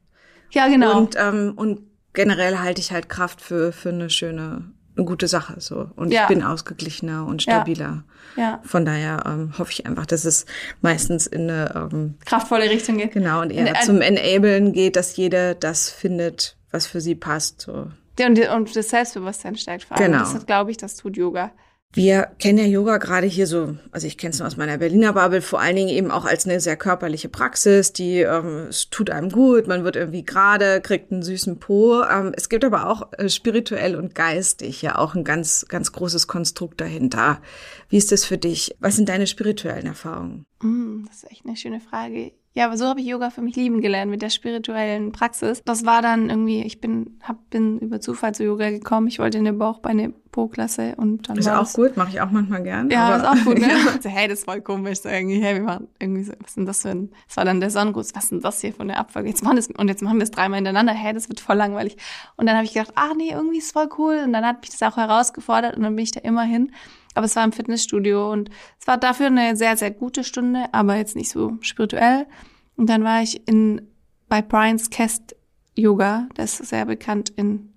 Ja, 0.52 0.67
genau. 0.67 0.98
Und, 0.98 1.15
ähm, 1.17 1.54
und 1.56 1.82
generell 2.18 2.58
halte 2.58 2.82
ich 2.82 2.92
halt 2.92 3.10
Kraft 3.10 3.42
für, 3.42 3.72
für 3.72 3.90
eine 3.90 4.10
schöne 4.10 4.72
eine 4.96 5.06
gute 5.06 5.28
Sache 5.28 5.62
so 5.62 5.92
und 5.96 6.12
ja. 6.12 6.24
ich 6.24 6.28
bin 6.28 6.42
ausgeglichener 6.44 7.28
und 7.28 7.44
stabiler. 7.44 8.04
Ja. 8.36 8.42
ja. 8.42 8.62
Von 8.66 8.84
daher 8.84 9.24
ähm, 9.28 9.54
hoffe 9.60 9.72
ich 9.72 9.86
einfach, 9.86 10.08
dass 10.08 10.26
es 10.26 10.48
meistens 10.82 11.28
in 11.28 11.44
eine 11.44 11.90
ähm, 11.94 12.16
kraftvolle 12.26 12.68
Richtung 12.68 12.98
geht. 12.98 13.12
Genau 13.12 13.42
und 13.42 13.52
eher 13.52 13.68
in, 13.68 13.86
zum 13.86 14.02
Enablen 14.02 14.74
geht, 14.74 14.96
dass 14.96 15.16
jeder 15.16 15.54
das 15.54 15.92
findet, 15.92 16.58
was 16.72 16.88
für 16.88 17.00
sie 17.00 17.14
passt. 17.14 17.62
So. 17.62 17.92
Ja, 18.18 18.26
und, 18.26 18.40
und 18.40 18.76
das 18.76 18.90
Selbstbewusstsein 18.90 19.56
stärkt 19.56 19.84
vor 19.84 19.98
allem. 19.98 20.14
Genau. 20.14 20.24
Das 20.24 20.46
glaube 20.48 20.72
ich, 20.72 20.78
das 20.78 20.96
tut 20.96 21.16
Yoga. 21.16 21.52
Wir 21.93 22.28
kennen 22.38 22.60
ja 22.60 22.65
Yoga 22.65 22.97
gerade 22.97 23.28
hier 23.28 23.47
so, 23.47 23.78
also 23.91 24.08
ich 24.08 24.17
kenne 24.17 24.32
es 24.32 24.39
nur 24.39 24.47
aus 24.47 24.58
meiner 24.58 24.78
Berliner 24.78 25.13
Bubble, 25.13 25.41
vor 25.41 25.62
allen 25.62 25.78
Dingen 25.78 25.89
eben 25.89 26.12
auch 26.12 26.26
als 26.26 26.45
eine 26.45 26.60
sehr 26.60 26.76
körperliche 26.76 27.30
Praxis, 27.30 27.93
die 27.93 28.19
ähm, 28.19 28.67
es 28.69 28.89
tut 28.89 29.10
einem 29.10 29.32
gut, 29.32 29.67
man 29.67 29.84
wird 29.84 29.95
irgendwie 29.95 30.23
gerade, 30.23 30.82
kriegt 30.82 31.12
einen 31.12 31.23
süßen 31.23 31.60
Po. 31.60 32.04
Ähm, 32.04 32.34
es 32.36 32.50
gibt 32.50 32.65
aber 32.65 32.89
auch 32.89 33.13
äh, 33.13 33.30
spirituell 33.30 33.95
und 33.95 34.15
geistig 34.15 34.82
ja 34.82 34.97
auch 34.97 35.15
ein 35.15 35.23
ganz, 35.23 35.65
ganz 35.69 35.91
großes 35.91 36.28
Konstrukt 36.28 36.82
dahinter. 36.82 37.41
Wie 37.89 37.97
ist 37.97 38.12
das 38.12 38.26
für 38.26 38.38
dich? 38.38 38.76
Was 38.80 38.97
sind 38.97 39.10
deine 39.10 39.26
spirituellen 39.26 39.88
Erfahrungen? 39.88 40.45
Mm, 40.62 41.06
das 41.08 41.23
ist 41.23 41.32
echt 41.32 41.45
eine 41.45 41.56
schöne 41.56 41.80
Frage. 41.80 42.34
Ja, 42.54 42.65
aber 42.65 42.78
so 42.78 42.86
habe 42.86 43.00
ich 43.00 43.06
Yoga 43.06 43.30
für 43.30 43.41
mich 43.41 43.56
lieben 43.56 43.82
gelernt 43.82 44.10
mit 44.10 44.23
der 44.23 44.32
spirituellen 44.32 45.12
Praxis. 45.12 45.62
Das 45.63 45.86
war 45.86 46.02
dann 46.02 46.32
irgendwie, 46.32 46.63
ich 46.63 46.82
bin, 46.82 47.19
hab, 47.21 47.50
bin 47.52 47.78
über 47.78 48.02
Zufall 48.02 48.34
zu 48.34 48.43
Yoga 48.43 48.71
gekommen. 48.71 49.08
Ich 49.08 49.19
wollte 49.19 49.38
eine 49.38 49.54
Bauchbeine 49.54 50.13
Po-Klasse 50.38 50.93
und 50.97 51.28
dann 51.28 51.36
ist 51.36 51.50
auch 51.50 51.73
gut, 51.73 51.97
mache 51.97 52.10
ich 52.10 52.21
auch 52.21 52.30
manchmal 52.30 52.62
gern. 52.62 52.91
Ja, 52.91 53.15
ist 53.15 53.26
auch 53.26 53.43
gut. 53.43 53.58
Ne? 53.58 53.69
so, 54.04 54.08
hey, 54.08 54.28
das 54.28 54.39
ist 54.39 54.45
voll 54.45 54.62
komisch. 54.62 55.00
So 55.00 55.10
irgendwie, 55.10 55.41
hey, 55.41 55.56
wir 55.56 55.63
machen 55.63 55.88
irgendwie 55.97 56.21
so, 56.21 56.34
was 56.39 56.50
ist 56.50 56.58
denn 56.58 56.67
das 56.67 56.84
für 56.84 56.89
ein, 56.89 57.10
das 57.28 57.38
war 57.38 57.45
dann 57.45 57.60
der 57.60 57.71
Sonnengruß, 57.71 58.13
was 58.13 58.26
ist 58.26 58.32
denn 58.32 58.41
das 58.41 58.62
hier 58.62 58.71
von 58.71 58.88
der 58.88 59.00
Abfolge? 59.00 59.30
Jetzt 59.30 59.43
machen 59.43 59.56
das, 59.56 59.67
und 59.67 59.88
jetzt 59.88 60.04
machen 60.04 60.17
wir 60.17 60.23
es 60.26 60.30
dreimal 60.30 60.58
hintereinander. 60.58 60.93
Hey, 60.93 61.12
das 61.12 61.28
wird 61.28 61.39
voll 61.39 61.56
langweilig. 61.56 61.97
Und 62.36 62.45
dann 62.45 62.56
habe 62.56 62.65
ich 62.65 62.73
gedacht, 62.73 62.91
ach 62.93 63.15
nee, 63.17 63.32
irgendwie 63.32 63.58
ist 63.58 63.71
voll 63.71 63.89
cool. 63.97 64.21
Und 64.23 64.32
dann 64.32 64.45
hat 64.45 64.62
mich 64.62 64.69
das 64.69 64.84
auch 64.84 64.97
herausgefordert 64.97 65.76
und 65.76 65.82
dann 65.82 65.95
bin 65.95 66.04
ich 66.04 66.12
da 66.12 66.19
immer 66.19 66.43
hin. 66.43 66.71
Aber 67.15 67.26
es 67.26 67.36
war 67.36 67.43
im 67.43 67.52
Fitnessstudio 67.52 68.32
und 68.32 68.52
es 68.80 68.86
war 68.86 68.97
dafür 68.97 69.26
eine 69.26 69.56
sehr, 69.56 69.76
sehr 69.76 69.89
gute 69.89 70.23
Stunde, 70.23 70.65
aber 70.71 70.97
jetzt 70.97 71.15
nicht 71.15 71.32
so 71.32 71.58
spirituell. 71.62 72.28
Und 72.76 72.91
dann 72.91 73.04
war 73.04 73.23
ich 73.23 73.47
in, 73.47 73.82
bei 74.30 74.43
Brian's 74.43 74.91
Kest 74.91 75.36
Yoga, 75.76 76.28
das 76.36 76.60
ist 76.60 76.69
sehr 76.69 76.86
bekannt 76.86 77.32
in 77.36 77.73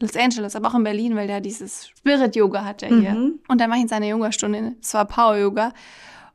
Los 0.00 0.16
Angeles, 0.16 0.54
aber 0.54 0.68
auch 0.68 0.74
in 0.74 0.84
Berlin, 0.84 1.16
weil 1.16 1.26
der 1.26 1.40
dieses 1.40 1.88
Spirit 1.88 2.36
Yoga 2.36 2.64
hat 2.64 2.82
er 2.82 2.88
hier. 2.88 3.14
Mhm. 3.14 3.40
Und 3.48 3.60
dann 3.60 3.68
war 3.68 3.76
ich 3.76 3.82
in 3.82 3.88
seiner 3.88 4.06
Yoga-Stunde, 4.06 4.76
es 4.80 4.94
war 4.94 5.06
Power 5.06 5.36
Yoga. 5.36 5.72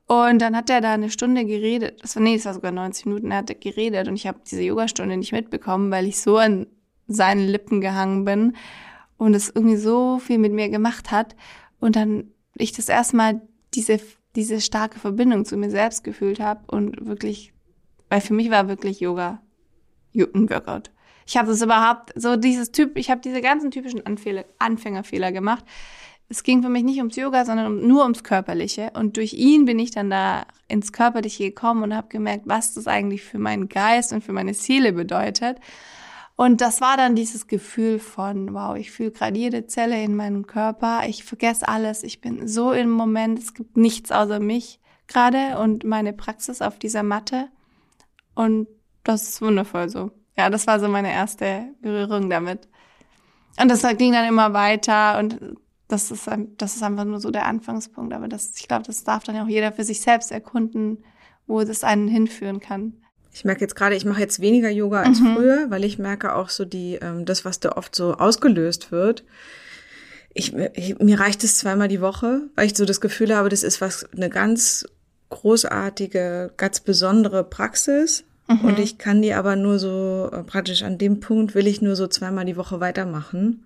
Und 0.05 0.41
dann 0.41 0.55
hat 0.55 0.69
er 0.69 0.81
da 0.81 0.93
eine 0.93 1.09
Stunde 1.09 1.45
geredet. 1.45 2.01
Das 2.01 2.15
war, 2.15 2.23
nee, 2.23 2.35
es 2.35 2.45
war 2.45 2.53
sogar 2.53 2.71
90 2.71 3.05
Minuten. 3.05 3.31
Er 3.31 3.37
hat 3.37 3.61
geredet 3.61 4.07
und 4.09 4.15
ich 4.15 4.27
habe 4.27 4.39
diese 4.49 4.61
Yogastunde 4.61 5.15
nicht 5.15 5.31
mitbekommen, 5.31 5.91
weil 5.91 6.07
ich 6.07 6.19
so 6.19 6.37
an 6.37 6.67
seinen 7.07 7.47
Lippen 7.47 7.79
gehangen 7.79 8.25
bin 8.25 8.55
und 9.17 9.33
es 9.33 9.49
irgendwie 9.49 9.77
so 9.77 10.19
viel 10.19 10.39
mit 10.39 10.51
mir 10.51 10.67
gemacht 10.67 11.11
hat. 11.11 11.35
Und 11.79 11.95
dann 11.95 12.31
ich 12.55 12.73
das 12.73 12.89
erstmal 12.89 13.41
diese, 13.73 13.99
diese 14.35 14.59
starke 14.59 14.99
Verbindung 14.99 15.45
zu 15.45 15.55
mir 15.55 15.71
selbst 15.71 16.03
gefühlt 16.03 16.41
habe 16.41 16.63
und 16.67 17.05
wirklich 17.05 17.53
weil 18.13 18.21
für 18.21 18.35
mich 18.35 18.51
war 18.51 18.67
wirklich 18.67 18.99
Yoga 18.99 19.41
ein 20.15 20.47
Workout. 20.47 20.91
Ich 21.25 21.37
habe 21.37 21.49
das 21.49 21.61
überhaupt, 21.61 22.11
so 22.15 22.35
dieses 22.35 22.71
Typ, 22.71 22.97
ich 22.97 23.09
habe 23.09 23.21
diese 23.21 23.41
ganzen 23.41 23.71
typischen 23.71 24.05
Anfälle, 24.05 24.45
Anfängerfehler 24.59 25.31
gemacht. 25.31 25.63
Es 26.29 26.43
ging 26.43 26.63
für 26.63 26.69
mich 26.69 26.83
nicht 26.83 26.97
ums 26.97 27.15
Yoga, 27.15 27.45
sondern 27.45 27.67
um, 27.67 27.87
nur 27.87 28.03
ums 28.03 28.23
Körperliche. 28.23 28.91
Und 28.95 29.17
durch 29.17 29.33
ihn 29.33 29.65
bin 29.65 29.77
ich 29.79 29.91
dann 29.91 30.09
da 30.09 30.45
ins 30.67 30.91
Körperliche 30.91 31.43
gekommen 31.45 31.83
und 31.83 31.95
habe 31.95 32.07
gemerkt, 32.07 32.47
was 32.47 32.73
das 32.73 32.87
eigentlich 32.87 33.23
für 33.23 33.39
meinen 33.39 33.69
Geist 33.69 34.13
und 34.13 34.23
für 34.23 34.33
meine 34.33 34.53
Seele 34.53 34.93
bedeutet. 34.93 35.59
Und 36.35 36.61
das 36.61 36.81
war 36.81 36.97
dann 36.97 37.15
dieses 37.15 37.47
Gefühl 37.47 37.99
von, 37.99 38.53
wow, 38.53 38.75
ich 38.75 38.91
fühle 38.91 39.11
gerade 39.11 39.37
jede 39.37 39.67
Zelle 39.67 40.01
in 40.01 40.15
meinem 40.15 40.47
Körper, 40.47 41.03
ich 41.07 41.23
vergesse 41.23 41.67
alles, 41.67 42.03
ich 42.03 42.21
bin 42.21 42.47
so 42.47 42.71
im 42.71 42.89
Moment, 42.89 43.37
es 43.37 43.53
gibt 43.53 43.77
nichts 43.77 44.11
außer 44.11 44.39
mich 44.39 44.79
gerade 45.07 45.59
und 45.59 45.83
meine 45.83 46.11
Praxis 46.13 46.61
auf 46.61 46.79
dieser 46.79 47.03
Matte. 47.03 47.49
Und 48.33 48.67
das 49.03 49.29
ist 49.29 49.41
wundervoll 49.41 49.89
so. 49.89 50.11
Ja, 50.37 50.49
das 50.49 50.67
war 50.67 50.79
so 50.79 50.87
meine 50.87 51.11
erste 51.11 51.65
Berührung 51.81 52.29
damit. 52.29 52.67
Und 53.59 53.69
das 53.69 53.83
ging 53.97 54.13
dann 54.13 54.27
immer 54.27 54.53
weiter 54.53 55.19
und 55.19 55.39
das 55.87 56.09
ist, 56.09 56.27
das 56.57 56.75
ist 56.75 56.83
einfach 56.83 57.05
nur 57.05 57.19
so 57.19 57.29
der 57.29 57.45
Anfangspunkt. 57.45 58.13
Aber 58.13 58.27
das, 58.27 58.53
ich 58.57 58.67
glaube, 58.67 58.83
das 58.83 59.03
darf 59.03 59.23
dann 59.23 59.37
auch 59.37 59.47
jeder 59.47 59.71
für 59.71 59.83
sich 59.83 60.01
selbst 60.01 60.31
erkunden, 60.31 61.03
wo 61.45 61.63
das 61.63 61.83
einen 61.83 62.07
hinführen 62.07 62.59
kann. 62.59 62.93
Ich 63.31 63.45
merke 63.45 63.61
jetzt 63.61 63.75
gerade, 63.75 63.95
ich 63.95 64.05
mache 64.05 64.19
jetzt 64.19 64.39
weniger 64.39 64.69
Yoga 64.69 65.01
als 65.01 65.19
mhm. 65.19 65.35
früher, 65.35 65.65
weil 65.69 65.83
ich 65.83 65.97
merke 65.97 66.35
auch 66.35 66.49
so 66.49 66.65
die, 66.65 66.95
ähm, 67.01 67.25
das, 67.25 67.45
was 67.45 67.59
da 67.59 67.73
oft 67.73 67.95
so 67.95 68.13
ausgelöst 68.13 68.91
wird. 68.91 69.23
Ich, 70.35 70.53
ich, 70.53 70.97
mir 70.99 71.19
reicht 71.19 71.43
es 71.43 71.57
zweimal 71.57 71.87
die 71.87 72.01
Woche, 72.01 72.41
weil 72.55 72.65
ich 72.65 72.75
so 72.75 72.85
das 72.85 73.01
Gefühl 73.01 73.35
habe, 73.35 73.49
das 73.49 73.63
ist 73.63 73.81
was, 73.81 74.05
eine 74.13 74.29
ganz 74.29 74.85
großartige, 75.29 76.53
ganz 76.57 76.79
besondere 76.79 77.43
Praxis. 77.43 78.23
Mhm. 78.47 78.59
Und 78.61 78.79
ich 78.79 78.97
kann 78.97 79.21
die 79.21 79.33
aber 79.33 79.55
nur 79.55 79.79
so, 79.79 80.29
äh, 80.31 80.43
praktisch 80.43 80.83
an 80.83 80.97
dem 80.97 81.19
Punkt 81.19 81.55
will 81.55 81.67
ich 81.67 81.81
nur 81.81 81.95
so 81.95 82.07
zweimal 82.07 82.45
die 82.45 82.57
Woche 82.57 82.79
weitermachen 82.79 83.63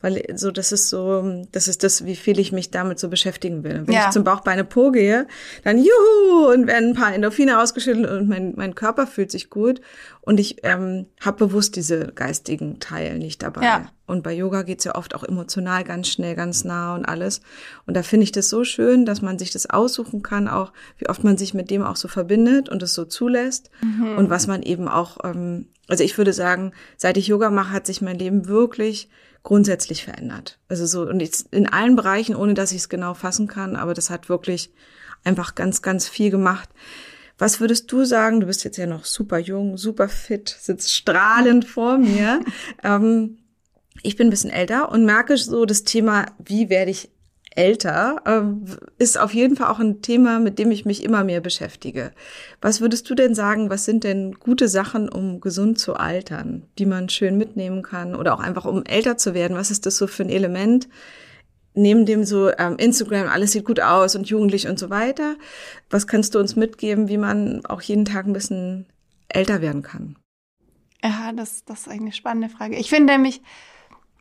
weil 0.00 0.24
so 0.36 0.50
das 0.50 0.72
ist 0.72 0.88
so, 0.88 1.44
das 1.52 1.68
ist 1.68 1.84
das, 1.84 2.04
wie 2.04 2.16
viel 2.16 2.38
ich 2.38 2.52
mich 2.52 2.70
damit 2.70 2.98
so 2.98 3.08
beschäftigen 3.08 3.64
will. 3.64 3.82
Wenn 3.86 3.94
ja. 3.94 4.06
ich 4.06 4.10
zum 4.10 4.24
Bauchbeine 4.24 4.64
Po 4.64 4.90
gehe, 4.90 5.26
dann 5.64 5.78
juhu 5.78 6.52
und 6.52 6.66
werden 6.66 6.90
ein 6.90 6.94
paar 6.94 7.14
Endorphine 7.14 7.60
ausgeschüttelt 7.60 8.10
und 8.10 8.28
mein, 8.28 8.54
mein 8.56 8.74
Körper 8.74 9.06
fühlt 9.06 9.30
sich 9.30 9.50
gut 9.50 9.80
und 10.22 10.40
ich 10.40 10.64
ähm, 10.64 11.06
habe 11.20 11.46
bewusst 11.46 11.76
diese 11.76 12.12
geistigen 12.14 12.80
Teile 12.80 13.18
nicht 13.18 13.42
dabei. 13.42 13.64
Ja. 13.64 13.88
Und 14.06 14.22
bei 14.22 14.32
Yoga 14.32 14.62
geht's 14.62 14.84
ja 14.84 14.96
oft 14.96 15.14
auch 15.14 15.22
emotional 15.22 15.84
ganz 15.84 16.08
schnell, 16.08 16.34
ganz 16.34 16.64
nah 16.64 16.94
und 16.94 17.04
alles. 17.04 17.42
Und 17.86 17.96
da 17.96 18.02
finde 18.02 18.24
ich 18.24 18.32
das 18.32 18.48
so 18.48 18.64
schön, 18.64 19.04
dass 19.06 19.22
man 19.22 19.38
sich 19.38 19.52
das 19.52 19.70
aussuchen 19.70 20.22
kann, 20.22 20.48
auch 20.48 20.72
wie 20.98 21.08
oft 21.08 21.22
man 21.22 21.36
sich 21.36 21.54
mit 21.54 21.70
dem 21.70 21.82
auch 21.82 21.96
so 21.96 22.08
verbindet 22.08 22.68
und 22.68 22.82
es 22.82 22.94
so 22.94 23.04
zulässt 23.04 23.70
mhm. 23.82 24.16
und 24.16 24.30
was 24.30 24.46
man 24.46 24.62
eben 24.62 24.88
auch, 24.88 25.18
ähm, 25.24 25.68
also 25.88 26.02
ich 26.02 26.18
würde 26.18 26.32
sagen, 26.32 26.72
seit 26.96 27.18
ich 27.18 27.28
Yoga 27.28 27.50
mache, 27.50 27.72
hat 27.72 27.86
sich 27.86 28.02
mein 28.02 28.18
Leben 28.18 28.48
wirklich 28.48 29.08
grundsätzlich 29.42 30.04
verändert. 30.04 30.58
Also 30.68 30.86
so, 30.86 31.02
und 31.02 31.20
jetzt 31.20 31.52
in 31.52 31.66
allen 31.66 31.96
Bereichen, 31.96 32.36
ohne 32.36 32.54
dass 32.54 32.72
ich 32.72 32.78
es 32.78 32.88
genau 32.88 33.14
fassen 33.14 33.46
kann, 33.46 33.76
aber 33.76 33.94
das 33.94 34.10
hat 34.10 34.28
wirklich 34.28 34.70
einfach 35.24 35.54
ganz, 35.54 35.82
ganz 35.82 36.08
viel 36.08 36.30
gemacht. 36.30 36.68
Was 37.38 37.58
würdest 37.58 37.90
du 37.90 38.04
sagen? 38.04 38.40
Du 38.40 38.46
bist 38.46 38.64
jetzt 38.64 38.76
ja 38.76 38.86
noch 38.86 39.06
super 39.06 39.38
jung, 39.38 39.78
super 39.78 40.08
fit, 40.08 40.54
sitzt 40.60 40.92
strahlend 40.92 41.64
vor 41.64 41.96
mir. 41.96 42.40
ähm, 42.82 43.38
ich 44.02 44.16
bin 44.16 44.28
ein 44.28 44.30
bisschen 44.30 44.50
älter 44.50 44.90
und 44.90 45.04
merke 45.04 45.36
so 45.36 45.64
das 45.64 45.84
Thema, 45.84 46.26
wie 46.38 46.68
werde 46.68 46.90
ich 46.90 47.10
älter, 47.60 48.22
äh, 48.24 49.02
ist 49.02 49.20
auf 49.20 49.34
jeden 49.34 49.54
Fall 49.54 49.68
auch 49.68 49.80
ein 49.80 50.00
Thema, 50.00 50.38
mit 50.38 50.58
dem 50.58 50.70
ich 50.70 50.86
mich 50.86 51.04
immer 51.04 51.24
mehr 51.24 51.42
beschäftige. 51.42 52.12
Was 52.62 52.80
würdest 52.80 53.08
du 53.10 53.14
denn 53.14 53.34
sagen, 53.34 53.68
was 53.68 53.84
sind 53.84 54.02
denn 54.02 54.32
gute 54.38 54.66
Sachen, 54.66 55.10
um 55.10 55.42
gesund 55.42 55.78
zu 55.78 55.94
altern, 55.94 56.62
die 56.78 56.86
man 56.86 57.10
schön 57.10 57.36
mitnehmen 57.36 57.82
kann 57.82 58.14
oder 58.14 58.32
auch 58.32 58.40
einfach 58.40 58.64
um 58.64 58.82
älter 58.84 59.18
zu 59.18 59.34
werden? 59.34 59.58
Was 59.58 59.70
ist 59.70 59.84
das 59.84 59.98
so 59.98 60.06
für 60.06 60.22
ein 60.22 60.30
Element? 60.30 60.88
Neben 61.74 62.06
dem 62.06 62.24
so 62.24 62.50
ähm, 62.50 62.76
Instagram, 62.78 63.28
alles 63.28 63.52
sieht 63.52 63.66
gut 63.66 63.80
aus 63.80 64.16
und 64.16 64.28
jugendlich 64.28 64.66
und 64.66 64.78
so 64.78 64.88
weiter. 64.88 65.36
Was 65.90 66.06
kannst 66.06 66.34
du 66.34 66.38
uns 66.38 66.56
mitgeben, 66.56 67.08
wie 67.08 67.18
man 67.18 67.64
auch 67.66 67.82
jeden 67.82 68.06
Tag 68.06 68.26
ein 68.26 68.32
bisschen 68.32 68.86
älter 69.28 69.60
werden 69.60 69.82
kann? 69.82 70.16
Ja, 71.04 71.32
das, 71.34 71.64
das 71.66 71.82
ist 71.82 71.88
eine 71.88 72.12
spannende 72.12 72.48
Frage. 72.48 72.76
Ich 72.76 72.88
finde 72.88 73.12
nämlich, 73.12 73.42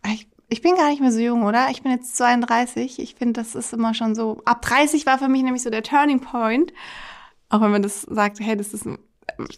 ich 0.06 0.28
ich 0.50 0.62
bin 0.62 0.76
gar 0.76 0.90
nicht 0.90 1.02
mehr 1.02 1.12
so 1.12 1.20
jung, 1.20 1.44
oder? 1.44 1.68
Ich 1.70 1.84
bin 1.84 1.92
jetzt 1.92 2.18
32. 2.18 3.00
Ich 3.00 3.16
finde, 3.16 3.40
das 3.40 3.56
ist 3.56 3.74
immer 3.74 3.94
schon 3.94 4.16
so. 4.16 4.42
Ab 4.46 4.62
30 4.64 5.06
war 5.06 5.20
für 5.20 5.28
mich 5.28 5.44
nämlich 5.44 5.64
so 5.64 5.70
der 5.70 5.84
Turning 5.84 6.20
Point. 6.22 6.74
Auch 7.50 7.62
wenn 7.62 7.72
man 7.72 7.82
das 7.82 8.02
sagt, 8.02 8.40
hey, 8.40 8.58
das 8.58 8.74
ist. 8.74 8.86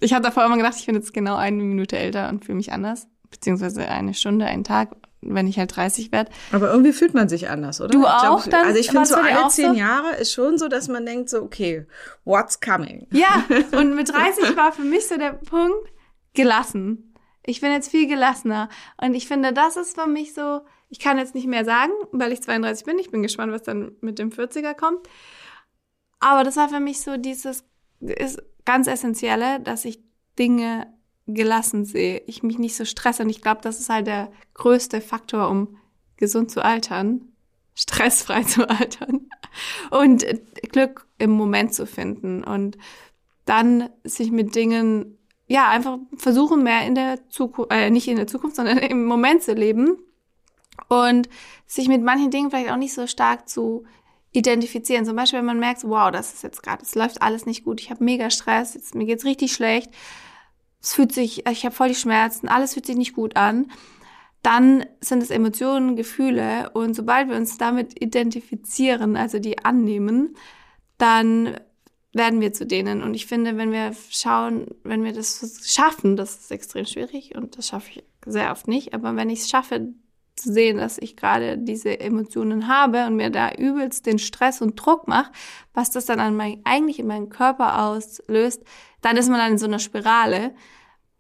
Ich 0.01 0.13
habe 0.13 0.23
davor 0.23 0.45
immer 0.45 0.57
gedacht, 0.57 0.75
ich 0.77 0.85
bin 0.85 0.95
jetzt 0.95 1.13
genau 1.13 1.35
eine 1.35 1.63
Minute 1.63 1.97
älter 1.97 2.29
und 2.29 2.45
fühle 2.45 2.57
mich 2.57 2.73
anders. 2.73 3.07
Beziehungsweise 3.29 3.87
eine 3.87 4.13
Stunde, 4.13 4.45
einen 4.45 4.65
Tag, 4.65 4.89
wenn 5.21 5.47
ich 5.47 5.57
halt 5.57 5.73
30 5.73 6.11
werde. 6.11 6.29
Aber 6.51 6.69
irgendwie 6.71 6.91
fühlt 6.91 7.13
man 7.13 7.29
sich 7.29 7.49
anders, 7.49 7.79
oder? 7.79 7.89
Du 7.89 8.05
auch 8.05 8.43
glaub? 8.43 8.65
Also 8.65 8.79
ich 8.79 8.89
finde 8.89 9.05
so 9.05 9.15
alle 9.15 9.47
zehn 9.47 9.73
so? 9.73 9.79
Jahre 9.79 10.15
ist 10.17 10.33
schon 10.33 10.57
so, 10.57 10.67
dass 10.67 10.89
man 10.89 11.05
denkt 11.05 11.29
so, 11.29 11.41
okay, 11.41 11.85
what's 12.25 12.59
coming? 12.59 13.07
Ja, 13.11 13.45
und 13.77 13.95
mit 13.95 14.09
30 14.09 14.57
war 14.57 14.73
für 14.73 14.83
mich 14.83 15.07
so 15.07 15.17
der 15.17 15.33
Punkt, 15.33 15.89
gelassen. 16.33 17.15
Ich 17.45 17.61
bin 17.61 17.71
jetzt 17.71 17.89
viel 17.89 18.07
gelassener. 18.07 18.69
Und 19.01 19.13
ich 19.13 19.27
finde, 19.27 19.53
das 19.53 19.75
ist 19.77 19.99
für 19.99 20.07
mich 20.07 20.33
so, 20.33 20.61
ich 20.91 20.99
kann 20.99 21.17
jetzt 21.17 21.33
nicht 21.33 21.47
mehr 21.47 21.63
sagen, 21.63 21.93
weil 22.11 22.33
ich 22.33 22.41
32 22.41 22.85
bin. 22.85 22.99
Ich 22.99 23.09
bin 23.09 23.23
gespannt, 23.23 23.53
was 23.53 23.63
dann 23.63 23.93
mit 24.01 24.19
dem 24.19 24.29
40er 24.29 24.73
kommt. 24.75 25.07
Aber 26.19 26.43
das 26.43 26.57
war 26.57 26.67
für 26.67 26.81
mich 26.81 26.99
so 26.99 27.17
dieses 27.17 27.63
ist 28.01 28.41
ganz 28.65 28.87
essentielle, 28.87 29.61
dass 29.61 29.85
ich 29.85 29.99
Dinge 30.37 30.87
gelassen 31.27 31.85
sehe, 31.85 32.21
ich 32.27 32.43
mich 32.43 32.59
nicht 32.59 32.75
so 32.75 32.83
stresse. 32.83 33.23
Und 33.23 33.29
ich 33.29 33.41
glaube, 33.41 33.61
das 33.61 33.79
ist 33.79 33.89
halt 33.89 34.05
der 34.07 34.31
größte 34.53 34.99
Faktor, 34.99 35.49
um 35.49 35.77
gesund 36.17 36.51
zu 36.51 36.63
altern, 36.63 37.21
stressfrei 37.73 38.43
zu 38.43 38.69
altern 38.69 39.29
und 39.91 40.25
Glück 40.73 41.07
im 41.19 41.31
Moment 41.31 41.73
zu 41.73 41.85
finden 41.87 42.43
und 42.43 42.77
dann 43.45 43.89
sich 44.03 44.31
mit 44.31 44.55
Dingen, 44.55 45.17
ja, 45.47 45.69
einfach 45.69 45.99
versuchen, 46.17 46.63
mehr 46.63 46.85
in 46.85 46.95
der 46.95 47.29
Zukunft, 47.29 47.71
äh, 47.71 47.89
nicht 47.89 48.09
in 48.09 48.17
der 48.17 48.27
Zukunft, 48.27 48.57
sondern 48.57 48.77
im 48.79 49.05
Moment 49.05 49.41
zu 49.41 49.53
leben 49.53 49.97
und 50.89 51.29
sich 51.65 51.87
mit 51.87 52.01
manchen 52.01 52.31
Dingen 52.31 52.49
vielleicht 52.49 52.71
auch 52.71 52.77
nicht 52.77 52.93
so 52.93 53.07
stark 53.07 53.47
zu 53.47 53.85
identifizieren. 54.31 55.05
Zum 55.05 55.15
Beispiel, 55.15 55.39
wenn 55.39 55.45
man 55.45 55.59
merkt, 55.59 55.83
wow, 55.83 56.11
das 56.11 56.33
ist 56.33 56.43
jetzt 56.43 56.63
gerade, 56.63 56.83
es 56.83 56.95
läuft 56.95 57.21
alles 57.21 57.45
nicht 57.45 57.63
gut, 57.63 57.81
ich 57.81 57.89
habe 57.89 58.03
mega 58.03 58.29
Stress, 58.29 58.73
jetzt, 58.73 58.95
mir 58.95 59.05
geht's 59.05 59.25
richtig 59.25 59.51
schlecht, 59.51 59.91
es 60.81 60.93
fühlt 60.93 61.11
sich, 61.11 61.45
ich 61.47 61.65
habe 61.65 61.75
voll 61.75 61.89
die 61.89 61.95
Schmerzen, 61.95 62.47
alles 62.47 62.73
fühlt 62.73 62.85
sich 62.85 62.95
nicht 62.95 63.13
gut 63.13 63.35
an, 63.35 63.71
dann 64.41 64.85
sind 65.01 65.21
es 65.21 65.29
Emotionen, 65.29 65.95
Gefühle 65.95 66.71
und 66.71 66.95
sobald 66.95 67.29
wir 67.29 67.35
uns 67.35 67.57
damit 67.57 68.01
identifizieren, 68.01 69.15
also 69.15 69.39
die 69.39 69.63
annehmen, 69.63 70.35
dann 70.97 71.57
werden 72.13 72.41
wir 72.41 72.51
zu 72.51 72.65
denen. 72.65 73.03
Und 73.03 73.13
ich 73.13 73.25
finde, 73.25 73.57
wenn 73.57 73.71
wir 73.71 73.95
schauen, 74.09 74.67
wenn 74.83 75.03
wir 75.03 75.13
das 75.13 75.61
schaffen, 75.63 76.17
das 76.17 76.35
ist 76.35 76.51
extrem 76.51 76.85
schwierig 76.85 77.35
und 77.35 77.57
das 77.57 77.67
schaffe 77.67 77.89
ich 77.91 78.03
sehr 78.25 78.51
oft 78.51 78.67
nicht, 78.67 78.93
aber 78.93 79.15
wenn 79.15 79.29
ich 79.29 79.39
es 79.41 79.49
schaffe, 79.49 79.93
zu 80.35 80.51
sehen, 80.51 80.77
dass 80.77 80.97
ich 80.97 81.15
gerade 81.15 81.57
diese 81.57 81.99
Emotionen 81.99 82.67
habe 82.67 83.05
und 83.05 83.15
mir 83.15 83.29
da 83.29 83.51
übelst 83.51 84.05
den 84.05 84.19
Stress 84.19 84.61
und 84.61 84.75
Druck 84.75 85.07
mache, 85.07 85.31
was 85.73 85.91
das 85.91 86.05
dann 86.05 86.19
an 86.19 86.35
mein, 86.35 86.61
eigentlich 86.63 86.99
in 86.99 87.07
meinem 87.07 87.29
Körper 87.29 87.83
auslöst, 87.83 88.63
dann 89.01 89.17
ist 89.17 89.29
man 89.29 89.39
dann 89.39 89.53
in 89.53 89.57
so 89.57 89.65
einer 89.65 89.79
Spirale 89.79 90.53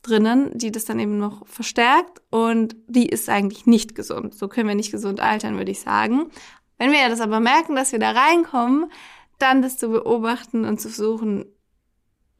drinnen, 0.01 0.49
die 0.57 0.71
das 0.71 0.85
dann 0.85 0.99
eben 0.99 1.17
noch 1.17 1.45
verstärkt 1.47 2.21
und 2.31 2.75
die 2.87 3.07
ist 3.07 3.29
eigentlich 3.29 3.65
nicht 3.65 3.93
gesund. 3.93 4.33
So 4.33 4.47
können 4.47 4.67
wir 4.67 4.75
nicht 4.75 4.91
gesund 4.91 5.19
altern, 5.19 5.57
würde 5.57 5.71
ich 5.71 5.81
sagen. 5.81 6.31
Wenn 6.77 6.91
wir 6.91 7.07
das 7.09 7.21
aber 7.21 7.39
merken, 7.39 7.75
dass 7.75 7.91
wir 7.91 7.99
da 7.99 8.11
reinkommen, 8.11 8.91
dann 9.37 9.61
das 9.61 9.77
zu 9.77 9.89
beobachten 9.89 10.65
und 10.65 10.81
zu 10.81 10.89
versuchen, 10.89 11.45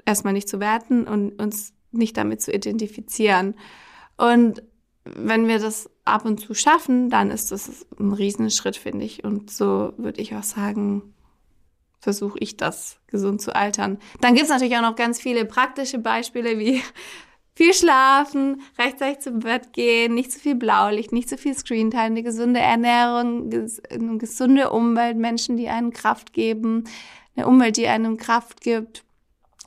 erstmal 0.05 0.33
nicht 0.33 0.49
zu 0.49 0.59
werten 0.59 1.07
und 1.07 1.39
uns 1.39 1.73
nicht 1.91 2.17
damit 2.17 2.41
zu 2.41 2.51
identifizieren. 2.51 3.55
Und 4.17 4.63
wenn 5.03 5.47
wir 5.47 5.59
das 5.59 5.89
ab 6.05 6.25
und 6.25 6.39
zu 6.39 6.53
schaffen, 6.53 7.09
dann 7.09 7.31
ist 7.31 7.51
das 7.51 7.85
ein 7.99 8.13
Riesenschritt, 8.13 8.75
finde 8.75 9.05
ich. 9.05 9.23
Und 9.23 9.51
so 9.51 9.93
würde 9.97 10.21
ich 10.21 10.35
auch 10.35 10.43
sagen, 10.43 11.13
versuche 11.99 12.39
ich 12.39 12.57
das, 12.57 12.97
gesund 13.07 13.41
zu 13.41 13.55
altern. 13.55 13.99
Dann 14.19 14.33
gibt 14.33 14.45
es 14.45 14.51
natürlich 14.51 14.75
auch 14.75 14.81
noch 14.81 14.95
ganz 14.95 15.21
viele 15.21 15.45
praktische 15.45 15.99
Beispiele 15.99 16.57
wie 16.57 16.81
viel 17.55 17.73
schlafen, 17.73 18.61
rechtzeitig 18.79 19.19
zum 19.19 19.39
Bett 19.39 19.73
gehen, 19.73 20.15
nicht 20.15 20.31
zu 20.31 20.39
viel 20.39 20.55
Blaulicht, 20.55 21.11
nicht 21.11 21.29
zu 21.29 21.37
viel 21.37 21.53
Screentime, 21.53 22.03
eine 22.03 22.23
gesunde 22.23 22.59
Ernährung, 22.59 23.51
eine 23.51 24.17
gesunde 24.17 24.71
Umwelt, 24.71 25.17
Menschen, 25.17 25.57
die 25.57 25.69
einen 25.69 25.91
Kraft 25.91 26.33
geben, 26.33 26.85
eine 27.35 27.47
Umwelt, 27.47 27.77
die 27.77 27.87
einem 27.87 28.17
Kraft 28.17 28.61
gibt. 28.61 29.03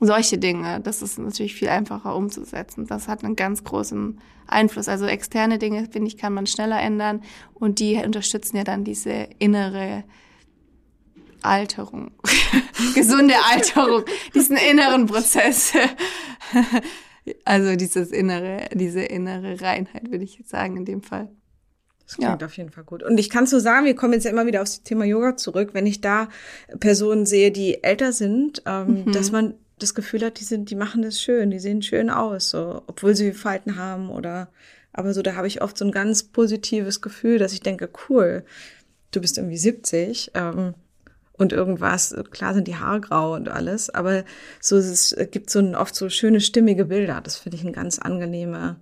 Solche 0.00 0.38
Dinge, 0.38 0.80
das 0.80 1.02
ist 1.02 1.18
natürlich 1.18 1.54
viel 1.54 1.68
einfacher 1.68 2.16
umzusetzen. 2.16 2.86
Das 2.86 3.06
hat 3.06 3.24
einen 3.24 3.36
ganz 3.36 3.62
großen 3.62 4.20
Einfluss. 4.46 4.88
Also 4.88 5.06
externe 5.06 5.58
Dinge, 5.58 5.88
finde 5.90 6.08
ich, 6.08 6.18
kann 6.18 6.34
man 6.34 6.46
schneller 6.46 6.80
ändern 6.80 7.22
und 7.54 7.78
die 7.78 7.96
unterstützen 7.96 8.56
ja 8.56 8.64
dann 8.64 8.84
diese 8.84 9.28
innere 9.38 10.04
Alterung, 11.42 12.10
gesunde 12.94 13.34
Alterung, 13.52 14.04
diesen 14.34 14.56
inneren 14.56 15.06
Prozess. 15.06 15.74
also 17.44 17.76
dieses 17.76 18.10
innere, 18.10 18.68
diese 18.72 19.02
innere 19.02 19.60
Reinheit, 19.60 20.10
würde 20.10 20.24
ich 20.24 20.38
jetzt 20.38 20.50
sagen, 20.50 20.76
in 20.76 20.84
dem 20.84 21.02
Fall. 21.02 21.28
Das 22.06 22.16
klingt 22.16 22.40
ja. 22.40 22.46
auf 22.46 22.56
jeden 22.56 22.70
Fall 22.70 22.84
gut. 22.84 23.02
Und 23.02 23.18
ich 23.18 23.30
kann 23.30 23.46
so 23.46 23.58
sagen, 23.58 23.86
wir 23.86 23.94
kommen 23.94 24.12
jetzt 24.12 24.24
ja 24.24 24.30
immer 24.30 24.46
wieder 24.46 24.60
aufs 24.62 24.82
Thema 24.82 25.04
Yoga 25.04 25.36
zurück, 25.36 25.70
wenn 25.72 25.86
ich 25.86 26.00
da 26.00 26.28
Personen 26.80 27.24
sehe, 27.24 27.50
die 27.50 27.82
älter 27.82 28.12
sind, 28.12 28.62
ähm, 28.66 29.04
mhm. 29.04 29.12
dass 29.12 29.32
man 29.32 29.54
das 29.78 29.94
Gefühl 29.94 30.24
hat, 30.24 30.40
die 30.40 30.44
sind, 30.44 30.70
die 30.70 30.76
machen 30.76 31.02
das 31.02 31.20
schön, 31.20 31.50
die 31.50 31.58
sehen 31.58 31.82
schön 31.82 32.10
aus, 32.10 32.50
so, 32.50 32.82
obwohl 32.86 33.14
sie 33.14 33.32
Falten 33.32 33.76
haben 33.76 34.10
oder, 34.10 34.48
aber 34.92 35.12
so, 35.14 35.22
da 35.22 35.34
habe 35.34 35.48
ich 35.48 35.62
oft 35.62 35.76
so 35.76 35.84
ein 35.84 35.92
ganz 35.92 36.22
positives 36.22 37.00
Gefühl, 37.00 37.38
dass 37.38 37.52
ich 37.52 37.60
denke, 37.60 37.88
cool, 38.08 38.44
du 39.10 39.20
bist 39.20 39.38
irgendwie 39.38 39.58
70, 39.58 40.30
ähm, 40.34 40.74
und 41.36 41.52
irgendwas, 41.52 42.14
klar 42.30 42.54
sind 42.54 42.68
die 42.68 42.76
Haare 42.76 43.00
grau 43.00 43.34
und 43.34 43.48
alles, 43.48 43.90
aber 43.90 44.24
so 44.60 44.76
es 44.76 45.16
gibt 45.32 45.50
so 45.50 45.58
ein, 45.58 45.74
oft 45.74 45.94
so 45.94 46.08
schöne 46.08 46.40
stimmige 46.40 46.84
Bilder. 46.84 47.20
Das 47.20 47.36
finde 47.36 47.56
ich 47.56 47.64
ein 47.64 47.72
ganz 47.72 47.98
angenehme, 47.98 48.76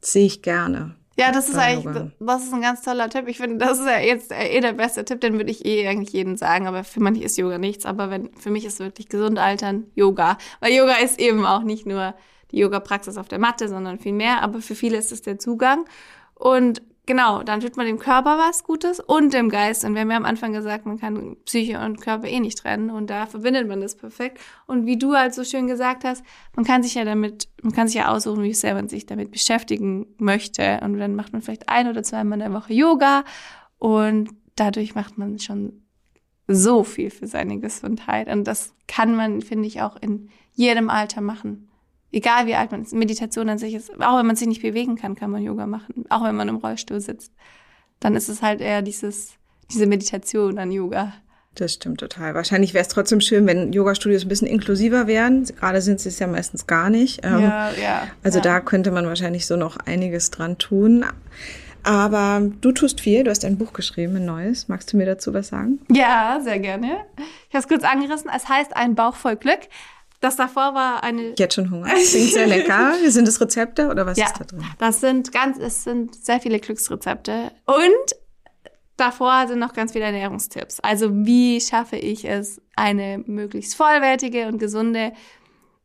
sehe 0.00 0.26
ich 0.26 0.42
gerne. 0.42 0.94
Ja, 1.18 1.32
das 1.32 1.48
ist 1.48 1.58
eigentlich, 1.58 2.12
das 2.20 2.44
ist 2.44 2.54
ein 2.54 2.60
ganz 2.60 2.82
toller 2.82 3.10
Tipp. 3.10 3.26
Ich 3.26 3.38
finde, 3.38 3.56
das 3.58 3.80
ist 3.80 3.86
ja 3.86 3.98
jetzt 3.98 4.30
eh 4.30 4.60
der 4.60 4.74
beste 4.74 5.04
Tipp, 5.04 5.20
den 5.20 5.34
würde 5.34 5.50
ich 5.50 5.66
eh 5.66 5.88
eigentlich 5.88 6.12
jedem 6.12 6.36
sagen, 6.36 6.68
aber 6.68 6.84
für 6.84 7.00
manche 7.00 7.24
ist 7.24 7.36
Yoga 7.36 7.58
nichts, 7.58 7.86
aber 7.86 8.08
wenn, 8.08 8.32
für 8.34 8.50
mich 8.50 8.64
ist 8.64 8.78
wirklich 8.78 9.08
gesund 9.08 9.36
altern 9.36 9.86
Yoga. 9.96 10.38
Weil 10.60 10.74
Yoga 10.74 10.94
ist 10.94 11.18
eben 11.18 11.44
auch 11.44 11.64
nicht 11.64 11.86
nur 11.86 12.14
die 12.52 12.58
Yoga-Praxis 12.58 13.16
auf 13.16 13.26
der 13.26 13.40
Matte, 13.40 13.68
sondern 13.68 13.98
viel 13.98 14.12
mehr, 14.12 14.42
aber 14.42 14.60
für 14.60 14.76
viele 14.76 14.96
ist 14.96 15.10
es 15.10 15.22
der 15.22 15.40
Zugang. 15.40 15.86
Und 16.34 16.82
genau, 17.08 17.42
dann 17.42 17.60
tut 17.60 17.76
man 17.76 17.86
dem 17.86 17.98
Körper 17.98 18.38
was 18.38 18.62
Gutes 18.62 19.00
und 19.00 19.32
dem 19.32 19.48
Geist. 19.48 19.84
Und 19.84 19.94
wir 19.94 20.02
haben 20.02 20.10
ja 20.10 20.16
am 20.16 20.26
Anfang 20.26 20.52
gesagt, 20.52 20.86
man 20.86 21.00
kann 21.00 21.36
Psyche 21.44 21.80
und 21.80 22.00
Körper 22.00 22.28
eh 22.28 22.38
nicht 22.38 22.58
trennen 22.58 22.90
und 22.90 23.08
da 23.08 23.26
verbindet 23.26 23.66
man 23.66 23.80
das 23.80 23.96
perfekt. 23.96 24.38
Und 24.66 24.86
wie 24.86 24.98
du 24.98 25.14
halt 25.14 25.34
so 25.34 25.42
schön 25.42 25.66
gesagt 25.66 26.04
hast, 26.04 26.22
man 26.54 26.64
kann 26.64 26.84
sich 26.84 26.94
ja 26.94 27.04
damit, 27.04 27.48
man 27.62 27.72
kann 27.72 27.88
sich 27.88 27.96
ja 27.96 28.08
aussuchen, 28.08 28.44
wie 28.44 28.54
sehr 28.54 28.74
man 28.74 28.88
sich 28.88 29.06
damit 29.06 29.32
beschäftigen 29.32 30.06
möchte. 30.18 30.80
Und 30.82 30.98
dann 30.98 31.16
macht 31.16 31.32
man 31.32 31.42
vielleicht 31.42 31.68
ein 31.68 31.88
oder 31.88 32.02
zweimal 32.04 32.38
in 32.38 32.52
der 32.52 32.52
Woche 32.52 32.74
Yoga 32.74 33.24
und 33.78 34.28
dadurch 34.54 34.94
macht 34.94 35.18
man 35.18 35.38
schon 35.38 35.82
so 36.46 36.84
viel 36.84 37.10
für 37.10 37.26
seine 37.26 37.58
Gesundheit. 37.58 38.28
Und 38.28 38.44
das 38.44 38.74
kann 38.86 39.16
man, 39.16 39.40
finde 39.40 39.66
ich, 39.66 39.80
auch 39.80 39.96
in 39.96 40.28
jedem 40.52 40.90
Alter 40.90 41.22
machen. 41.22 41.67
Egal 42.10 42.46
wie 42.46 42.54
alt 42.54 42.70
man 42.70 42.82
ist. 42.82 42.94
Meditation 42.94 43.48
an 43.48 43.58
sich 43.58 43.74
ist, 43.74 43.90
auch 44.00 44.18
wenn 44.18 44.26
man 44.26 44.36
sich 44.36 44.48
nicht 44.48 44.62
bewegen 44.62 44.96
kann, 44.96 45.14
kann 45.14 45.30
man 45.30 45.42
Yoga 45.42 45.66
machen. 45.66 46.04
Auch 46.08 46.24
wenn 46.24 46.36
man 46.36 46.48
im 46.48 46.56
Rollstuhl 46.56 47.00
sitzt. 47.00 47.32
Dann 48.00 48.14
ist 48.14 48.28
es 48.28 48.40
halt 48.40 48.60
eher 48.60 48.80
dieses, 48.82 49.34
diese 49.70 49.86
Meditation 49.86 50.58
an 50.58 50.70
Yoga. 50.70 51.12
Das 51.54 51.74
stimmt 51.74 52.00
total. 52.00 52.34
Wahrscheinlich 52.34 52.72
wäre 52.72 52.82
es 52.82 52.88
trotzdem 52.88 53.20
schön, 53.20 53.46
wenn 53.46 53.72
Yoga-Studios 53.72 54.24
ein 54.24 54.28
bisschen 54.28 54.46
inklusiver 54.46 55.06
wären. 55.06 55.44
Gerade 55.44 55.82
sind 55.82 56.00
sie 56.00 56.08
es 56.08 56.18
ja 56.18 56.26
meistens 56.28 56.66
gar 56.66 56.88
nicht. 56.88 57.24
Ähm, 57.24 57.40
ja, 57.40 57.70
ja. 57.72 58.08
Also 58.22 58.38
ja. 58.38 58.44
da 58.44 58.60
könnte 58.60 58.90
man 58.90 59.06
wahrscheinlich 59.06 59.46
so 59.46 59.56
noch 59.56 59.76
einiges 59.78 60.30
dran 60.30 60.58
tun. 60.58 61.04
Aber 61.82 62.42
du 62.60 62.72
tust 62.72 63.00
viel, 63.00 63.24
du 63.24 63.30
hast 63.30 63.44
ein 63.44 63.58
Buch 63.58 63.72
geschrieben, 63.72 64.16
ein 64.16 64.24
neues. 64.24 64.68
Magst 64.68 64.92
du 64.92 64.96
mir 64.96 65.06
dazu 65.06 65.34
was 65.34 65.48
sagen? 65.48 65.80
Ja, 65.90 66.38
sehr 66.42 66.58
gerne. 66.58 66.98
Ich 67.48 67.54
habe 67.54 67.58
es 67.58 67.68
kurz 67.68 67.82
angerissen. 67.82 68.30
Es 68.34 68.48
heißt 68.48 68.76
Ein 68.76 68.94
Bauch 68.94 69.16
voll 69.16 69.36
Glück. 69.36 69.60
Das 70.20 70.36
davor 70.36 70.74
war 70.74 71.04
eine. 71.04 71.34
Jetzt 71.38 71.54
schon 71.54 71.70
Hunger. 71.70 71.88
Klingt 71.88 72.32
sehr 72.32 72.46
lecker. 72.46 72.94
Sind 73.06 73.28
das 73.28 73.40
Rezepte 73.40 73.88
oder 73.88 74.04
was 74.04 74.18
ja, 74.18 74.26
ist 74.26 74.40
da 74.40 74.44
drin? 74.44 74.64
Das 74.78 75.00
sind 75.00 75.32
ganz, 75.32 75.58
es 75.58 75.84
sind 75.84 76.14
sehr 76.14 76.40
viele 76.40 76.58
Glücksrezepte. 76.58 77.52
Und 77.66 78.16
davor 78.96 79.46
sind 79.46 79.60
noch 79.60 79.72
ganz 79.72 79.92
viele 79.92 80.06
Ernährungstipps. 80.06 80.80
Also 80.80 81.10
wie 81.12 81.60
schaffe 81.60 81.96
ich 81.96 82.28
es, 82.28 82.60
eine 82.76 83.22
möglichst 83.26 83.76
vollwertige 83.76 84.48
und 84.48 84.58
gesunde, 84.58 85.12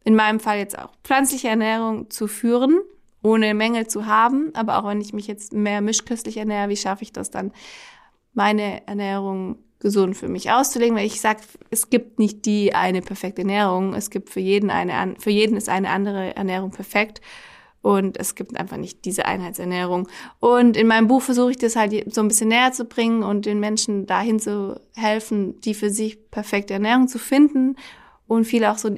in 0.03 0.15
meinem 0.15 0.39
Fall 0.39 0.57
jetzt 0.57 0.77
auch 0.77 0.91
pflanzliche 1.03 1.47
Ernährung 1.47 2.09
zu 2.09 2.27
führen, 2.27 2.81
ohne 3.21 3.53
Mängel 3.53 3.87
zu 3.87 4.05
haben. 4.05 4.51
Aber 4.53 4.79
auch 4.79 4.87
wenn 4.87 4.99
ich 4.99 5.13
mich 5.13 5.27
jetzt 5.27 5.53
mehr 5.53 5.81
mischköstlich 5.81 6.37
ernähre, 6.37 6.69
wie 6.69 6.77
schaffe 6.77 7.03
ich 7.03 7.13
das 7.13 7.29
dann, 7.31 7.51
meine 8.33 8.85
Ernährung 8.87 9.57
gesund 9.79 10.15
für 10.15 10.29
mich 10.29 10.49
auszulegen, 10.49 10.95
weil 10.95 11.05
ich 11.05 11.21
sage, 11.21 11.41
es 11.69 11.89
gibt 11.89 12.17
nicht 12.17 12.45
die 12.45 12.73
eine 12.73 13.01
perfekte 13.01 13.41
Ernährung. 13.41 13.93
Es 13.93 14.09
gibt 14.09 14.29
für 14.29 14.39
jeden 14.39 14.69
eine, 14.69 15.15
für 15.19 15.29
jeden 15.29 15.57
ist 15.57 15.69
eine 15.69 15.89
andere 15.89 16.35
Ernährung 16.35 16.71
perfekt. 16.71 17.21
Und 17.81 18.17
es 18.17 18.35
gibt 18.35 18.57
einfach 18.57 18.77
nicht 18.77 19.03
diese 19.03 19.25
Einheitsernährung. 19.25 20.07
Und 20.39 20.77
in 20.77 20.87
meinem 20.87 21.07
Buch 21.07 21.21
versuche 21.21 21.51
ich 21.51 21.57
das 21.57 21.75
halt 21.75 22.13
so 22.13 22.21
ein 22.21 22.29
bisschen 22.29 22.47
näher 22.47 22.71
zu 22.71 22.85
bringen 22.85 23.23
und 23.23 23.45
den 23.45 23.59
Menschen 23.59 24.05
dahin 24.05 24.39
zu 24.39 24.79
helfen, 24.95 25.59
die 25.59 25.73
für 25.73 25.89
sich 25.89 26.31
perfekte 26.31 26.73
Ernährung 26.73 27.09
zu 27.09 27.19
finden 27.19 27.75
und 28.27 28.45
viel 28.45 28.63
auch 28.65 28.77
so, 28.77 28.95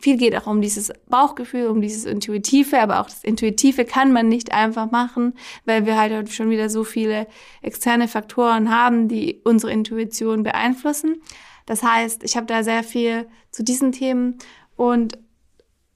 viel 0.00 0.16
geht 0.16 0.36
auch 0.36 0.46
um 0.46 0.60
dieses 0.60 0.92
Bauchgefühl, 1.08 1.66
um 1.68 1.80
dieses 1.80 2.04
Intuitive, 2.04 2.80
aber 2.80 3.00
auch 3.00 3.06
das 3.06 3.24
Intuitive 3.24 3.84
kann 3.84 4.12
man 4.12 4.28
nicht 4.28 4.52
einfach 4.52 4.90
machen, 4.90 5.34
weil 5.64 5.86
wir 5.86 5.96
halt 5.98 6.30
schon 6.30 6.50
wieder 6.50 6.68
so 6.68 6.84
viele 6.84 7.26
externe 7.62 8.06
Faktoren 8.06 8.70
haben, 8.70 9.08
die 9.08 9.40
unsere 9.44 9.72
Intuition 9.72 10.42
beeinflussen. 10.42 11.16
Das 11.64 11.82
heißt, 11.82 12.22
ich 12.22 12.36
habe 12.36 12.46
da 12.46 12.62
sehr 12.62 12.84
viel 12.84 13.26
zu 13.50 13.64
diesen 13.64 13.92
Themen 13.92 14.38
und 14.76 15.18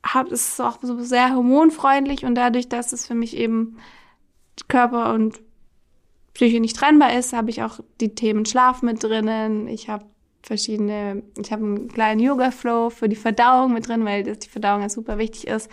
habe 0.04 0.32
es 0.32 0.58
auch 0.58 0.78
so 0.80 0.98
sehr 1.00 1.34
hormonfreundlich 1.34 2.24
und 2.24 2.34
dadurch, 2.34 2.68
dass 2.68 2.92
es 2.92 3.06
für 3.06 3.14
mich 3.14 3.36
eben 3.36 3.76
Körper 4.68 5.12
und 5.14 5.40
Psyche 6.32 6.60
nicht 6.60 6.76
trennbar 6.76 7.16
ist, 7.18 7.32
habe 7.32 7.50
ich 7.50 7.62
auch 7.62 7.80
die 8.00 8.14
Themen 8.14 8.46
Schlaf 8.46 8.82
mit 8.82 9.02
drinnen. 9.02 9.68
Ich 9.68 9.88
habe 9.88 10.06
verschiedene, 10.42 11.22
ich 11.36 11.52
habe 11.52 11.64
einen 11.64 11.88
kleinen 11.88 12.20
Yoga-Flow 12.20 12.90
für 12.90 13.08
die 13.08 13.16
Verdauung 13.16 13.72
mit 13.72 13.88
drin, 13.88 14.04
weil 14.04 14.24
das, 14.24 14.38
die 14.40 14.48
Verdauung 14.48 14.82
ja 14.82 14.88
super 14.88 15.18
wichtig 15.18 15.46
ist. 15.46 15.70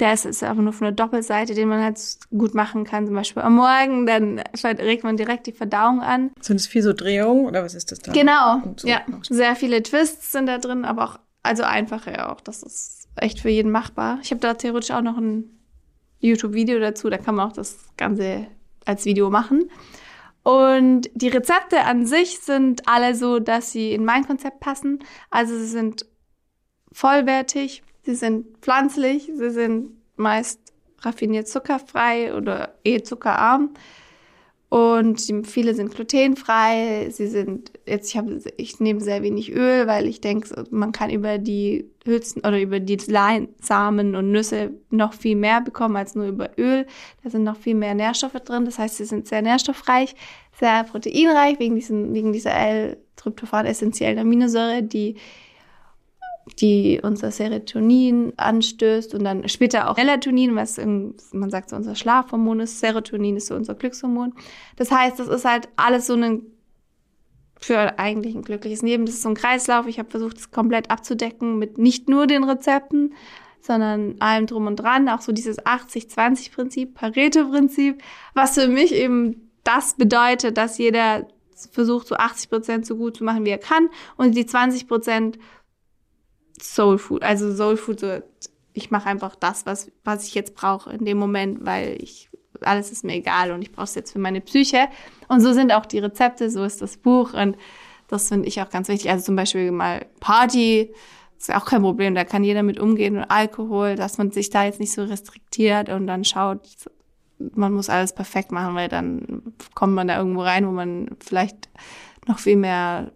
Der 0.00 0.12
ist, 0.12 0.42
aber 0.42 0.60
nur 0.60 0.72
von 0.72 0.86
der 0.86 0.92
Doppelseite, 0.92 1.54
den 1.54 1.68
man 1.68 1.82
halt 1.82 2.00
gut 2.36 2.54
machen 2.54 2.82
kann. 2.82 3.06
Zum 3.06 3.14
Beispiel 3.14 3.42
am 3.42 3.54
Morgen, 3.54 4.06
dann 4.06 4.40
regt 4.64 5.04
man 5.04 5.16
direkt 5.16 5.46
die 5.46 5.52
Verdauung 5.52 6.00
an. 6.00 6.32
Sind 6.40 6.56
es 6.56 6.66
viel 6.66 6.82
so 6.82 6.92
Drehungen 6.92 7.46
oder 7.46 7.62
was 7.62 7.74
ist 7.74 7.92
das 7.92 8.00
da? 8.00 8.12
Genau, 8.12 8.60
so 8.76 8.88
ja. 8.88 9.02
Sehr 9.28 9.54
viele 9.54 9.82
Twists 9.84 10.32
sind 10.32 10.46
da 10.46 10.58
drin, 10.58 10.84
aber 10.84 11.04
auch, 11.04 11.20
also 11.44 11.62
einfache 11.62 12.28
auch. 12.28 12.40
Das 12.40 12.64
ist 12.64 13.08
echt 13.14 13.38
für 13.38 13.50
jeden 13.50 13.70
machbar. 13.70 14.18
Ich 14.22 14.32
habe 14.32 14.40
da 14.40 14.54
theoretisch 14.54 14.90
auch 14.90 15.02
noch 15.02 15.16
ein 15.16 15.48
YouTube-Video 16.18 16.80
dazu, 16.80 17.08
da 17.08 17.18
kann 17.18 17.36
man 17.36 17.48
auch 17.48 17.52
das 17.52 17.78
Ganze 17.96 18.48
als 18.84 19.04
Video 19.04 19.30
machen. 19.30 19.70
Und 20.44 21.08
die 21.14 21.28
Rezepte 21.28 21.80
an 21.80 22.06
sich 22.06 22.38
sind 22.38 22.86
alle 22.86 23.14
so, 23.14 23.38
dass 23.38 23.72
sie 23.72 23.92
in 23.92 24.04
mein 24.04 24.26
Konzept 24.26 24.60
passen. 24.60 25.02
Also 25.30 25.56
sie 25.58 25.66
sind 25.66 26.06
vollwertig, 26.92 27.82
sie 28.02 28.14
sind 28.14 28.58
pflanzlich, 28.58 29.30
sie 29.34 29.50
sind 29.50 29.90
meist 30.16 30.60
raffiniert 31.00 31.48
zuckerfrei 31.48 32.34
oder 32.34 32.74
eh 32.84 33.02
zuckerarm. 33.02 33.74
Und 34.74 35.20
viele 35.46 35.72
sind 35.72 35.94
glutenfrei. 35.94 37.06
Sie 37.08 37.28
sind 37.28 37.70
jetzt 37.86 38.08
ich 38.08 38.16
habe 38.16 38.40
ich 38.56 38.80
nehme 38.80 39.00
sehr 39.00 39.22
wenig 39.22 39.52
Öl, 39.52 39.86
weil 39.86 40.08
ich 40.08 40.20
denke, 40.20 40.64
man 40.70 40.90
kann 40.90 41.10
über 41.10 41.38
die 41.38 41.88
Hülsen 42.04 42.40
oder 42.40 42.60
über 42.60 42.80
die 42.80 42.98
Samen 42.98 44.16
und 44.16 44.32
Nüsse 44.32 44.72
noch 44.90 45.12
viel 45.12 45.36
mehr 45.36 45.60
bekommen 45.60 45.94
als 45.94 46.16
nur 46.16 46.26
über 46.26 46.50
Öl. 46.58 46.88
Da 47.22 47.30
sind 47.30 47.44
noch 47.44 47.56
viel 47.56 47.76
mehr 47.76 47.94
Nährstoffe 47.94 48.32
drin. 48.32 48.64
Das 48.64 48.80
heißt, 48.80 48.96
sie 48.96 49.04
sind 49.04 49.28
sehr 49.28 49.42
nährstoffreich, 49.42 50.16
sehr 50.58 50.82
proteinreich 50.82 51.60
wegen 51.60 51.76
diesen 51.76 52.12
wegen 52.12 52.32
dieser 52.32 52.54
L-Tryptophan 52.56 53.66
essentiellen 53.66 54.18
Aminosäure, 54.18 54.82
die 54.82 55.14
die 56.60 57.00
unser 57.02 57.30
Serotonin 57.30 58.32
anstößt 58.36 59.14
und 59.14 59.24
dann 59.24 59.48
später 59.48 59.90
auch 59.90 59.96
Melatonin, 59.96 60.54
was 60.54 60.78
man 60.78 61.50
sagt 61.50 61.70
so 61.70 61.76
unser 61.76 61.94
Schlafhormon 61.94 62.60
ist, 62.60 62.80
Serotonin 62.80 63.36
ist 63.36 63.46
so 63.46 63.54
unser 63.54 63.74
Glückshormon. 63.74 64.34
Das 64.76 64.90
heißt, 64.90 65.18
das 65.18 65.28
ist 65.28 65.44
halt 65.44 65.68
alles 65.76 66.06
so 66.06 66.14
ein 66.14 66.42
für 67.64 67.98
eigentlich 67.98 68.34
ein 68.34 68.42
glückliches 68.42 68.82
Leben. 68.82 69.06
Das 69.06 69.14
ist 69.14 69.22
so 69.22 69.30
ein 69.30 69.34
Kreislauf. 69.34 69.86
Ich 69.86 69.98
habe 69.98 70.10
versucht, 70.10 70.36
es 70.36 70.50
komplett 70.50 70.90
abzudecken 70.90 71.58
mit 71.58 71.78
nicht 71.78 72.08
nur 72.10 72.26
den 72.26 72.44
Rezepten, 72.44 73.14
sondern 73.60 74.16
allem 74.20 74.46
drum 74.46 74.66
und 74.66 74.76
dran. 74.76 75.08
Auch 75.08 75.22
so 75.22 75.32
dieses 75.32 75.58
80-20-Prinzip, 75.58 76.94
Pareto-Prinzip, 76.94 78.02
was 78.34 78.54
für 78.54 78.68
mich 78.68 78.92
eben 78.92 79.50
das 79.62 79.94
bedeutet, 79.94 80.58
dass 80.58 80.76
jeder 80.76 81.26
versucht, 81.72 82.08
so 82.08 82.16
80 82.16 82.50
Prozent 82.50 82.86
so 82.86 82.96
gut 82.96 83.16
zu 83.16 83.24
machen, 83.24 83.46
wie 83.46 83.50
er 83.50 83.58
kann 83.58 83.88
und 84.16 84.36
die 84.36 84.44
20 84.44 84.86
Prozent 84.86 85.38
Soul 86.60 86.98
Food. 86.98 87.22
Also 87.22 87.54
Soul 87.54 87.76
Food, 87.76 88.00
so, 88.00 88.20
ich 88.72 88.90
mache 88.90 89.08
einfach 89.08 89.36
das, 89.36 89.66
was, 89.66 89.90
was 90.04 90.26
ich 90.26 90.34
jetzt 90.34 90.54
brauche 90.54 90.90
in 90.90 91.04
dem 91.04 91.18
Moment, 91.18 91.64
weil 91.64 91.96
ich, 92.00 92.28
alles 92.60 92.90
ist 92.90 93.04
mir 93.04 93.14
egal 93.14 93.52
und 93.52 93.62
ich 93.62 93.72
brauche 93.72 93.84
es 93.84 93.94
jetzt 93.94 94.12
für 94.12 94.18
meine 94.18 94.40
Psyche. 94.40 94.88
Und 95.28 95.40
so 95.40 95.52
sind 95.52 95.72
auch 95.72 95.86
die 95.86 95.98
Rezepte, 95.98 96.50
so 96.50 96.64
ist 96.64 96.82
das 96.82 96.96
Buch 96.96 97.32
und 97.32 97.56
das 98.08 98.28
finde 98.28 98.48
ich 98.48 98.60
auch 98.60 98.70
ganz 98.70 98.88
wichtig. 98.88 99.10
Also 99.10 99.24
zum 99.24 99.36
Beispiel 99.36 99.70
mal 99.70 100.06
Party, 100.20 100.92
ist 101.38 101.54
auch 101.54 101.66
kein 101.66 101.82
Problem, 101.82 102.14
da 102.14 102.24
kann 102.24 102.44
jeder 102.44 102.62
mit 102.62 102.78
umgehen 102.78 103.16
und 103.16 103.24
Alkohol, 103.24 103.96
dass 103.96 104.18
man 104.18 104.30
sich 104.30 104.50
da 104.50 104.64
jetzt 104.64 104.80
nicht 104.80 104.92
so 104.92 105.04
restriktiert 105.04 105.88
und 105.88 106.06
dann 106.06 106.24
schaut, 106.24 106.60
man 107.38 107.72
muss 107.72 107.90
alles 107.90 108.14
perfekt 108.14 108.52
machen, 108.52 108.74
weil 108.74 108.88
dann 108.88 109.54
kommt 109.74 109.94
man 109.94 110.08
da 110.08 110.18
irgendwo 110.18 110.42
rein, 110.42 110.66
wo 110.66 110.70
man 110.70 111.10
vielleicht 111.20 111.68
noch 112.26 112.38
viel 112.38 112.56
mehr 112.56 113.12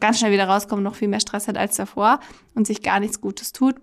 ganz 0.00 0.18
schnell 0.18 0.32
wieder 0.32 0.48
rauskommt, 0.48 0.82
noch 0.82 0.94
viel 0.94 1.08
mehr 1.08 1.20
Stress 1.20 1.48
hat 1.48 1.56
als 1.56 1.76
davor 1.76 2.20
und 2.54 2.66
sich 2.66 2.82
gar 2.82 3.00
nichts 3.00 3.20
Gutes 3.20 3.52
tut. 3.52 3.76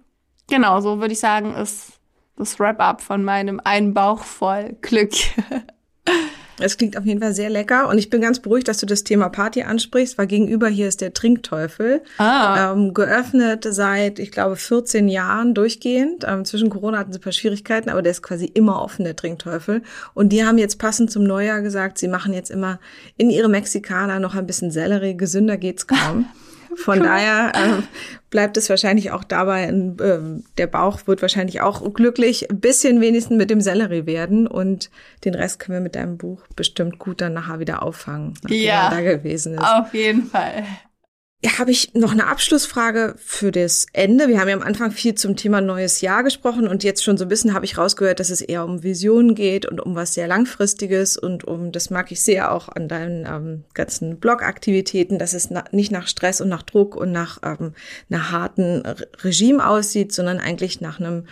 Genau, 0.49 0.81
so 0.81 0.99
würde 0.99 1.13
ich 1.13 1.19
sagen, 1.19 1.53
ist 1.55 1.93
das 2.35 2.59
Wrap-up 2.59 3.01
von 3.01 3.23
meinem 3.23 3.61
einen 3.63 3.93
Bauch 3.93 4.23
voll 4.23 4.77
Glück. 4.81 5.13
Es 6.59 6.77
klingt 6.77 6.97
auf 6.97 7.05
jeden 7.05 7.21
Fall 7.21 7.33
sehr 7.33 7.49
lecker 7.49 7.89
und 7.89 7.97
ich 7.97 8.09
bin 8.09 8.21
ganz 8.21 8.39
beruhigt, 8.39 8.67
dass 8.67 8.77
du 8.77 8.85
das 8.85 9.03
Thema 9.03 9.29
Party 9.29 9.63
ansprichst, 9.63 10.17
weil 10.17 10.27
gegenüber 10.27 10.67
hier 10.67 10.87
ist 10.87 11.01
der 11.01 11.13
Trinkteufel. 11.13 12.01
Ah. 12.17 12.71
Ähm, 12.71 12.93
geöffnet 12.93 13.65
seit, 13.69 14.19
ich 14.19 14.31
glaube, 14.31 14.55
14 14.55 15.07
Jahren 15.07 15.53
durchgehend. 15.53 16.25
Ähm, 16.27 16.45
zwischen 16.45 16.69
Corona 16.69 16.99
hatten 16.99 17.13
sie 17.13 17.19
ein 17.19 17.23
paar 17.23 17.31
Schwierigkeiten, 17.31 17.89
aber 17.89 18.01
der 18.01 18.11
ist 18.11 18.21
quasi 18.21 18.45
immer 18.45 18.81
offen, 18.81 19.05
der 19.05 19.15
Trinkteufel. 19.15 19.81
Und 20.13 20.29
die 20.29 20.45
haben 20.45 20.57
jetzt 20.57 20.77
passend 20.77 21.11
zum 21.11 21.23
Neujahr 21.23 21.61
gesagt, 21.61 21.97
sie 21.97 22.07
machen 22.07 22.33
jetzt 22.33 22.51
immer 22.51 22.79
in 23.17 23.29
ihre 23.29 23.49
Mexikaner 23.49 24.19
noch 24.19 24.35
ein 24.35 24.45
bisschen 24.45 24.71
Sellerie. 24.71 25.15
Gesünder 25.15 25.57
geht's 25.57 25.87
kaum. 25.87 26.25
Von 26.75 26.99
cool. 26.99 27.05
daher 27.05 27.51
äh, 27.55 27.81
bleibt 28.29 28.57
es 28.57 28.69
wahrscheinlich 28.69 29.11
auch 29.11 29.23
dabei, 29.23 29.65
äh, 29.65 30.19
der 30.57 30.67
Bauch 30.67 31.05
wird 31.05 31.21
wahrscheinlich 31.21 31.61
auch 31.61 31.93
glücklich, 31.93 32.49
ein 32.49 32.59
bisschen 32.59 33.01
wenigstens 33.01 33.37
mit 33.37 33.49
dem 33.49 33.61
Sellerie 33.61 34.05
werden 34.05 34.47
und 34.47 34.89
den 35.25 35.35
Rest 35.35 35.59
können 35.59 35.77
wir 35.77 35.81
mit 35.81 35.95
deinem 35.95 36.17
Buch 36.17 36.41
bestimmt 36.55 36.99
gut 36.99 37.21
dann 37.21 37.33
nachher 37.33 37.59
wieder 37.59 37.83
auffangen, 37.83 38.33
nachdem 38.41 38.61
ja, 38.61 38.85
er 38.85 38.89
da 38.89 39.01
gewesen 39.01 39.53
ist. 39.55 39.63
Auf 39.63 39.93
jeden 39.93 40.25
Fall. 40.25 40.63
Habe 41.49 41.71
ich 41.71 41.95
noch 41.95 42.11
eine 42.11 42.27
Abschlussfrage 42.27 43.15
für 43.17 43.51
das 43.51 43.87
Ende. 43.93 44.27
Wir 44.27 44.39
haben 44.39 44.47
ja 44.47 44.55
am 44.55 44.61
Anfang 44.61 44.91
viel 44.91 45.15
zum 45.15 45.35
Thema 45.35 45.59
neues 45.59 46.01
Jahr 46.01 46.23
gesprochen 46.23 46.67
und 46.67 46.83
jetzt 46.83 47.03
schon 47.03 47.17
so 47.17 47.25
ein 47.25 47.29
bisschen 47.29 47.55
habe 47.55 47.65
ich 47.65 47.79
rausgehört, 47.79 48.19
dass 48.19 48.29
es 48.29 48.41
eher 48.41 48.63
um 48.63 48.83
Visionen 48.83 49.33
geht 49.33 49.65
und 49.65 49.79
um 49.79 49.95
was 49.95 50.13
sehr 50.13 50.27
langfristiges 50.27 51.17
und 51.17 51.43
um, 51.43 51.71
das 51.71 51.89
mag 51.89 52.11
ich 52.11 52.21
sehr 52.21 52.51
auch 52.51 52.69
an 52.69 52.87
deinen 52.87 53.25
ähm, 53.25 53.63
ganzen 53.73 54.19
Blogaktivitäten, 54.19 55.17
dass 55.17 55.33
es 55.33 55.49
na, 55.49 55.63
nicht 55.71 55.91
nach 55.91 56.07
Stress 56.07 56.41
und 56.41 56.49
nach 56.49 56.61
Druck 56.61 56.95
und 56.95 57.11
nach 57.11 57.39
ähm, 57.43 57.73
einer 58.11 58.31
harten 58.31 58.83
Regime 59.23 59.65
aussieht, 59.65 60.13
sondern 60.13 60.39
eigentlich 60.39 60.79
nach 60.79 60.99
einem, 60.99 61.25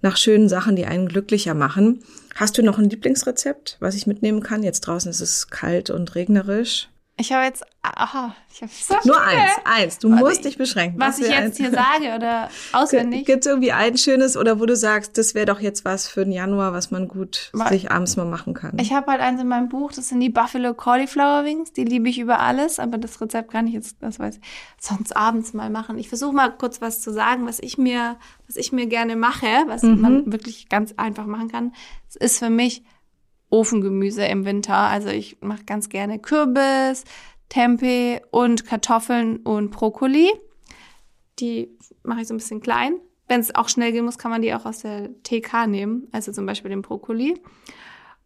nach 0.00 0.16
schönen 0.16 0.48
Sachen, 0.48 0.76
die 0.76 0.86
einen 0.86 1.08
glücklicher 1.08 1.54
machen. 1.54 2.04
Hast 2.36 2.56
du 2.56 2.62
noch 2.62 2.78
ein 2.78 2.88
Lieblingsrezept, 2.88 3.78
was 3.80 3.96
ich 3.96 4.06
mitnehmen 4.06 4.42
kann? 4.42 4.62
Jetzt 4.62 4.82
draußen 4.82 5.10
ist 5.10 5.20
es 5.20 5.48
kalt 5.48 5.90
und 5.90 6.14
regnerisch. 6.14 6.88
Ich 7.18 7.32
habe 7.32 7.46
jetzt, 7.46 7.64
aha, 7.80 8.34
ich 8.52 8.60
habe 8.60 8.70
so 8.70 8.94
Nur 9.08 9.18
eins, 9.22 9.52
eins. 9.64 9.98
Du 9.98 10.10
musst 10.10 10.44
dich 10.44 10.58
beschränken. 10.58 11.00
Was 11.00 11.18
ich 11.18 11.30
jetzt 11.30 11.56
hier 11.56 11.70
sage 11.70 12.14
oder 12.14 12.50
auswendig. 12.74 13.24
Gibt 13.24 13.40
es 13.40 13.50
irgendwie 13.50 13.72
ein 13.72 13.96
schönes 13.96 14.36
oder 14.36 14.60
wo 14.60 14.66
du 14.66 14.76
sagst, 14.76 15.16
das 15.16 15.34
wäre 15.34 15.46
doch 15.46 15.60
jetzt 15.60 15.86
was 15.86 16.08
für 16.08 16.24
den 16.24 16.32
Januar, 16.32 16.74
was 16.74 16.90
man 16.90 17.08
gut 17.08 17.48
Weil 17.54 17.70
sich 17.70 17.90
abends 17.90 18.16
mal 18.16 18.26
machen 18.26 18.52
kann? 18.52 18.76
Ich 18.78 18.92
habe 18.92 19.10
halt 19.10 19.22
eins 19.22 19.40
in 19.40 19.48
meinem 19.48 19.70
Buch, 19.70 19.92
das 19.92 20.10
sind 20.10 20.20
die 20.20 20.28
Buffalo 20.28 20.74
Cauliflower 20.74 21.44
Wings. 21.46 21.72
Die 21.72 21.84
liebe 21.84 22.10
ich 22.10 22.18
über 22.18 22.40
alles, 22.40 22.78
aber 22.78 22.98
das 22.98 23.18
Rezept 23.18 23.50
kann 23.50 23.66
ich 23.66 23.72
jetzt, 23.72 23.96
das 24.00 24.18
weiß 24.18 24.36
ich, 24.36 24.42
sonst 24.78 25.16
abends 25.16 25.54
mal 25.54 25.70
machen. 25.70 25.96
Ich 25.96 26.10
versuche 26.10 26.34
mal 26.34 26.50
kurz 26.50 26.82
was 26.82 27.00
zu 27.00 27.14
sagen, 27.14 27.46
was 27.46 27.60
ich 27.60 27.78
mir, 27.78 28.18
was 28.46 28.56
ich 28.56 28.72
mir 28.72 28.88
gerne 28.88 29.16
mache, 29.16 29.46
was 29.68 29.82
mhm. 29.82 30.00
man 30.02 30.32
wirklich 30.32 30.68
ganz 30.68 30.92
einfach 30.98 31.24
machen 31.24 31.50
kann. 31.50 31.72
Es 32.10 32.16
ist 32.16 32.38
für 32.40 32.50
mich 32.50 32.82
Ofengemüse 33.50 34.24
im 34.24 34.44
Winter. 34.44 34.76
Also 34.76 35.08
ich 35.08 35.38
mache 35.40 35.64
ganz 35.64 35.88
gerne 35.88 36.18
Kürbis, 36.18 37.04
Tempeh 37.48 38.20
und 38.30 38.66
Kartoffeln 38.66 39.38
und 39.38 39.70
Brokkoli. 39.70 40.30
Die 41.38 41.70
mache 42.02 42.22
ich 42.22 42.28
so 42.28 42.34
ein 42.34 42.38
bisschen 42.38 42.60
klein. 42.60 42.96
Wenn 43.28 43.40
es 43.40 43.54
auch 43.54 43.68
schnell 43.68 43.92
gehen 43.92 44.04
muss, 44.04 44.18
kann 44.18 44.30
man 44.30 44.42
die 44.42 44.54
auch 44.54 44.66
aus 44.66 44.80
der 44.80 45.10
TK 45.22 45.66
nehmen, 45.66 46.08
also 46.12 46.32
zum 46.32 46.46
Beispiel 46.46 46.70
den 46.70 46.82
Brokkoli. 46.82 47.40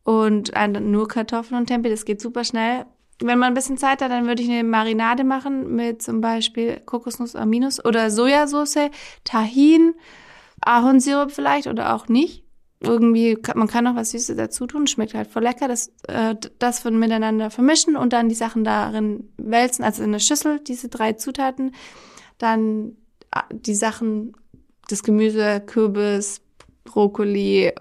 Und 0.04 0.52
nur 0.80 1.08
Kartoffeln 1.08 1.60
und 1.60 1.66
Tempeh, 1.66 1.90
das 1.90 2.04
geht 2.04 2.20
super 2.20 2.44
schnell. 2.44 2.86
Wenn 3.22 3.38
man 3.38 3.48
ein 3.48 3.54
bisschen 3.54 3.76
Zeit 3.76 4.00
hat, 4.00 4.10
dann 4.10 4.26
würde 4.26 4.42
ich 4.42 4.50
eine 4.50 4.64
Marinade 4.64 5.24
machen 5.24 5.74
mit 5.74 6.02
zum 6.02 6.20
Beispiel 6.20 6.80
Kokosnuss 6.80 7.36
Aminus 7.36 7.84
oder 7.84 8.10
Sojasauce, 8.10 8.90
Tahin, 9.24 9.94
Ahornsirup 10.62 11.30
vielleicht 11.30 11.66
oder 11.66 11.94
auch 11.94 12.08
nicht 12.08 12.44
irgendwie, 12.80 13.36
man 13.54 13.68
kann 13.68 13.84
noch 13.84 13.94
was 13.94 14.10
Süßes 14.10 14.36
dazu 14.36 14.66
tun, 14.66 14.86
schmeckt 14.86 15.14
halt 15.14 15.28
voll 15.28 15.42
lecker, 15.42 15.68
das, 15.68 15.92
äh, 16.08 16.34
das 16.58 16.80
von 16.80 16.98
miteinander 16.98 17.50
vermischen 17.50 17.96
und 17.96 18.12
dann 18.12 18.28
die 18.28 18.34
Sachen 18.34 18.64
darin 18.64 19.28
wälzen, 19.36 19.84
also 19.84 20.02
in 20.02 20.10
eine 20.10 20.20
Schüssel, 20.20 20.60
diese 20.60 20.88
drei 20.88 21.12
Zutaten, 21.12 21.74
dann 22.38 22.96
äh, 23.32 23.40
die 23.52 23.74
Sachen, 23.74 24.34
das 24.88 25.02
Gemüse, 25.02 25.60
Kürbis, 25.60 26.40
Brokkoli, 26.84 27.72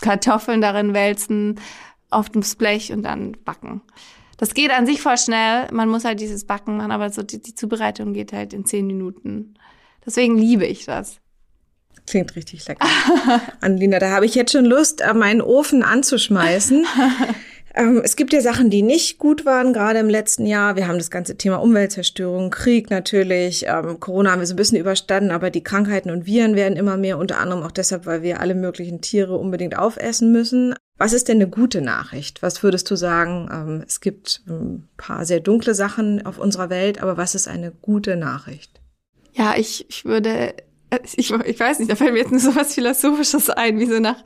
Kartoffeln 0.00 0.60
darin 0.60 0.94
wälzen, 0.94 1.60
auf 2.08 2.30
dem 2.30 2.42
Blech 2.58 2.92
und 2.92 3.02
dann 3.02 3.36
backen. 3.44 3.82
Das 4.36 4.54
geht 4.54 4.70
an 4.70 4.86
sich 4.86 5.02
voll 5.02 5.18
schnell, 5.18 5.66
man 5.72 5.88
muss 5.88 6.04
halt 6.04 6.20
dieses 6.20 6.44
Backen 6.44 6.76
machen, 6.76 6.92
aber 6.92 7.10
so 7.10 7.22
die, 7.22 7.42
die 7.42 7.54
Zubereitung 7.54 8.12
geht 8.12 8.32
halt 8.32 8.52
in 8.52 8.64
zehn 8.64 8.86
Minuten. 8.86 9.54
Deswegen 10.04 10.38
liebe 10.38 10.64
ich 10.64 10.84
das. 10.84 11.20
Klingt 12.06 12.36
richtig 12.36 12.66
lecker. 12.68 12.86
Annelina, 13.60 13.98
da 13.98 14.10
habe 14.10 14.26
ich 14.26 14.34
jetzt 14.34 14.52
schon 14.52 14.64
Lust, 14.64 15.00
äh, 15.00 15.14
meinen 15.14 15.40
Ofen 15.40 15.82
anzuschmeißen. 15.82 16.86
Ähm, 17.76 18.00
es 18.02 18.16
gibt 18.16 18.32
ja 18.32 18.40
Sachen, 18.40 18.70
die 18.70 18.80
nicht 18.80 19.18
gut 19.18 19.44
waren, 19.44 19.74
gerade 19.74 19.98
im 19.98 20.08
letzten 20.08 20.46
Jahr. 20.46 20.76
Wir 20.76 20.88
haben 20.88 20.96
das 20.96 21.10
ganze 21.10 21.36
Thema 21.36 21.56
Umweltzerstörung, 21.56 22.48
Krieg 22.48 22.88
natürlich. 22.88 23.66
Ähm, 23.66 24.00
Corona 24.00 24.30
haben 24.30 24.40
wir 24.40 24.46
so 24.46 24.54
ein 24.54 24.56
bisschen 24.56 24.78
überstanden, 24.78 25.30
aber 25.30 25.50
die 25.50 25.62
Krankheiten 25.62 26.10
und 26.10 26.24
Viren 26.24 26.56
werden 26.56 26.78
immer 26.78 26.96
mehr, 26.96 27.18
unter 27.18 27.38
anderem 27.38 27.62
auch 27.62 27.70
deshalb, 27.70 28.06
weil 28.06 28.22
wir 28.22 28.40
alle 28.40 28.54
möglichen 28.54 29.02
Tiere 29.02 29.36
unbedingt 29.36 29.78
aufessen 29.78 30.32
müssen. 30.32 30.74
Was 30.96 31.12
ist 31.12 31.28
denn 31.28 31.36
eine 31.36 31.50
gute 31.50 31.82
Nachricht? 31.82 32.42
Was 32.42 32.62
würdest 32.62 32.90
du 32.90 32.96
sagen? 32.96 33.50
Ähm, 33.52 33.84
es 33.86 34.00
gibt 34.00 34.42
ein 34.48 34.88
paar 34.96 35.26
sehr 35.26 35.40
dunkle 35.40 35.74
Sachen 35.74 36.24
auf 36.24 36.38
unserer 36.38 36.70
Welt, 36.70 37.02
aber 37.02 37.18
was 37.18 37.34
ist 37.34 37.46
eine 37.46 37.72
gute 37.72 38.16
Nachricht? 38.16 38.80
Ja, 39.34 39.54
ich, 39.54 39.84
ich 39.90 40.06
würde 40.06 40.54
ich, 41.16 41.32
ich 41.32 41.60
weiß 41.60 41.78
nicht, 41.78 41.90
da 41.90 41.96
fällt 41.96 42.12
mir 42.12 42.20
jetzt 42.20 42.30
nur 42.30 42.40
so 42.40 42.54
was 42.54 42.74
Philosophisches 42.74 43.50
ein, 43.50 43.78
wie 43.78 43.86
so 43.86 43.98
nach, 44.00 44.22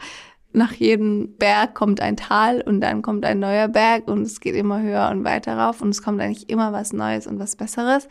nach 0.53 0.73
jedem 0.73 1.37
Berg 1.37 1.75
kommt 1.75 2.01
ein 2.01 2.17
Tal 2.17 2.61
und 2.63 2.81
dann 2.81 3.03
kommt 3.03 3.25
ein 3.25 3.39
neuer 3.39 3.69
Berg 3.69 4.09
und 4.09 4.23
es 4.23 4.41
geht 4.41 4.55
immer 4.55 4.83
höher 4.83 5.09
und 5.11 5.25
weiter 5.25 5.57
rauf 5.57 5.81
und 5.81 5.91
es 5.91 6.03
kommt 6.03 6.21
eigentlich 6.21 6.49
immer 6.51 6.73
was 6.73 6.93
Neues 6.93 7.27
und 7.27 7.39
was 7.39 7.57
Besseres. 7.57 8.09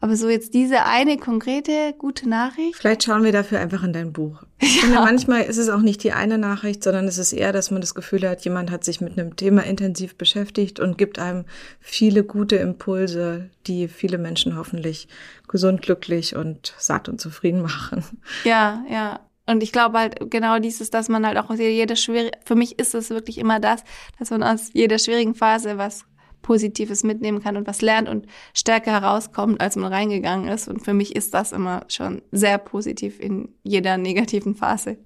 Aber 0.00 0.14
so 0.14 0.28
jetzt 0.28 0.54
diese 0.54 0.84
eine 0.84 1.16
konkrete 1.16 1.92
gute 1.98 2.28
Nachricht. 2.28 2.76
Vielleicht 2.76 3.02
schauen 3.02 3.24
wir 3.24 3.32
dafür 3.32 3.58
einfach 3.58 3.82
in 3.82 3.92
dein 3.92 4.12
Buch. 4.12 4.44
Ich 4.58 4.76
ja. 4.76 4.82
finde, 4.82 5.00
manchmal 5.00 5.42
ist 5.42 5.56
es 5.56 5.68
auch 5.68 5.80
nicht 5.80 6.04
die 6.04 6.12
eine 6.12 6.38
Nachricht, 6.38 6.84
sondern 6.84 7.08
es 7.08 7.18
ist 7.18 7.32
eher, 7.32 7.52
dass 7.52 7.72
man 7.72 7.80
das 7.80 7.96
Gefühl 7.96 8.28
hat, 8.28 8.44
jemand 8.44 8.70
hat 8.70 8.84
sich 8.84 9.00
mit 9.00 9.18
einem 9.18 9.34
Thema 9.34 9.64
intensiv 9.64 10.16
beschäftigt 10.16 10.78
und 10.78 10.98
gibt 10.98 11.18
einem 11.18 11.46
viele 11.80 12.22
gute 12.22 12.56
Impulse, 12.56 13.50
die 13.66 13.88
viele 13.88 14.18
Menschen 14.18 14.56
hoffentlich 14.56 15.08
gesund, 15.48 15.82
glücklich 15.82 16.36
und 16.36 16.74
satt 16.78 17.08
und 17.08 17.20
zufrieden 17.20 17.62
machen. 17.62 18.04
Ja, 18.44 18.84
ja. 18.88 19.20
Und 19.46 19.62
ich 19.62 19.72
glaube 19.72 19.98
halt 19.98 20.30
genau 20.30 20.58
dieses, 20.58 20.90
dass 20.90 21.08
man 21.08 21.26
halt 21.26 21.38
auch 21.38 21.48
aus 21.48 21.58
jeder 21.58 21.96
schwere, 21.96 22.30
für 22.44 22.54
mich 22.54 22.78
ist 22.78 22.94
es 22.94 23.10
wirklich 23.10 23.38
immer 23.38 23.58
das, 23.58 23.82
dass 24.18 24.30
man 24.30 24.42
aus 24.42 24.70
jeder 24.74 24.98
schwierigen 24.98 25.34
Phase 25.34 25.78
was 25.78 26.04
Positives 26.42 27.04
mitnehmen 27.04 27.42
kann 27.42 27.56
und 27.56 27.66
was 27.66 27.82
lernt 27.82 28.08
und 28.08 28.26
stärker 28.54 28.92
herauskommt, 28.92 29.60
als 29.60 29.76
man 29.76 29.92
reingegangen 29.92 30.48
ist. 30.48 30.68
Und 30.68 30.84
für 30.84 30.94
mich 30.94 31.14
ist 31.16 31.34
das 31.34 31.52
immer 31.52 31.84
schon 31.88 32.22
sehr 32.32 32.58
positiv 32.58 33.20
in 33.20 33.48
jeder 33.62 33.96
negativen 33.96 34.54
Phase. 34.54 34.98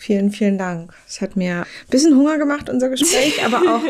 Vielen, 0.00 0.30
vielen 0.30 0.58
Dank. 0.58 0.94
Es 1.06 1.20
hat 1.20 1.36
mir 1.36 1.62
ein 1.62 1.90
bisschen 1.90 2.16
Hunger 2.16 2.38
gemacht, 2.38 2.70
unser 2.70 2.88
Gespräch, 2.88 3.42
aber 3.44 3.58
auch 3.58 3.82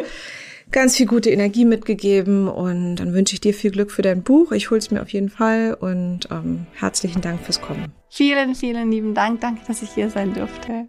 ganz 0.71 0.97
viel 0.97 1.07
gute 1.07 1.31
Energie 1.31 1.65
mitgegeben. 1.65 2.49
Und 2.49 2.97
dann 2.97 3.13
wünsche 3.13 3.35
ich 3.35 3.41
dir 3.41 3.53
viel 3.53 3.71
Glück 3.71 3.91
für 3.91 4.03
dein 4.03 4.23
Buch. 4.23 4.53
Ich 4.53 4.71
hole 4.71 4.79
es 4.79 4.91
mir 4.91 5.03
auf 5.03 5.11
jeden 5.11 5.29
Fall 5.29 5.75
und 5.79 6.29
ähm, 6.31 6.67
herzlichen 6.75 7.21
Dank 7.21 7.41
fürs 7.43 7.61
Kommen. 7.61 7.93
Vielen, 8.09 8.55
vielen 8.55 8.91
lieben 8.91 9.15
Dank. 9.15 9.41
Danke, 9.43 9.61
dass 9.67 9.83
ich 9.83 9.91
hier 9.91 10.09
sein 10.09 10.33
durfte. 10.33 10.89